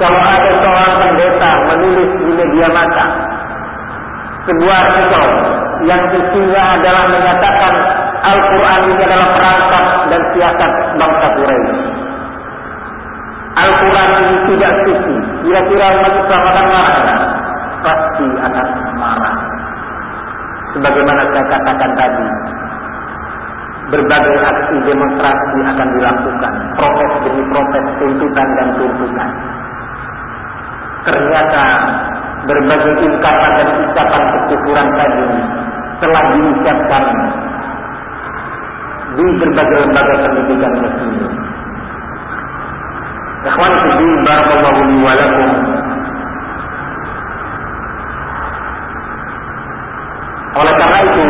Kalau 0.00 0.16
ada 0.16 0.50
seorang 0.64 0.94
pendeta 0.98 1.50
menulis 1.70 2.10
di 2.18 2.30
media 2.32 2.66
massa 2.74 3.06
sebuah 4.48 4.76
artikel 4.82 5.24
yang 5.84 6.02
isinya 6.10 6.62
adalah 6.80 7.04
menyatakan 7.12 7.74
Al-Quran 8.20 8.80
ini 8.88 9.02
adalah 9.04 9.28
perangkat 9.36 9.84
dan 10.08 10.22
siasat 10.32 10.72
bangsa 10.96 11.26
Quraisy. 11.36 11.76
Al-Quran 13.60 14.08
ini 14.24 14.36
tidak 14.56 14.72
suci. 14.88 15.14
Kira-kira 15.44 15.86
Islam 16.00 16.42
akan 16.48 16.66
marah? 16.72 17.20
Pasti 17.84 18.28
akan 18.40 18.66
marah. 18.96 19.59
Sebagaimana 20.70 21.22
saya 21.34 21.44
katakan 21.50 21.90
tadi, 21.98 22.26
berbagai 23.90 24.36
aksi 24.38 24.76
demonstrasi 24.86 25.58
akan 25.66 25.88
dilakukan, 25.98 26.52
protes 26.78 27.12
demi 27.26 27.42
protes, 27.50 27.84
tuntutan 27.98 28.48
dan 28.54 28.68
tuntutan. 28.78 29.30
Ternyata 31.00 31.64
berbagai 32.46 32.92
ungkapan 33.02 33.50
dan 33.58 33.68
ucapan 33.88 34.22
kekufuran 34.30 34.88
tadi 34.94 35.26
telah 36.00 36.22
diucapkan 36.32 37.04
di 39.18 39.26
berbagai 39.42 39.78
lembaga 39.84 40.14
pendidikan 40.22 40.72
muslim. 40.80 41.32
Ikhwan 43.40 43.72
barakallahu 44.22 44.82
wa 45.02 45.12
lakum. 45.16 45.79
Oleh 50.50 50.74
karena 50.74 50.98
itu, 51.06 51.26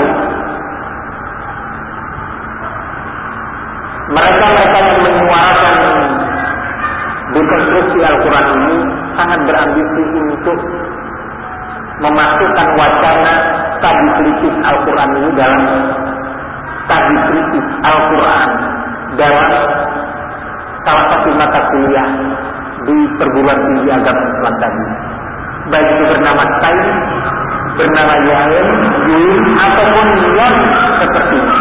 mereka-mereka 4.11 4.79
yang 4.81 5.01
menyuarakan 5.05 5.77
dekonstruksi 7.31 7.99
Al-Quran 8.01 8.47
ini 8.59 8.77
sangat 9.15 9.41
berambisi 9.45 10.03
untuk 10.19 10.59
memasukkan 12.01 12.69
wacana 12.81 13.33
tadi 13.85 14.07
kritis 14.19 14.55
Al-Quran 14.65 15.11
ini 15.21 15.31
dalam 15.37 15.63
tadi 16.89 17.15
kritis 17.29 17.67
Al-Quran 17.85 18.49
dalam 19.21 19.47
salah 20.81 21.05
satu 21.13 21.29
mata 21.37 21.61
kuliah 21.69 22.09
di 22.89 22.97
perguruan 23.21 23.59
tinggi 23.69 23.89
agama 23.93 24.21
Islam 24.25 24.55
tadi. 24.59 24.85
Baik 25.71 25.87
itu 25.93 26.05
bernama 26.09 26.43
Sain, 26.65 26.89
bernama 27.81 28.15
Yael, 28.29 28.67
Yul, 29.09 29.41
ataupun 29.57 30.07
seperti 31.01 31.37
ini. 31.41 31.57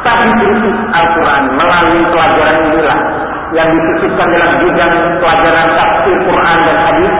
Tadi 0.00 0.28
kritis 0.36 0.76
Al-Quran 0.92 1.42
melalui 1.56 2.02
pelajaran 2.12 2.56
inilah 2.68 3.00
yang 3.56 3.68
disisipkan 3.72 4.28
dalam 4.28 4.52
bidang 4.60 4.94
pelajaran 5.24 5.68
tafsir 5.76 6.16
Quran 6.24 6.58
dan 6.68 6.76
hadis 6.84 7.14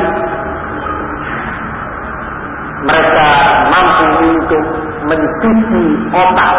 mereka 2.80 3.28
mampu 3.68 4.04
untuk 4.40 4.64
mencuci 5.04 5.84
otak 6.12 6.54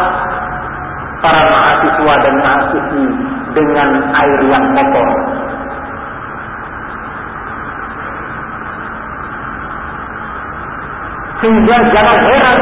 para 1.22 1.42
mahasiswa 1.50 2.14
dan 2.26 2.36
mahasiswi 2.42 3.06
dengan 3.54 3.90
air 4.14 4.40
yang 4.50 4.66
kotor. 4.74 5.10
Sehingga 11.42 11.76
jangan 11.90 12.18
heran 12.22 12.60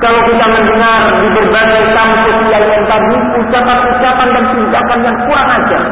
kalau 0.00 0.20
kita 0.28 0.46
mendengar 0.48 1.00
di 1.20 1.28
berbagai 1.32 1.82
kampus 1.96 2.38
yang 2.52 2.64
tadi 2.88 3.14
ucapan-ucapan 3.40 4.28
dan 4.32 4.44
tindakan 4.52 4.98
yang 5.04 5.16
kurang 5.28 5.48
ajar 5.60 5.84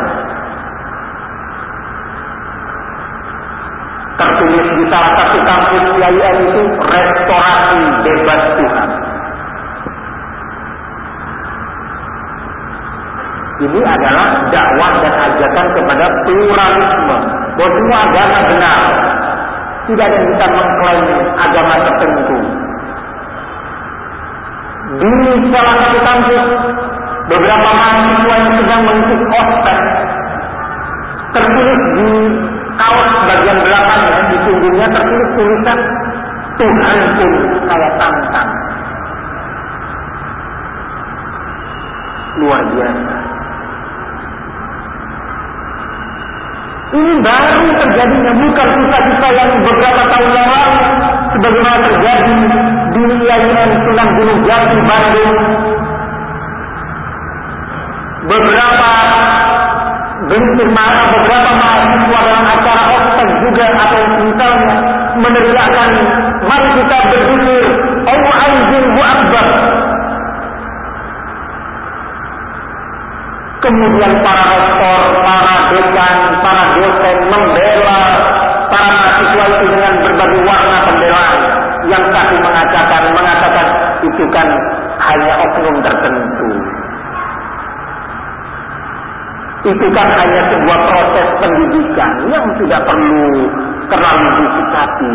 tertulis 4.18 4.66
di 4.74 4.84
salah 4.90 5.12
satu 5.14 5.38
kampus 5.46 5.84
IAIN 5.94 6.36
itu 6.50 6.62
restorasi 6.82 7.80
bebas 8.02 8.42
Tuhan. 8.58 8.90
Ini 13.58 13.80
adalah 13.82 14.28
dakwah 14.54 14.92
dan 15.02 15.14
ajakan 15.18 15.66
kepada 15.74 16.06
pluralisme. 16.22 17.18
Bahwa 17.58 17.70
semua 17.74 17.98
agama 18.06 18.38
benar. 18.54 18.80
Tidak 19.88 20.04
ada 20.04 20.16
yang 20.20 20.28
bisa 20.28 20.46
mengklaim 20.52 21.06
agama 21.40 21.74
tertentu. 21.80 22.38
Di 24.88 25.12
salah 25.48 25.74
satu 25.80 25.98
kampus, 26.04 26.44
beberapa 27.28 27.68
mahasiswa 27.72 28.34
yang 28.36 28.52
sedang 28.56 28.82
mengisi 28.84 29.16
ospek 29.32 29.78
tertulis 31.32 31.80
di 31.96 32.08
kaos 32.80 33.10
bagian 33.28 33.58
belakangnya 33.60 34.20
di 34.32 34.36
punggungnya 34.48 34.86
tertulis 34.92 35.28
tulisan 35.36 35.78
Tuhan 36.58 36.98
pun 37.14 37.32
saya 37.68 37.88
tantang. 38.00 38.50
Luar 42.38 42.62
biasa. 42.74 43.07
Ini 46.88 47.12
baru 47.20 47.68
terjadinya 47.76 48.32
bukan 48.32 48.68
kisah-kisah 48.80 49.30
yang 49.36 49.50
beberapa 49.60 50.02
tahun 50.08 50.30
yang 50.32 50.48
lalu 50.48 50.84
sebagaimana 51.36 51.78
terjadi 51.84 52.36
di 52.96 53.02
IAIN 53.28 53.70
Sunan 53.84 54.08
Gunung 54.16 54.40
Jati 54.48 54.78
Bandung. 54.88 55.34
Beberapa 58.24 58.92
gelintir 60.32 60.68
marah 60.72 61.06
beberapa 61.12 61.50
mahasiswa 61.60 62.18
dalam 62.24 62.46
acara 62.56 62.82
ospek 62.96 63.28
juga 63.44 63.64
atau 63.68 64.02
misalnya 64.24 64.72
meneriakkan 65.20 65.90
mari 66.48 66.68
kita 66.72 66.96
berzikir 67.12 67.64
Allah 68.08 68.48
bu 68.64 69.00
akbar 69.04 69.46
kemudian 73.68 74.12
para 74.24 74.42
rektor, 74.48 75.00
para 75.22 75.54
dekan, 75.72 76.16
itu 84.18 84.26
kan 84.34 84.50
hanya 84.98 85.32
oknum 85.46 85.78
tertentu 85.78 86.50
itu 89.62 89.86
kan 89.94 90.08
hanya 90.10 90.40
sebuah 90.50 90.78
proses 90.90 91.28
pendidikan 91.38 92.10
yang 92.30 92.46
tidak 92.62 92.80
perlu 92.82 93.46
terlalu 93.90 94.28
disikapi. 94.42 95.14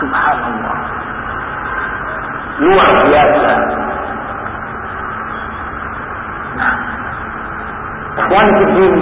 Subhanallah. 0.00 0.78
Luar 2.60 2.88
biasa. 3.04 3.52
Nah. 6.56 6.76
Ikhwan 8.20 8.46
fiddin. 8.58 8.94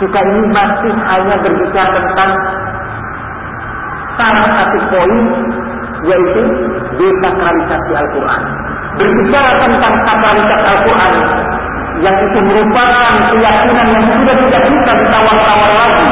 Kita 0.00 0.20
ini 0.32 0.42
masih 0.48 0.92
hanya 0.96 1.36
berbicara 1.44 1.92
tentang 1.92 2.30
salah 4.20 4.48
satu 4.52 4.78
poin 4.92 5.24
yaitu 6.04 6.42
desakralisasi 7.00 7.92
Al-Quran 7.96 8.42
berbicara 9.00 9.50
tentang 9.64 9.94
sakralitas 10.04 10.60
Al-Quran 10.60 11.12
yang 12.00 12.16
itu 12.16 12.38
merupakan 12.44 13.14
keyakinan 13.32 13.86
yang 13.92 14.04
sudah 14.08 14.36
tidak 14.36 14.62
bisa 14.72 14.90
ditawar-tawar 15.04 15.70
lagi. 15.76 16.06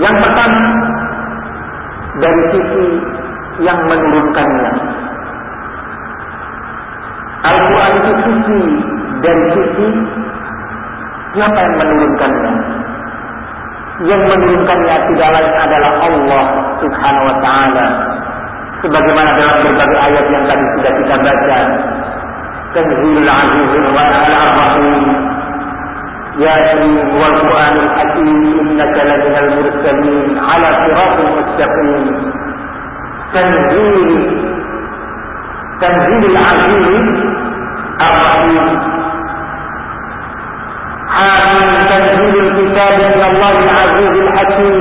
Yang 0.00 0.16
pertama, 0.16 0.64
dari 2.20 2.42
sisi 2.56 2.86
yang 3.60 3.78
menurunkannya. 3.84 4.72
Al-Quran 7.40 7.92
itu 8.00 8.12
suci 8.24 8.60
dari 9.20 9.44
sisi 9.56 9.86
siapa 11.36 11.58
yang 11.60 11.76
menurunkannya. 11.76 12.52
Yang 14.00 14.22
menurunkannya 14.24 14.96
tidak 15.12 15.28
lain 15.36 15.54
adalah 15.60 15.92
Allah 16.00 16.44
subhanahu 16.80 17.28
wa 17.28 17.36
ta'ala. 17.44 17.86
Sebagaimana 18.80 19.30
dalam 19.36 19.56
berbagai 19.60 19.98
ayat 20.00 20.24
yang 20.32 20.44
tadi 20.48 20.64
sudah 20.80 20.92
kita 20.96 21.16
baca. 21.20 21.58
Tanzilul 22.72 23.28
Azizul 23.28 23.88
Rahim 23.92 25.04
ياسين 26.38 26.96
والقرآن 27.20 27.76
الحكيم 27.76 28.38
إنك 28.60 28.96
لمن 29.08 29.34
المرسلين 29.42 30.38
على 30.38 30.68
صراط 30.80 31.16
مستقيم. 31.38 32.04
تنزيل 33.34 34.08
تنزيل 35.80 36.22
العزيز 36.30 37.06
الرحيم. 38.00 38.66
حامل 41.08 41.68
تنزيل 41.90 42.34
الكتاب 42.46 42.94
من 43.14 43.22
الله 43.30 43.54
العزيز 43.66 44.14
الحكيم. 44.24 44.78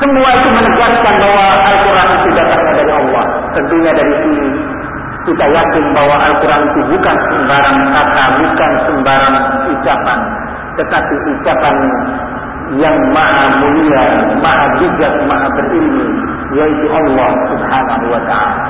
Semua 0.00 0.32
itu 0.32 0.48
menegaskan 0.48 1.14
bahwa 1.20 1.44
Al-Quran 1.60 2.08
itu 2.16 2.28
datangnya 2.32 2.72
dari 2.72 2.92
Allah. 2.92 3.24
Tentunya 3.52 3.92
dari 3.92 4.14
sini 4.24 4.48
Kita 5.20 5.44
yakin 5.52 5.84
bahwa 5.92 6.16
Al-Quran 6.16 6.62
itu 6.72 6.80
bukan 6.96 7.16
sembarang 7.28 7.78
kata, 7.92 8.24
bukan 8.40 8.72
sembarang 8.88 9.36
ucapan, 9.68 10.18
tetapi 10.80 11.14
ucapan 11.36 11.74
yang 12.80 12.96
maha 13.12 13.44
mulia, 13.60 14.04
maha 14.40 14.66
bijak, 14.80 15.14
maha 15.28 15.48
berilmu, 15.60 16.06
yaitu 16.56 16.86
Allah 16.88 17.30
Subhanahu 17.52 18.04
wa 18.08 18.22
Ta'ala. 18.24 18.64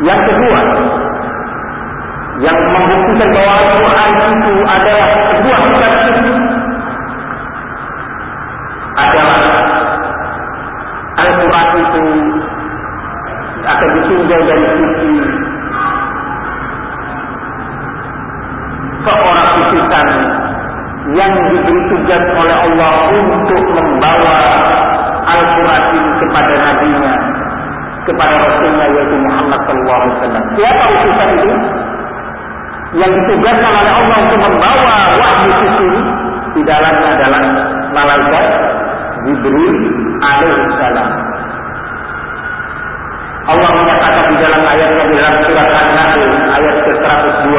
Yang 0.00 0.20
kedua, 0.32 0.60
yang 2.40 2.58
membuktikan 2.72 3.28
bahwa 3.36 3.52
Al-Quran 3.60 4.10
itu 4.40 4.54
adalah 4.64 5.08
sebuah 5.28 5.60
kitab 5.60 5.94
adalah 9.00 9.40
Al-Quran 11.20 11.68
itu 11.84 12.06
akan 13.60 13.88
ditinjau 13.92 14.40
dari 14.48 14.64
sisi 14.72 15.10
seorang 19.04 19.48
titisan 19.56 20.08
yang 21.16 21.32
diberi 21.50 21.80
tugas 21.90 22.24
oleh 22.36 22.56
Allah 22.70 22.94
untuk 23.10 23.62
membawa 23.72 24.36
Al-Quran 25.26 25.84
kepada 26.20 26.54
Nabi-Nya, 26.54 27.14
kepada 28.06 28.34
Rasulnya 28.36 28.86
yaitu 28.94 29.16
Muhammad 29.24 29.60
SAW. 29.66 30.10
Siapa 30.58 30.84
utusan 30.92 31.28
itu? 31.40 31.52
Yang 32.90 33.10
ditugaskan 33.22 33.72
oleh 33.74 33.92
Allah 33.94 34.16
untuk 34.28 34.40
membawa 34.42 34.94
wahyu 35.14 35.50
suci 35.62 35.90
di 36.58 36.62
dalamnya 36.66 37.08
adalah 37.14 37.42
malaikat 37.94 38.44
Jibril 39.26 39.76
alaihissalam. 40.18 41.08
Allah 43.50 43.70
menyatakan 43.72 44.24
di 44.30 44.36
dalam 44.38 44.62
ayatnya 44.62 45.04
di 45.10 45.14
dalam 45.18 45.36
surat 45.42 45.68
An-Nahl 45.74 46.22
ayat 46.54 46.76
ke-102 46.86 47.50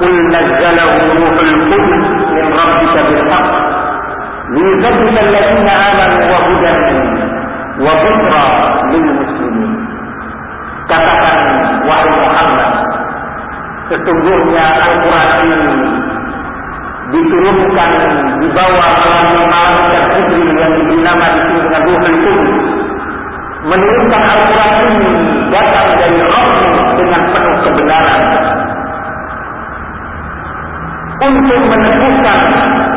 قل 0.00 0.12
نزله 0.28 0.92
روح 1.20 1.34
القدس 1.40 2.04
من 2.32 2.46
ربك 2.60 2.96
بالحق 3.08 3.50
ليثبت 4.50 5.18
الذين 5.22 5.68
آمنوا 5.68 6.24
وهدى 6.32 6.74
وبشرى 7.84 8.44
للمسلمين 8.92 9.90
katakan 10.90 11.38
wahai 11.86 12.10
Muhammad 12.18 12.70
sesungguhnya 13.86 14.64
Al-Quran 14.90 15.28
ini 15.46 15.70
diturunkan 17.14 17.92
di 18.42 18.48
bawah 18.50 18.90
melalui 18.98 19.46
malaikat 19.46 20.04
Jibril 20.18 20.50
yang 20.58 20.72
diberi 20.74 20.98
nama 20.98 21.26
di 21.30 21.40
sini 21.46 21.60
dengan 21.62 21.82
Ruhul 21.86 22.16
Kudus 22.26 22.50
menurunkan 23.70 24.22
Al-Quran 24.34 24.72
ini 24.82 25.10
datang 25.54 25.88
dari 25.94 26.18
Rabb 26.26 26.54
dengan 26.98 27.22
penuh 27.30 27.56
kebenaran 27.62 28.22
untuk 31.20 31.60
meneguhkan 31.68 32.40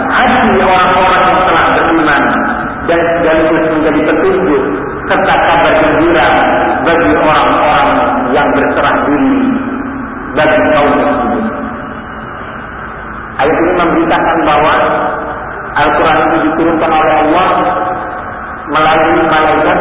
hati 0.07 0.55
orang-orang 0.63 1.21
yang 1.27 1.39
telah 1.43 1.67
beriman 1.75 2.23
dan 2.87 2.99
sekaligus 3.19 3.63
menjadi 3.75 3.99
petunjuk 4.07 4.63
serta 5.11 5.33
kabar 5.35 5.73
gembira 5.83 6.27
bagi 6.87 7.11
orang-orang 7.19 7.87
yang 8.31 8.47
berserah 8.55 8.95
diri 9.03 9.35
bagi 10.39 10.61
kaum 10.71 10.91
muslimin. 10.95 11.45
Ayat 13.33 13.57
ini 13.59 13.73
memberitakan 13.75 14.37
bahwa 14.47 14.73
Al-Quran 15.73 16.17
itu 16.29 16.37
diturunkan 16.47 16.91
oleh 16.93 17.15
Allah 17.27 17.49
melalui 18.71 19.21
malaikat 19.27 19.79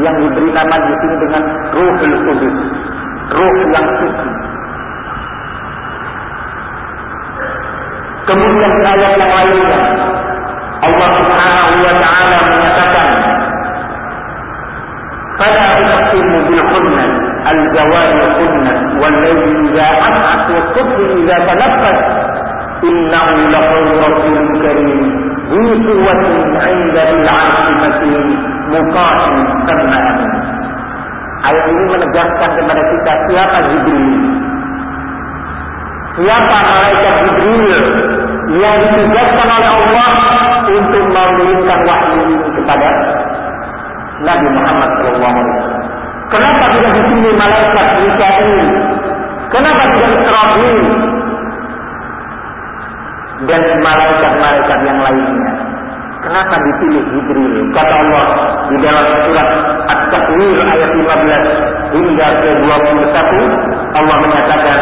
yang 0.00 0.14
diberi 0.24 0.50
nama 0.54 0.76
di 0.78 0.92
sini 1.04 1.16
dengan 1.26 1.42
Ruhul 1.74 2.14
Kudus, 2.24 2.56
Ruh 3.34 3.56
yang 3.74 3.86
suci. 4.00 4.45
Kemudian 8.26 8.70
di 8.74 8.82
ayat 8.82 9.12
yang 9.22 9.30
lainnya 9.30 9.80
Allah 10.82 11.08
Subhanahu 11.14 11.72
wa 11.78 11.94
taala 12.02 12.38
menyatakan 12.42 13.08
Fala 15.36 15.66
uqsimu 15.78 16.38
bil 16.50 16.62
khunnah 16.74 17.06
al 17.46 17.60
jawari 17.70 18.22
khunnah 18.34 18.76
wal 18.98 19.14
layli 19.14 19.50
idza 19.62 19.86
as'as 20.10 20.42
wa 20.50 20.62
subhi 20.74 21.04
idza 21.22 21.36
tanaffas 21.46 21.98
innahu 22.82 23.46
laqawlu 23.54 23.92
rasulun 24.04 24.46
karim 24.58 25.00
ذي 25.46 25.62
قوة 25.86 26.22
عند 26.58 26.96
ذي 26.98 27.16
العرش 27.22 27.66
ثم 28.74 28.96
أمين 28.98 29.46
Ayat 31.46 31.64
ini 31.70 31.82
menegaskan 31.86 32.50
kepada 32.58 32.82
kita 32.90 33.12
siapa 33.30 33.58
Jibril. 33.70 34.18
Siapa 36.18 36.56
malaikat 36.58 37.14
Jibril 37.22 37.84
yang 38.46 38.78
ditugaskan 38.78 39.48
oleh 39.50 39.70
Allah 39.74 40.10
untuk 40.70 41.04
memberikan 41.10 41.80
wahyu 41.82 42.38
kepada 42.54 42.88
Nabi 44.22 44.46
Muhammad 44.54 44.90
SAW. 45.02 45.50
Kenapa 46.26 46.64
tidak 46.74 46.92
di 46.94 47.02
sini 47.10 47.30
malaikat 47.34 47.86
Mikail? 48.02 48.50
Kenapa 49.50 49.82
tidak 49.94 50.10
Israfil? 50.22 50.78
Dan 53.46 53.62
malaikat-malaikat 53.84 54.78
yang 54.82 54.98
lainnya. 55.02 55.50
Kenapa 56.26 56.54
dipilih 56.58 57.04
Jibril? 57.14 57.54
Kata 57.70 57.94
Allah 57.94 58.26
di 58.66 58.76
dalam 58.82 59.06
surat 59.22 59.48
At-Takwir 59.86 60.58
ayat 60.58 60.90
15 60.98 61.94
hingga 61.94 62.26
ke 62.42 62.50
21 62.66 63.94
Allah 63.94 64.16
menyatakan 64.26 64.80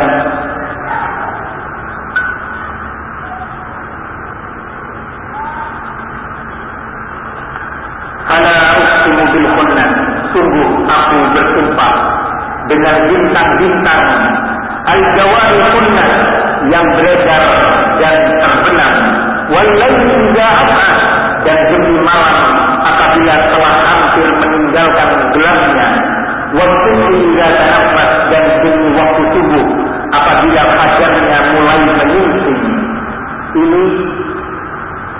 Fala 8.25 8.55
uqsimu 8.81 9.25
bil 9.33 9.49
khunnas. 9.53 9.91
Sungguh 10.33 10.69
aku 10.89 11.17
bersumpah 11.37 11.93
dengan 12.67 12.97
bintang-bintang 13.07 14.03
al-jawari 14.89 15.59
yang 16.73 16.87
beredar 16.97 17.45
dan 18.01 18.17
terbenam. 18.41 18.95
Wallahi 19.53 20.33
as'as 20.41 20.99
dan 21.45 21.59
demi 21.69 22.01
malam 22.01 22.49
apabila 22.81 23.35
telah 23.53 23.75
hampir 23.85 24.29
meninggalkan 24.41 25.09
gelapnya. 25.37 25.89
Waktu 26.55 26.91
hingga 27.11 27.47
tanaffas 27.51 28.11
dan 28.31 28.45
demi 28.63 28.89
waktu 28.95 29.23
subuh 29.35 29.67
apabila 30.15 30.63
fajarnya 30.73 31.39
mulai 31.53 31.79
menyingsing. 31.83 32.63
Ini 33.55 33.85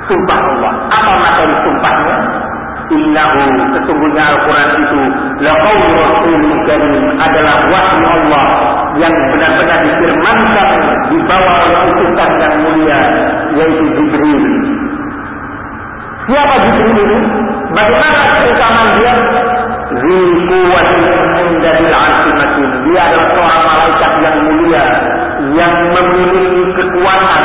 sumpah 0.07 0.39
Allah. 0.39 0.73
Apa 0.95 1.13
materi 1.19 1.55
sumpahnya? 1.67 2.44
Innahu 2.85 3.41
sesungguhnya 3.73 4.23
Al-Quran 4.37 4.71
itu 4.77 5.01
laqawlu 5.41 5.89
Rasulul 5.97 6.59
Karim 6.69 7.05
adalah 7.17 7.57
wahyu 7.73 8.05
Allah 8.05 8.45
yang 9.01 9.15
benar-benar 9.33 9.79
difirmankan 9.89 10.69
dibawa 11.09 11.53
oleh 11.65 11.81
utusan 11.89 12.31
yang 12.45 12.55
mulia 12.61 13.01
yaitu 13.57 13.85
Jibril. 13.97 14.45
Siapa 16.29 16.55
Jibril 16.61 16.97
ini? 17.09 17.19
Bagaimana 17.73 18.21
keutamaan 18.37 18.89
dia? 19.01 19.15
Zikuwatin 19.95 21.05
indadil 21.41 21.95
arsimatin. 21.97 22.69
Dia 22.85 23.01
adalah 23.01 23.27
seorang 23.33 23.63
malaikat 23.65 24.13
yang 24.21 24.37
mulia 24.45 24.85
yang 25.57 25.75
memiliki 25.89 26.63
kekuatan. 26.77 27.45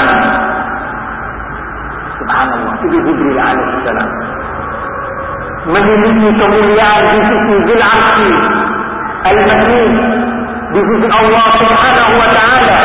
Subhanallah. 2.19 2.73
Itu 2.83 2.97
Jibril 3.07 3.39
alaihissalam 3.39 4.28
memiliki 5.69 6.29
kemuliaan 6.33 7.03
di 7.13 7.19
sisi 7.29 7.55
Zul 7.69 7.81
Al-Majid 9.29 9.95
di 10.73 10.81
sisi 10.81 11.07
Allah 11.13 11.45
Subhanahu 11.61 12.13
wa 12.17 12.29
taala. 12.33 12.77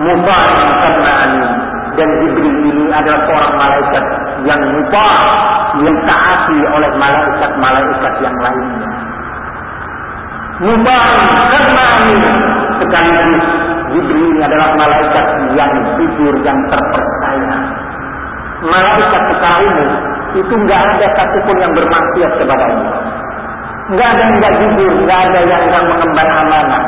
Mubah 0.00 0.44
karena 0.80 1.16
dan 1.92 2.08
Jibril 2.24 2.56
ini 2.64 2.88
adalah 2.88 3.20
seorang 3.28 3.54
malaikat 3.60 4.04
yang 4.48 4.60
mubah 4.72 5.16
yang 5.84 5.96
taati 6.08 6.58
oleh 6.72 6.90
malaikat-malaikat 6.96 8.14
yang 8.24 8.36
lainnya. 8.40 8.92
Mubah 10.60 11.04
karena 11.52 11.88
sekaligus 12.80 13.44
Jibril 13.92 14.28
ini 14.32 14.40
adalah 14.44 14.76
malaikat 14.76 15.26
yang 15.56 15.72
jujur 15.96 16.34
yang 16.44 16.58
terpercaya 16.72 17.79
malaikat 18.64 19.22
secara 19.32 19.56
umum 19.64 19.90
itu 20.36 20.54
nggak 20.54 20.80
ada 20.94 21.06
satupun 21.16 21.56
yang 21.58 21.72
bermaksiat 21.74 22.32
kepada 22.38 22.64
Allah. 22.70 22.92
Nggak 23.90 24.08
ada 24.14 24.22
yang 24.22 24.34
nggak 24.38 24.54
jujur, 24.62 24.92
nggak 25.02 25.20
ada 25.26 25.40
yang 25.42 25.62
nggak 25.66 25.84
mengemban 25.90 26.28
amanah. 26.30 26.82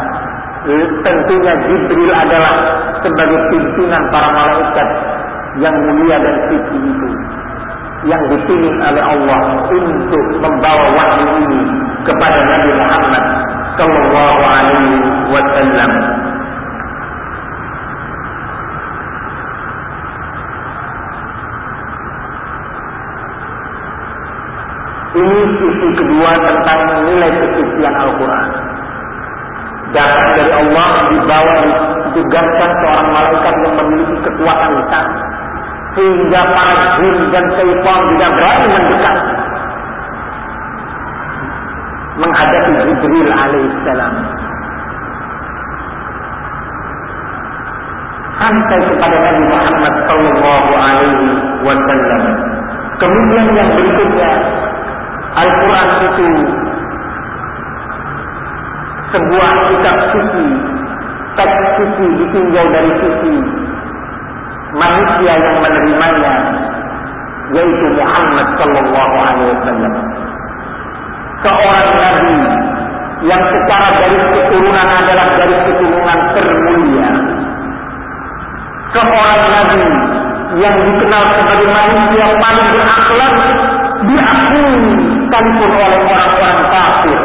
Tentunya 1.02 1.52
Jibril 1.66 2.12
adalah 2.14 2.54
sebagai 3.02 3.40
pimpinan 3.50 4.02
para 4.14 4.30
malaikat 4.30 4.88
yang 5.58 5.74
mulia 5.74 6.16
dan 6.22 6.36
suci 6.46 6.76
itu. 6.86 7.08
yang 8.02 8.22
dipilih 8.34 8.74
oleh 8.82 9.04
Allah 9.04 9.40
untuk 9.70 10.24
membawa 10.42 10.86
wahyu 10.90 11.26
ini 11.46 11.62
kepada 12.02 12.38
Nabi 12.42 12.70
Muhammad 12.74 13.24
sallallahu 13.78 14.42
alaihi 14.42 14.98
wasallam. 15.30 15.90
Ini 25.12 25.40
sisi 25.60 25.88
kedua 25.92 26.30
tentang 26.40 26.80
nilai 27.04 27.32
kesucian 27.36 27.94
Al-Quran. 28.00 28.48
Datang 29.92 30.28
dari 30.40 30.52
Allah 30.56 30.90
dibawa 31.12 31.54
ditugaskan 32.08 32.70
seorang 32.80 33.08
malaikat 33.12 33.54
yang 33.60 33.74
memiliki 33.76 34.16
kekuatan 34.24 34.70
lisan 34.72 35.06
sehingga 35.92 36.40
para 36.56 36.96
jin 36.96 37.16
dan 37.28 37.44
syaitan 37.52 38.00
tidak 38.16 38.30
berani 38.32 38.66
mendekat 38.72 39.16
menghadapi 42.16 42.72
Jibril 42.88 43.28
alaihissalam. 43.28 44.14
Sampai 48.40 48.80
kepada 48.80 49.16
Nabi 49.22 49.44
Muhammad 49.44 49.94
sallallahu 50.08 50.70
alaihi 50.72 51.28
wasallam. 51.62 52.22
Kemudian 52.96 53.46
yang 53.54 53.68
berikutnya 53.76 54.30
Al-Quran 55.32 55.88
itu 56.12 56.28
sebuah 59.12 59.52
kitab 59.72 59.96
suci, 60.12 60.46
teks 61.40 61.64
suci 61.80 62.06
ditinjau 62.20 62.66
dari 62.68 62.92
sisi 63.00 63.34
manusia 64.76 65.32
yang 65.36 65.56
menerimanya, 65.64 66.34
yaitu 67.56 67.86
Muhammad 67.96 68.46
Sallallahu 68.60 69.14
Alaihi 69.24 69.48
Wasallam. 69.56 69.94
Seorang 71.42 71.90
nabi 71.96 72.36
yang 73.24 73.42
secara 73.48 73.88
garis 74.04 74.24
keturunan 74.36 74.88
adalah 75.00 75.26
garis 75.40 75.60
keturunan 75.64 76.18
termulia. 76.36 77.08
Seorang 78.92 79.42
nabi 79.48 79.82
yang 80.60 80.76
dikenal 80.76 81.24
sebagai 81.40 81.68
manusia 81.72 82.26
paling 82.36 82.68
berakhlak 82.76 83.32
diakui 84.06 84.74
sekalipun 85.26 85.70
oleh 85.70 86.00
orang-orang 86.06 86.58
kafir. 86.70 87.20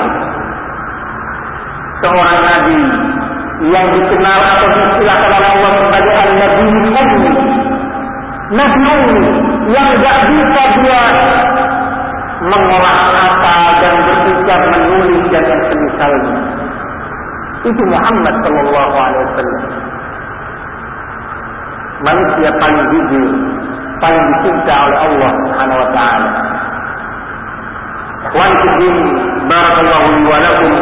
Seorang 1.97 2.39
nabi 2.45 2.79
yang 3.73 3.87
dikenal 3.89 4.39
atau 4.53 4.67
distilahkan 4.69 5.31
oleh 5.33 5.49
Allah 5.49 5.71
sebagai 5.81 6.13
Al-Nabi 6.13 6.65
Ummi. 6.93 7.31
Nabi 8.53 8.81
Ummi 8.85 9.21
yang 9.73 9.87
gak 9.97 10.17
bisa 10.29 10.63
dia 10.77 11.03
mengolah 12.37 12.97
kata 13.17 13.57
dan 13.81 13.93
berbicara 14.05 14.65
menulis 14.77 15.21
dan 15.33 15.43
yang 15.49 15.63
semisalnya. 15.73 16.33
Itu 17.65 17.83
Muhammad 17.89 18.35
Sallallahu 18.45 18.95
Alaihi 18.95 19.23
Wasallam. 19.25 19.63
Manusia 21.97 22.49
paling 22.61 22.83
jujur, 22.93 23.29
paling 23.97 24.25
dicinta 24.37 24.75
oleh 24.85 24.99
Allah 25.01 25.31
Subhanahu 25.33 25.81
Wa 25.81 25.89
Taala. 25.97 26.29
Fiddin, 28.35 28.97
Barakallahu 29.47 30.07
li 30.15 30.21
wa 30.27 30.37
lakum. 30.43 30.73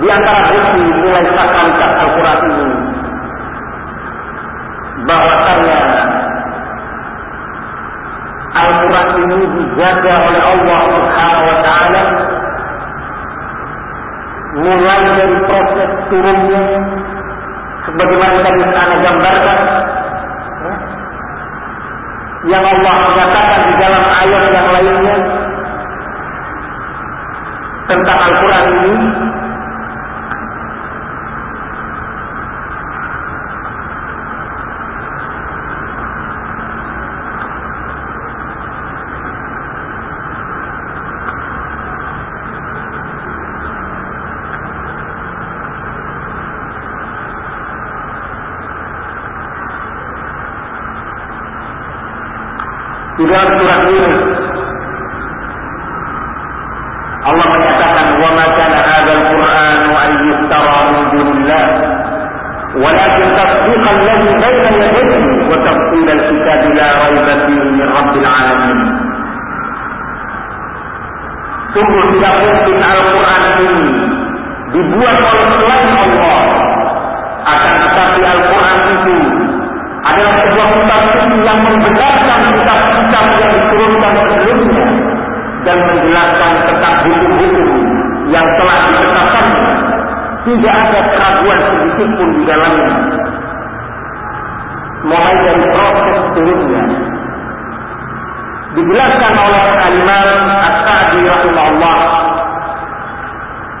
Di 0.00 0.06
antara 0.08 0.40
bukti 0.48 0.82
mulai 1.04 1.24
sakalitas 1.28 1.92
Al-Quran 2.00 2.38
ini 2.48 2.66
bahwasanya 5.04 5.78
Al-Quran 8.50 9.08
ini 9.22 9.46
dijaga 9.54 10.14
oleh 10.26 10.42
Allah 10.42 10.78
Subhanahu 10.88 11.44
wa 11.46 11.58
taala 11.62 12.02
mulai 14.50 15.00
dari 15.14 15.36
proses 15.46 15.90
turunnya 16.10 16.62
sebagaimana 17.86 18.36
tadi 18.42 18.62
saya 18.66 18.96
gambarkan 18.98 19.58
ya, 20.64 20.74
yang 22.50 22.64
Allah 22.66 22.94
menyatakan 23.06 23.60
di 23.70 23.74
dalam 23.78 24.04
ayat 24.10 24.42
yang 24.50 24.68
lainnya 24.74 25.16
tentang 27.90 28.18
Al-Quran 28.22 28.64
ini 28.70 28.94
ولكن 62.80 63.36
تصديق 63.36 63.84
الذي 63.90 64.30
بين 64.44 64.82
يديه 64.82 65.48
وتفصيل 65.50 66.08
الكتاب 66.10 66.60
لا 66.74 66.88
ريب 67.04 67.26
فيه 67.46 67.62
من 67.76 67.88
رب 67.98 68.14
العالمين 68.16 68.80
Sungguh 71.70 72.02
tidak 72.18 72.34
mungkin 72.42 72.82
Al-Quran 72.82 73.44
ini 73.62 73.86
dibuat 74.74 75.16
oleh 75.22 75.46
selain 75.54 75.90
Allah. 76.02 76.42
Akan 77.46 77.74
tetapi 77.86 78.20
Al-Quran 78.26 78.78
itu 78.90 79.16
adalah 80.02 80.34
sebuah 80.42 80.68
kitab 80.74 81.02
yang 81.46 81.58
membenarkan 81.62 82.19
Tidak 90.60 90.76
ada 90.76 91.00
keraguan 91.08 91.60
sedikit 91.72 92.08
pun 92.20 92.28
di 92.36 92.42
dalamnya. 92.44 92.92
Mulai 95.08 95.34
dari 95.40 95.64
proses 95.72 96.20
turunnya. 96.36 96.84
Dijelaskan 98.76 99.34
oleh 99.40 99.64
Al-Imam 99.88 100.28
As-Sa'di 100.52 101.20
rahimahullah 101.24 102.00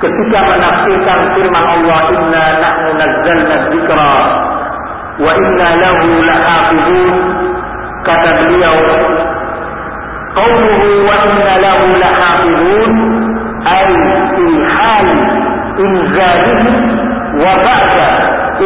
ketika 0.00 0.38
menafsirkan 0.40 1.20
firman 1.36 1.64
Allah 1.68 2.00
Inna 2.16 2.44
nahnu 2.64 2.90
nazzalna 2.96 3.56
dzikra 3.68 4.14
wa 5.20 5.30
inna 5.36 5.68
lahu 5.84 6.08
lahafizun 6.24 7.12
kata 8.08 8.30
beliau 8.40 8.80
qawluhu 10.32 10.88
wa 11.04 11.16
inna 11.28 11.54
lahu 11.60 11.86
lahafizun 12.00 12.92
ay 13.68 14.19
wa 17.44 17.52
ba'da 17.66 18.08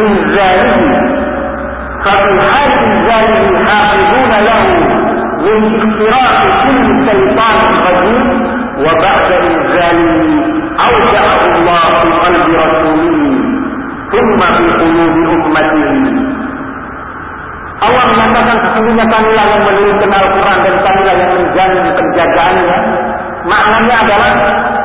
inzalihi 0.02 0.88
ففي 2.04 2.32
حال 2.52 2.70
إنزاله 2.84 3.64
حافظون 3.68 4.32
له 4.48 4.62
من 5.46 5.60
اختراق 5.80 6.36
كل 6.64 6.86
شيطان 7.08 7.56
رجيم 7.88 8.26
وبعد 8.84 9.28
إنزاله 9.48 10.12
أودعه 10.86 11.42
الله 11.56 11.80
في 12.02 12.10
قلب 12.24 12.48
رسوله 12.64 13.22
ثم 14.12 14.40
في 14.56 14.64
قلوب 14.80 15.16
أمته 15.32 15.94
Allah 17.84 18.04
menyatakan 18.16 18.56
sesungguhnya 18.64 19.04
kamilah 19.12 19.44
yang 19.44 19.62
menurunkan 19.68 20.08
Al-Quran 20.12 20.58
dan 20.64 20.74
kamilah 20.84 21.14
yang 21.20 21.30
menjamin 21.36 21.84
penjagaannya. 21.96 22.76
Maknanya 23.44 23.94
adalah 24.08 24.32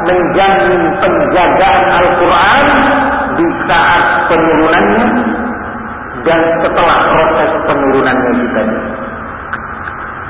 menjamin 0.10 0.82
penjagaan 0.98 1.86
Al-Quran 2.02 2.66
di 3.38 3.48
saat 3.70 4.04
penurunannya 4.26 5.06
dan 6.26 6.42
setelah 6.66 6.98
proses 7.14 7.52
penurunannya 7.70 8.32
juga. 8.42 8.64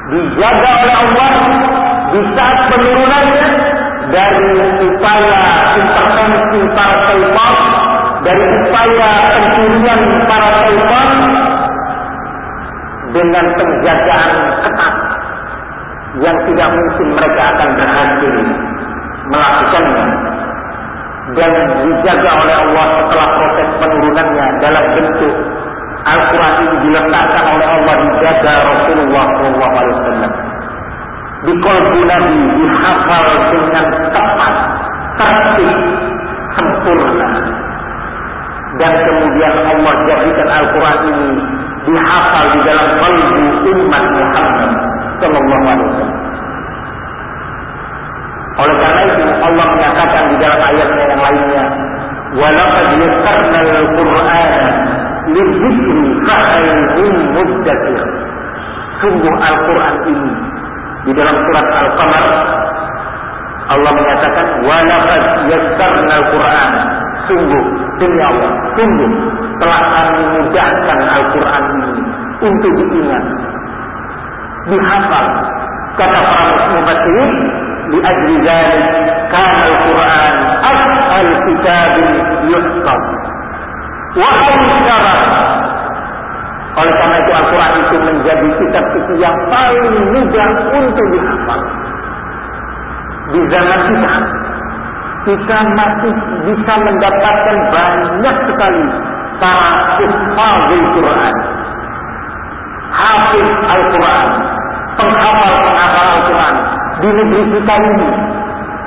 Dijaga 0.09 0.69
oleh 0.83 0.95
Allah 0.99 1.33
di 2.11 2.21
saat 2.35 2.59
penurunannya 2.67 3.47
dari 4.09 4.51
upaya 4.89 5.41
intervensi 5.77 6.59
para 6.73 6.95
syaitan, 7.07 7.55
dari 8.25 8.45
upaya 8.67 9.09
pencurian 9.31 10.01
para 10.25 10.49
syaitan, 10.59 11.09
dengan 13.13 13.45
penjagaan 13.57 14.31
ketat 14.65 14.95
yang 16.17 16.37
tidak 16.49 16.69
mungkin 16.73 17.07
mereka 17.13 17.41
akan 17.53 17.69
berhasil 17.77 18.33
melakukannya 19.29 20.05
dan 21.37 21.51
dijaga 21.85 22.31
oleh 22.41 22.55
Allah 22.57 22.85
setelah 22.97 23.27
proses 23.37 23.67
penurunannya 23.77 24.47
dalam 24.65 24.85
bentuk 24.97 25.35
Al-Quran 25.99 26.53
ini 26.65 26.75
diletakkan 26.89 27.45
oleh 27.53 27.67
Allah 27.69 27.93
dijaga 28.01 28.53
Rasulullah 28.65 29.25
SAW 29.37 30.49
di 31.39 31.53
kolbu 31.63 31.99
Nabi 32.03 32.35
dihafal 32.59 33.25
dengan 33.47 33.85
tepat, 34.11 34.53
tertib, 35.15 35.77
sempurna. 36.51 37.29
Dan 38.75 38.93
kemudian 39.07 39.53
Allah 39.65 39.93
jadikan 40.07 40.49
Al-Quran 40.51 40.99
ini 41.09 41.29
dihafal 41.87 42.45
di 42.53 42.59
dalam 42.67 42.89
kalbu 42.99 43.39
umat 43.71 44.03
Muhammad 44.19 44.71
Sallallahu 45.23 45.65
Alaihi 45.67 45.87
Wasallam. 45.95 46.18
Oleh 48.59 48.75
karena 48.75 49.01
itu 49.07 49.23
Allah 49.39 49.65
menyatakan 49.71 50.23
di 50.31 50.35
dalam 50.43 50.59
ayatnya 50.59 51.03
yang 51.07 51.21
lainnya, 51.23 51.63
"Walaqad 52.35 52.87
yassarna 52.99 53.59
al-Qur'ana 53.63 54.65
lidzikri 55.31 56.03
fahal 56.27 56.67
min 56.99 57.13
muddakir." 57.39 58.01
Sungguh 58.99 59.31
Al-Quran 59.31 59.95
ini 60.11 60.31
di 61.07 61.11
dalam 61.15 61.35
surat 61.39 61.67
Al-Qamar 61.71 62.25
Allah 63.69 63.91
menyatakan 63.93 64.45
walaqad 64.65 65.23
yassarna 65.45 66.13
al-Qur'an 66.19 66.71
sungguh 67.29 67.63
demi 68.01 68.19
Allah 68.19 68.51
sungguh 68.73 69.11
telah 69.61 69.81
kami 69.93 70.21
mudahkan 70.41 70.99
Al-Qur'an 71.05 71.63
ini 71.77 72.01
untuk 72.41 72.71
diingat 72.75 73.23
dihafal 74.73 75.25
kata 76.01 76.17
para 76.17 76.65
mufassirin 76.73 77.31
dzalik 77.97 78.85
kana 79.33 79.61
al-Qur'an 79.65 80.33
asal 80.61 81.27
kitab 81.47 81.93
yuhfaz 82.49 83.05
wa 84.17 84.29
awsara 84.29 85.17
oleh 86.79 86.93
karena 86.95 87.17
itu 87.19 87.31
Al-Quran 87.33 87.73
itu 87.81 87.95
menjadi 87.97 88.47
kitab 88.61 88.85
suci 88.95 89.13
yang 89.19 89.35
paling 89.51 89.95
mudah 90.15 90.49
untuk 90.69 91.05
dihafal. 91.11 91.61
Di 93.29 93.41
zaman 93.51 93.79
kita, 93.89 94.13
kita 95.27 95.57
masih 95.75 96.13
bisa 96.47 96.73
mendapatkan 96.79 97.57
banyak 97.73 98.35
sekali 98.47 98.83
para 99.43 99.71
hafal 99.97 100.55
Quran. 100.93 101.35
Hafiz 102.89 103.49
Al-Quran, 103.69 104.27
penghafal-penghafal 104.97 106.07
Al-Quran 106.15 106.55
di 106.99 107.09
negeri 107.09 107.43
kita 107.55 107.75
ini, 107.79 108.09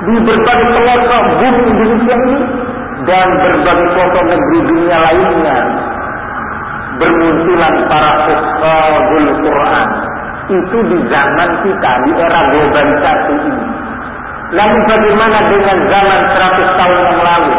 di 0.02 0.14
berbagai 0.20 0.68
pelosok 0.76 1.24
bumi 1.40 1.62
Indonesia 1.72 2.16
ini, 2.28 2.38
dan 3.08 3.28
berbagai 3.40 3.86
pelosok 3.96 4.24
negeri 4.28 4.58
dunia 4.68 4.96
lainnya 5.00 5.58
bermunculan 7.00 7.74
para 7.88 8.12
hufazul 8.28 9.26
Quran 9.40 9.88
itu 10.52 10.78
di 10.90 10.98
zaman 11.08 11.50
kita 11.64 11.90
di 12.04 12.10
era 12.18 12.40
globalisasi 12.50 13.34
ini. 13.46 13.64
Lalu 14.52 14.78
bagaimana 14.84 15.38
dengan 15.48 15.78
zaman 15.88 16.20
100 16.28 16.78
tahun 16.78 16.98
yang 17.08 17.20
lalu? 17.24 17.52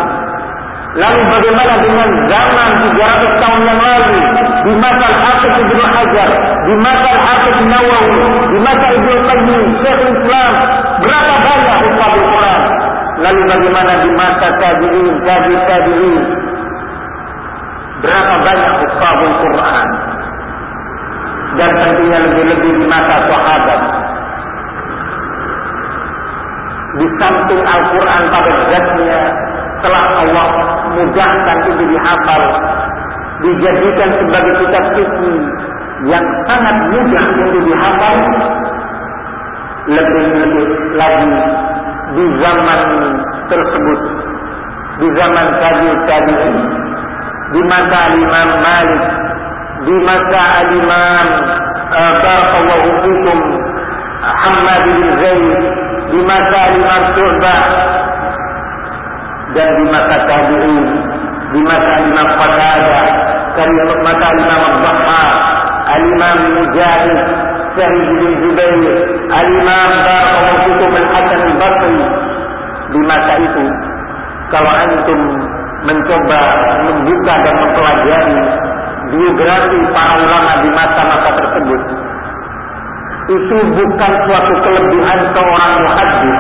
Lalu 0.94 1.22
bagaimana 1.26 1.74
dengan 1.82 2.10
zaman 2.30 2.70
300 2.94 3.42
tahun 3.42 3.62
yang 3.66 3.80
lalu? 3.82 4.18
Di 4.64 4.74
masa 4.78 5.04
Al-Hafiz 5.10 5.54
Ibnu 5.58 5.84
Hajar, 5.84 6.30
di 6.70 6.74
masa 6.78 7.08
Al-Hafiz 7.18 7.58
Nawawi, 7.66 8.22
di 8.54 8.58
masa 8.62 8.86
Ibnu 8.94 9.12
Qayyim, 9.44 9.76
Syekh 9.84 10.02
Islam, 10.08 10.54
berapa 11.04 11.36
banyak 11.44 11.78
hufazul 11.84 12.26
Quran? 12.32 12.62
Lalu 13.20 13.42
bagaimana 13.44 13.94
di 14.00 14.10
masa 14.16 14.48
tabi'in, 14.56 15.08
tabi' 15.28 15.60
tabi'in, 15.68 16.24
Berapa 18.04 18.36
banyak 18.40 18.72
hufazul 18.84 19.34
Quran 19.44 19.88
dan 21.56 21.70
tentunya 21.76 22.18
lebih-lebih 22.24 22.72
di 22.84 22.86
masa 22.88 23.16
sahabat. 23.32 23.82
Di 27.00 27.08
samping 27.20 27.62
Al-Quran 27.64 28.22
pada 28.28 28.52
zatnya 28.72 29.22
telah 29.84 30.04
Allah 30.24 30.50
mudahkan 30.96 31.58
itu 31.68 31.84
dihafal, 31.96 32.44
dijadikan 33.44 34.10
sebagai 34.20 34.54
kitab 34.68 34.84
suci 35.00 35.34
yang 36.12 36.26
sangat 36.48 36.76
mudah 36.92 37.26
untuk 37.40 37.64
dihafal, 37.72 38.18
lebih-lebih 39.88 40.68
lagi 40.96 41.34
di 42.14 42.26
zaman 42.40 42.82
tersebut, 43.52 44.00
di 45.02 45.08
zaman 45.18 45.48
tabi'in 46.08 46.56
di 47.54 47.62
masa 47.70 48.00
Imam 48.18 48.50
Malik, 48.66 49.04
di 49.86 49.96
masa 50.02 50.44
Imam 50.74 51.26
uh, 51.94 52.14
Barakallahu 52.26 52.90
Fikum 53.06 53.40
Hamad 54.24 54.82
bin 54.90 55.02
Zaid, 55.22 55.62
di 56.10 56.20
masa 56.26 56.60
Imam 56.74 57.02
Syu'bah 57.14 57.62
dan 59.54 59.70
di 59.78 59.86
masa 59.94 60.16
Tabi'in, 60.26 60.86
di 61.54 61.60
masa 61.62 61.94
Imam 62.02 62.28
Qatadah, 62.42 63.06
di 63.54 64.02
masa 64.02 64.28
Imam 64.34 64.62
Al-Bahar, 64.66 65.28
Al-Imam 65.94 66.38
Mujahid, 66.58 67.20
Sa'id 67.74 68.08
bin 68.22 68.32
Zubair, 68.46 68.98
Al-Imam 69.34 69.92
Barakallahu 70.06 70.62
Fikum 70.70 70.92
Al-Hasan 70.94 71.42
Al-Basri. 71.42 71.98
Di 72.94 73.00
masa 73.10 73.34
itu, 73.42 73.66
kalau 74.54 74.70
antum 74.70 75.20
mencoba 75.84 76.40
membuka 76.86 77.34
dan 77.44 77.56
mempelajari 77.60 78.38
biografi 79.12 79.80
para 79.92 80.14
ulama 80.22 80.52
di 80.64 80.70
masa-masa 80.72 81.30
tersebut 81.38 81.82
itu 83.24 83.58
bukan 83.72 84.12
suatu 84.28 84.54
kelebihan 84.64 85.20
seorang 85.32 85.74
muhaddis 85.80 86.40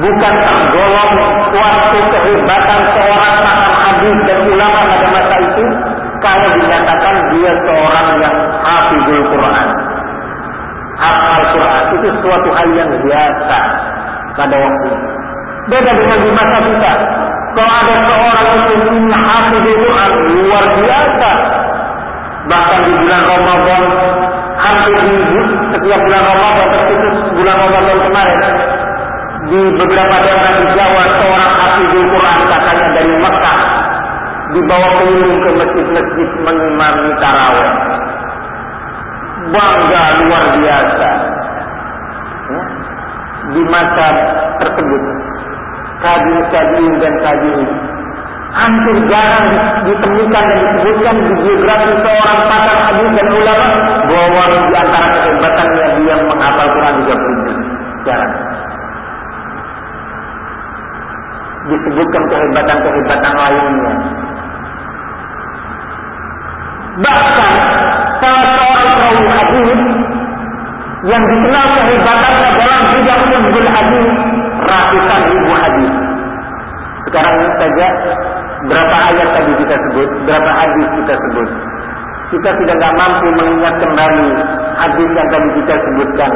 bukan 0.00 0.34
tergolong 0.44 1.12
suatu 1.52 1.98
kehebatan 2.14 2.80
seorang 2.96 3.36
hadis 3.98 4.16
dan 4.28 4.38
ulama 4.48 4.80
pada 4.86 5.08
masa 5.10 5.36
itu 5.42 5.64
kalau 6.22 6.48
dinyatakan 6.54 7.14
dia 7.32 7.52
seorang 7.64 8.06
yang 8.22 8.36
hafizul 8.62 9.22
Quran 9.32 9.66
hafal 10.98 11.42
Quran 11.54 11.84
itu 11.94 12.08
suatu 12.20 12.48
hal 12.52 12.68
yang 12.74 12.90
biasa 12.90 13.58
pada 14.34 14.56
waktu 14.58 14.90
beda 15.68 15.90
dengan 15.94 16.18
di 16.26 16.30
masa 16.34 16.58
kita 16.64 16.92
kalau 17.58 17.74
ada 17.74 17.94
seorang 18.06 18.48
muslim 18.54 18.80
ini 19.02 19.10
hafiz 19.18 19.66
Quran 19.66 20.10
luar 20.46 20.64
biasa. 20.78 21.30
Bahkan 22.48 22.78
di 22.86 22.92
bulan 23.02 23.22
Ramadan 23.26 23.82
hampir 24.62 24.98
di 25.02 25.40
setiap 25.74 26.00
bulan 26.06 26.22
Ramadan 26.22 26.66
terkhusus 26.70 27.14
bulan 27.34 27.56
Ramadan 27.58 27.98
kemarin 28.06 28.38
di 29.50 29.60
beberapa 29.74 30.16
daerah 30.22 30.52
di 30.54 30.66
Jawa 30.78 31.02
seorang 31.18 31.52
hafiz 31.58 31.90
Quran 31.90 32.38
katanya 32.46 32.86
dari 32.94 33.12
Mekah 33.18 33.60
dibawa 34.48 34.88
keliling 35.02 35.38
ke 35.42 35.50
masjid-masjid 35.58 36.28
mengimami 36.46 37.10
tarawih. 37.18 37.68
Bangga 39.48 40.02
luar 40.24 40.44
biasa. 40.60 41.10
Ya. 42.48 42.62
Di 43.48 43.62
masa 43.72 44.06
tersebut 44.60 45.02
tabi'in 46.02 46.94
dan 47.00 47.14
tabi'in. 47.24 47.70
Hampir 48.48 48.96
jarang 49.12 49.48
ditemukan 49.84 50.44
dan 50.48 50.58
disebutkan 50.58 51.14
di 51.20 51.34
biografi 51.36 51.92
seorang 52.00 52.40
pakar 52.48 52.78
hadis 52.90 53.10
dan 53.12 53.28
ulama 53.28 53.68
bahwa 54.08 54.42
di 54.48 54.72
antara 54.72 55.08
kehebatannya 55.20 55.86
dia 56.00 56.16
menghafal 56.26 56.68
Quran 56.72 56.94
juga 57.04 57.14
punya. 57.14 57.54
Jarang. 58.08 58.34
Disebutkan 61.68 62.22
kehebatan-kehebatan 62.32 63.32
lainnya. 63.36 63.92
Bahkan 66.98 67.52
salah 68.22 68.44
seorang 68.54 68.88
perawi 68.94 69.24
hadis 69.30 69.80
yang 71.06 71.22
dikenal 71.30 71.66
kehebatannya 71.78 72.50
dalam 72.58 72.82
bidang 72.92 73.22
ilmu 73.30 73.60
hadis 73.70 74.06
ratusan 74.68 75.20
ribu 75.30 75.52
hadis. 75.54 75.92
Sekarang 77.08 77.34
saja 77.56 77.86
berapa 78.68 78.96
ayat 79.14 79.28
tadi 79.32 79.52
kita 79.64 79.76
sebut, 79.88 80.08
berapa 80.28 80.50
hadis 80.50 80.86
kita 81.00 81.14
sebut. 81.16 81.48
Kita 82.28 82.50
sudah 82.60 82.76
tidak 82.76 82.92
mampu 82.92 83.26
mengingat 83.40 83.74
kembali 83.80 84.26
hadis 84.76 85.08
yang 85.16 85.28
tadi 85.32 85.48
kita 85.56 85.74
sebutkan. 85.80 86.32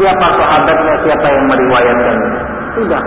Siapa 0.00 0.26
sahabatnya, 0.40 0.94
siapa 1.04 1.26
yang 1.28 1.44
meriwayatkan. 1.44 2.16
Sudah, 2.74 3.02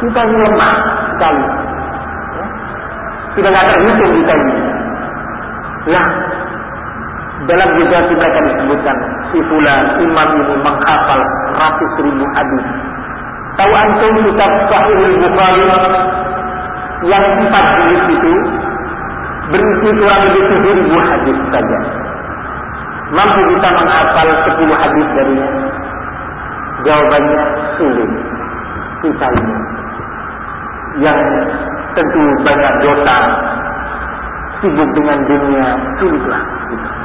kita 0.00 0.20
ini 0.26 0.36
lemah 0.48 0.74
sekali. 1.14 1.44
Ya. 1.44 2.46
Sudah 3.36 3.50
tidak 3.52 3.64
terhitung 3.68 4.12
kita 4.16 4.32
ini. 4.32 4.56
Lah, 5.92 6.06
dalam 7.50 7.68
biografi 7.74 8.14
mereka 8.14 8.38
disebutkan 8.46 8.96
si 9.34 9.38
fulan 9.50 9.84
imam 9.98 10.28
ini 10.38 10.54
menghafal 10.62 11.20
ratus 11.58 11.92
ribu 12.04 12.24
hadis 12.38 12.64
Tahu 13.52 13.68
antum 13.68 14.16
kitab 14.24 14.52
Sahih 14.72 14.96
Bukhari 15.20 15.64
yang 17.04 17.24
empat 17.36 17.64
jilid 17.84 18.04
itu 18.16 18.34
berisi 19.52 19.88
kurang 20.00 20.20
lebih 20.24 20.42
tujuh 20.48 20.72
ribu 20.80 20.96
hadis 20.96 21.36
saja. 21.52 21.78
Mampu 23.12 23.40
kita 23.52 23.68
menghafal 23.76 24.28
sepuluh 24.48 24.76
hadis 24.80 25.06
darinya? 25.12 25.48
Jawabannya 26.88 27.42
sulit. 27.76 28.10
Ini 29.02 29.54
yang 31.04 31.18
tentu 31.92 32.22
banyak 32.46 32.72
dosa, 32.80 33.16
sibuk 34.62 34.88
dengan 34.96 35.18
dunia, 35.28 35.66
sulitlah. 36.00 36.42
Gitu. 36.72 37.01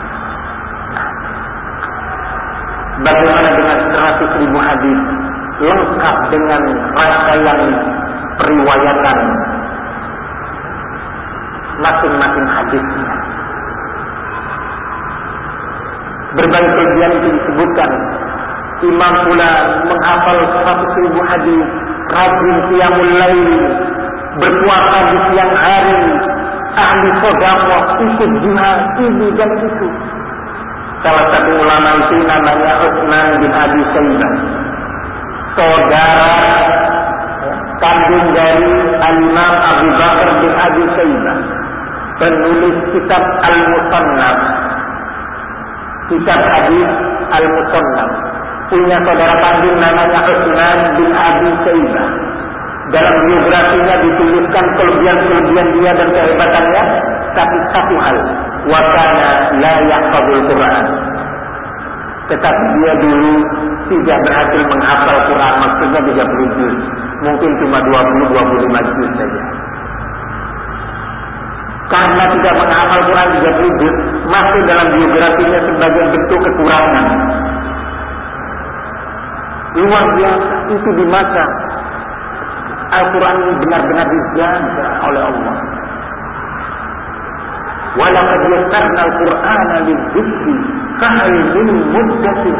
Bagaimana 2.98 3.50
dengan 3.54 3.78
seratus 3.94 4.32
ribu 4.42 4.58
hadis 4.58 5.00
lengkap 5.58 6.18
dengan 6.34 6.62
rangkaian 6.98 7.60
periwayatan 8.38 9.18
masing-masing 11.82 12.48
hadisnya. 12.50 13.06
Berbagai 16.38 16.72
kelebihan 16.74 17.12
itu 17.22 17.30
disebutkan. 17.38 17.92
Imam 18.78 19.14
pula 19.26 19.52
menghafal 19.90 20.38
seratus 20.54 20.92
ribu 21.02 21.20
hadis, 21.26 21.66
rajin 22.14 22.58
qiyamul 22.70 23.12
lail, 23.18 23.52
berpuasa 24.38 24.98
di 25.10 25.18
siang 25.34 25.54
hari, 25.58 26.02
ahli 26.78 27.08
sodakoh, 27.26 27.84
ikut 28.06 28.32
jihad, 28.46 28.80
ini 29.02 29.28
dan 29.34 29.50
itu. 29.66 29.88
Salah 31.08 31.24
satu 31.32 31.52
ulama 31.56 31.90
itu 32.04 32.20
namanya 32.28 32.84
Utsman 32.84 33.40
bin 33.40 33.48
Abi 33.56 33.80
Sayyid. 33.96 34.22
Saudara 35.56 36.36
kandung 37.80 38.28
dari 38.36 38.76
Imam 39.24 39.54
Abu 39.56 39.88
Bakar 39.96 40.30
bin 40.44 40.52
Abi 40.52 40.84
Sayyid. 41.00 41.26
Penulis 42.20 42.76
kitab 42.92 43.24
Al-Musannaf. 43.24 44.38
Kitab 46.12 46.40
hadis 46.44 46.90
Al-Musannaf. 47.40 48.12
Punya 48.68 49.00
saudara 49.08 49.36
kandung 49.40 49.80
namanya 49.80 50.28
Utsman 50.28 50.80
bin 51.00 51.10
Abi 51.16 51.50
Sayyid. 51.64 51.96
Dalam 52.92 53.16
biografinya 53.32 53.96
dituliskan 54.04 54.66
kelebihan-kelebihan 54.76 55.68
dia 55.72 55.92
dan 55.96 56.08
kehebatannya, 56.12 56.84
tapi 57.38 57.58
satu 57.70 57.96
hal, 58.02 58.18
wakana 58.66 59.30
la 59.62 59.74
yahfazul 59.86 60.42
Quran. 60.50 60.86
Tetapi 62.28 62.64
dia 62.82 62.94
dulu 62.98 63.34
tidak 63.88 64.18
berhasil 64.26 64.62
menghafal 64.68 65.18
Quran, 65.30 65.54
maksudnya 65.62 66.02
30 66.02 66.58
juz. 66.58 66.76
Mungkin 67.24 67.52
cuma 67.62 67.78
20-25 67.86 68.98
juz 68.98 69.12
saja. 69.16 69.44
Karena 71.88 72.24
tidak 72.36 72.54
menghafal 72.58 73.02
Quran 73.06 73.28
30 73.40 73.80
juz, 73.80 73.96
masuk 74.28 74.62
dalam 74.66 74.88
biografinya 74.92 75.60
sebagai 75.62 76.04
bentuk 76.10 76.40
kekurangan. 76.42 77.06
Luar 79.78 80.06
biasa, 80.18 80.54
itu 80.74 80.90
di 80.98 81.06
masa 81.06 81.46
Al-Quran 82.88 83.36
ini 83.46 83.54
benar-benar 83.62 84.08
dijaga 84.10 84.88
oleh 85.06 85.22
Allah. 85.22 85.67
Walaqad 87.98 88.42
yassarna 88.54 89.02
al-Qur'ana 89.10 89.76
lidzikri 89.90 90.54
fahal 91.02 91.34
min 91.34 91.68
muddakir. 91.94 92.58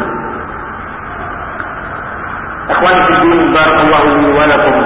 Ikhwan 2.68 2.98
fillah 3.08 3.40
barakallahu 3.54 4.10
li 4.18 4.30
wa 4.34 4.46
lakum. 4.50 4.78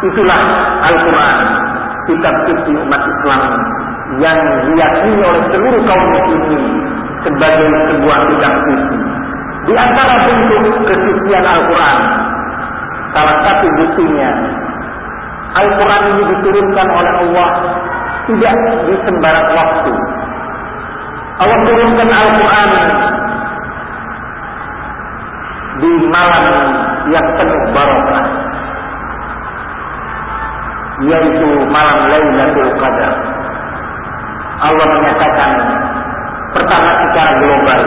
Itulah 0.00 0.40
Al-Quran, 0.88 1.38
kitab 2.08 2.34
suci 2.48 2.72
umat 2.72 3.02
Islam 3.04 3.42
yang 4.16 4.40
diyakini 4.64 5.20
oleh 5.20 5.44
seluruh 5.52 5.82
kaum 5.84 6.04
muslimin 6.08 6.64
sebagai 7.20 7.68
sebuah 7.68 8.18
kitab 8.32 8.52
suci. 8.64 8.96
Di 9.68 9.72
antara 9.76 10.14
bentuk 10.24 10.72
kesucian 10.88 11.44
Al-Quran, 11.44 11.98
salah 13.12 13.36
satu 13.44 13.66
buktinya 13.76 14.30
Al-Quran 15.50 16.02
ini 16.14 16.22
diturunkan 16.30 16.86
oleh 16.94 17.12
Allah 17.26 17.50
tidak 18.30 18.54
di 18.86 18.94
sembarang 19.02 19.48
waktu. 19.50 19.92
Allah 21.40 21.58
turunkan 21.66 22.08
Al-Quran 22.10 22.70
di 25.80 25.92
malam 26.12 26.44
yang 27.08 27.26
penuh 27.40 27.62
barokah, 27.72 28.24
yaitu 31.08 31.48
malam 31.72 31.98
Lailatul 32.12 32.72
Qadar. 32.78 33.14
Allah 34.60 34.86
menyatakan 34.92 35.52
pertama 36.52 36.90
secara 37.08 37.32
global, 37.40 37.82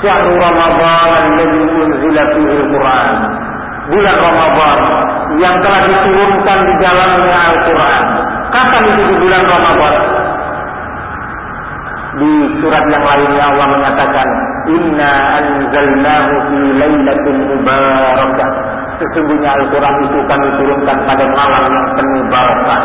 Syahrul 0.00 0.40
Ramadan 0.40 1.10
alladzi 1.36 1.62
unzila 1.70 2.22
fihi 2.34 2.50
Al-Quran. 2.66 3.10
Bulan 3.88 4.16
Ramadan 4.20 4.78
yang 5.36 5.56
telah 5.60 5.80
diturunkan 5.84 6.58
di 6.64 6.74
dalamnya 6.80 7.36
Al-Quran. 7.52 8.04
Kapan 8.48 8.82
itu 8.88 9.02
di 9.12 9.16
bulan 9.20 9.42
Ramadan? 9.44 9.94
Di 12.18 12.32
surat 12.58 12.84
yang 12.88 13.04
lainnya 13.04 13.44
Allah 13.52 13.66
menyatakan, 13.76 14.28
Inna 14.72 15.12
anzalnahu 15.38 16.32
fi 16.48 16.58
laylatin 16.80 17.36
mubarakah. 17.52 18.50
Sesungguhnya 18.98 19.54
Al-Quran 19.54 19.94
itu 20.08 20.18
kami 20.26 20.48
turunkan 20.58 20.98
pada 21.06 21.24
malam 21.36 21.62
yang 21.70 21.86
penuh 21.94 22.24
barakah. 22.32 22.80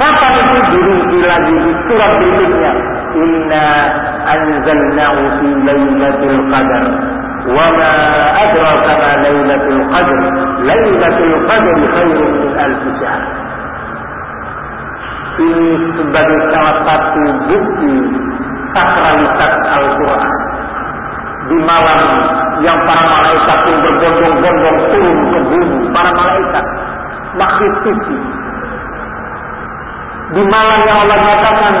Kapan 0.00 0.32
itu 0.40 0.58
dirinci 0.72 1.18
lagi 1.28 1.54
di 1.60 1.72
surat 1.86 2.10
berikutnya? 2.16 2.72
Inna 3.12 3.66
anzalnahu 4.24 5.20
fi 5.38 5.48
laylatil 5.68 6.38
qadar. 6.48 6.84
وما 7.47 7.93
أدرك 8.43 8.85
ما 9.01 9.11
ليلة 9.23 9.65
القدر 9.77 10.19
ليلة 10.59 11.17
القدر 11.29 11.75
خير 11.95 12.17
من 12.31 12.59
ألف 12.59 12.83
شهر 13.01 13.21
ini 15.37 15.69
sebagai 15.93 16.39
salah 16.49 16.75
satu 16.81 17.23
bukti 17.45 17.93
sakralitas 18.73 19.53
Al-Quran 19.69 20.33
di 21.47 21.57
malam 21.61 22.01
yang 22.65 22.79
para 22.89 23.05
malaikat 23.05 23.57
pun 23.69 23.75
berbondong-bondong 23.85 24.77
turun 24.89 25.17
ke 25.29 25.39
bumi 25.45 25.79
para 25.93 26.09
malaikat 26.17 26.65
makhluk 27.37 27.73
suci 27.85 28.17
di 30.33 30.41
malam 30.49 30.79
yang 30.89 30.97
Allah 31.05 31.17
nyatakan 31.21 31.75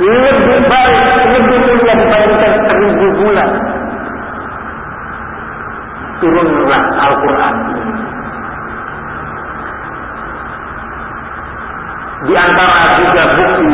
lebih 0.00 0.58
baik 0.66 1.00
lebih 1.28 1.58
mulia 1.60 1.92
dibandingkan 1.94 2.52
seribu 2.66 3.06
bulan 3.20 3.50
turunlah 6.19 6.83
Al-Quran 6.99 7.55
Di 12.19 12.33
antara 12.35 12.83
juga 12.99 13.23
bukti 13.39 13.71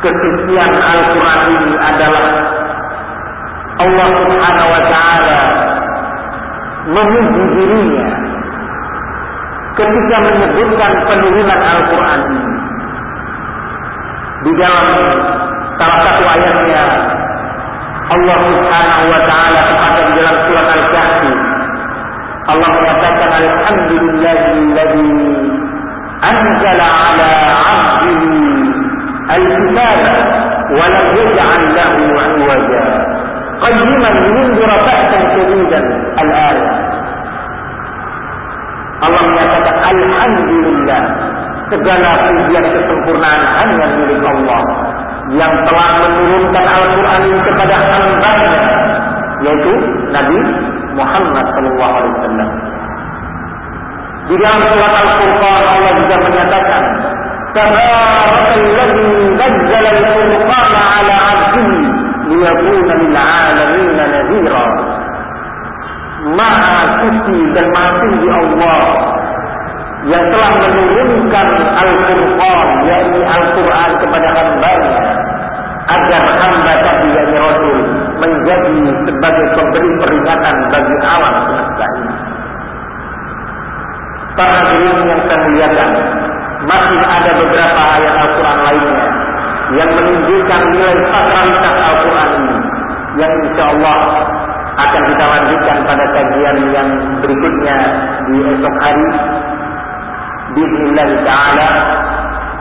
kesucian 0.00 0.72
Al-Quran 0.80 1.40
ini 1.52 1.72
adalah 1.76 2.26
Allah 3.78 4.08
Subhanahu 4.16 4.68
wa 4.72 4.82
Ta'ala 4.88 5.40
memuji 6.88 7.42
dirinya 7.52 8.08
ketika 9.76 10.16
menyebutkan 10.24 10.92
penurunan 11.04 11.60
Al-Quran 11.60 12.20
ini. 12.32 12.54
Di 14.42 14.52
dalam 14.58 14.86
salah 15.78 16.00
satu 16.02 16.24
ayatnya 16.26 16.82
Allah 18.10 18.36
Subhanahu 18.50 19.04
wa 19.14 19.20
taala 19.30 19.60
kepada 19.70 19.98
di 20.02 20.12
dalam 20.18 20.36
surat 20.50 20.66
Al-Kahfi 20.74 21.32
Allah 22.50 22.68
menyatakan 22.74 23.30
alhamdulillahilladzi 23.38 25.10
anzala 26.26 26.86
ala 27.06 27.30
'abdihi 27.62 28.42
al-kitab 29.30 30.00
wa 30.74 30.84
lam 30.90 31.06
yaj'al 31.14 31.62
lahu 31.78 32.00
'iwaja 32.10 32.82
qayyiman 33.62 34.14
yunzira 34.26 34.76
ba'san 34.82 35.22
shadidan 35.38 35.84
al-ayah 36.18 36.70
Allah 39.02 39.22
menyatakan 39.30 39.76
alhamdulillah 39.82 41.02
segala 41.70 42.10
pujian 42.26 42.64
kesempurnaan 42.74 43.40
hanya 43.62 43.86
milik 43.98 44.20
Allah 44.26 44.60
yang 45.30 45.54
telah 45.70 45.88
menurunkan 46.02 46.64
Al-Quran 46.66 47.22
kepada 47.46 47.76
hambanya 47.78 48.62
yaitu 49.42 49.72
Nabi 50.10 50.38
Muhammad 50.98 51.46
Sallallahu 51.54 51.94
Alaihi 51.98 52.14
Wasallam. 52.18 52.50
Di 54.22 54.34
dalam 54.38 54.60
surat 54.70 54.92
Al-Furqan 55.02 55.62
Allah 55.66 55.92
juga 55.98 56.16
menyatakan 56.26 56.82
Tabarakalladzi 57.52 59.08
nazzala 59.36 59.88
al-Furqana 59.92 60.80
ala 60.96 61.14
'abdihi 61.20 61.78
liyakuna 62.32 62.92
lil 63.02 63.14
'alamin 63.14 63.88
nadhira. 63.98 64.66
Maha 66.38 66.74
suci 67.02 67.38
dan 67.50 67.66
maha 67.74 67.90
tinggi 67.98 68.30
Allah 68.30 69.21
yang 70.02 70.24
telah 70.34 70.52
menurunkan 70.58 71.48
Al-Furqan 71.78 72.68
yakni 72.90 73.20
Al-Quran 73.22 73.90
kepada 74.02 74.28
hambanya 74.34 75.02
agar 75.86 76.22
hamba 76.42 76.74
tadi 76.82 77.06
yakni 77.14 77.36
Rasul 77.38 77.78
menjadi 78.18 78.74
sebagai 79.06 79.46
pemberi 79.54 79.90
peringatan 80.02 80.56
bagi 80.74 80.96
alam 81.06 81.34
semesta 81.46 81.86
ini. 81.98 82.14
Para 84.32 84.58
hadirin 84.64 85.06
yang 85.06 85.20
saya 85.28 85.38
muliakan, 85.44 85.90
masih 86.66 87.00
ada 87.04 87.30
beberapa 87.36 87.82
ayat 88.00 88.14
Al-Quran 88.26 88.58
lainnya 88.64 89.06
yang 89.72 89.90
menunjukkan 89.92 90.60
nilai 90.72 90.96
sakralitas 91.14 91.74
Al-Quran 91.78 92.28
ini 92.42 92.56
yang 93.22 93.32
insya 93.44 93.64
Allah 93.76 93.98
akan 94.72 95.02
kita 95.04 95.24
lanjutkan 95.28 95.76
pada 95.84 96.04
kajian 96.16 96.56
yang 96.72 96.88
berikutnya 97.20 97.76
di 98.24 98.36
esok 98.56 98.74
hari 98.80 99.06
Bismillah 100.52 101.08
Ta'ala 101.24 101.68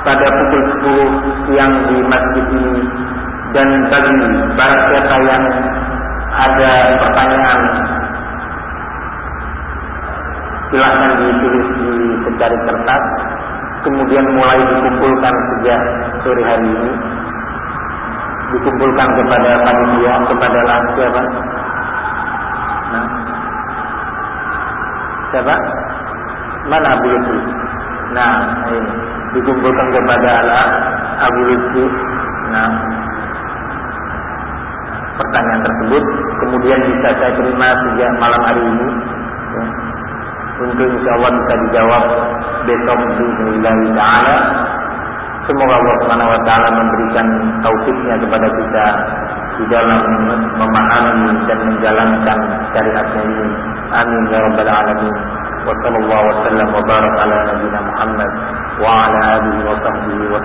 pada 0.08 0.28
pukul 0.32 0.64
10 1.20 1.52
siang 1.52 1.74
di 1.92 1.98
masjid 2.08 2.46
ini. 2.56 2.84
Dan 3.52 3.68
bagi 3.92 4.16
barang 4.56 4.84
siapa 4.88 5.16
yang 5.28 5.44
ada 6.32 6.72
pertanyaan 7.04 7.60
silahkan 10.72 11.12
ditulis 11.20 11.68
di 11.76 11.92
secari 12.24 12.58
kertas. 12.64 13.04
Kemudian 13.84 14.24
mulai 14.40 14.62
dikumpulkan 14.72 15.36
sejak 15.52 15.82
sore 16.24 16.44
hari 16.48 16.72
ini. 16.72 16.92
Dikumpulkan 18.56 19.08
kepada 19.20 19.52
panitia 19.68 20.14
kepada 20.32 20.60
siapa? 20.96 21.22
Nah. 22.96 23.08
Siapa? 25.36 25.56
Mana 26.72 26.96
Lutfi 27.04 27.61
nah 28.12 28.34
ini 28.68 28.80
dikumpulkan 29.40 29.88
kepada 29.96 30.30
Allah 30.44 30.68
Abu 31.24 31.40
Lutfi 31.48 31.86
nah. 32.52 32.72
Pertanyaan 35.12 35.62
tersebut 35.62 36.04
kemudian 36.42 36.80
bisa 36.82 37.10
saya 37.14 37.32
terima 37.38 37.68
sejak 37.78 38.10
malam 38.18 38.42
hari 38.42 38.64
ini. 38.64 38.88
Ya. 39.52 39.64
untuk 40.62 40.88
insya 40.88 41.12
Allah 41.18 41.32
bisa 41.36 41.54
dijawab 41.68 42.04
besok 42.66 43.00
Bismillah 43.18 43.78
Ta'ala. 43.98 44.38
Semoga 45.46 45.74
Allah 45.78 45.96
Subhanahu 46.06 46.32
Wa 46.32 46.42
Ta'ala 46.48 46.68
memberikan 46.74 47.28
taufiknya 47.66 48.16
kepada 48.18 48.48
kita 48.50 48.86
di 49.62 49.66
dalam 49.70 50.00
memahami 50.58 51.34
dan 51.46 51.60
menjalankan 51.70 52.38
syariatnya 52.74 53.22
ini. 53.26 53.48
Amin 53.92 54.22
ya 54.32 54.40
rabbal 54.42 54.70
alamin 54.72 55.41
wa 55.68 55.74
sallallahu 55.84 56.26
wa 56.30 56.36
sallam 56.46 56.68
wa 56.76 56.82
barak 56.90 57.14
ala 57.24 57.38
nabiyyina 57.50 57.80
Muhammad 57.90 58.32
wa 58.82 58.90
ala 59.06 59.20
alihi 59.38 59.62
wa 59.68 59.76
sahbihi 59.86 60.26
wa 60.34 60.40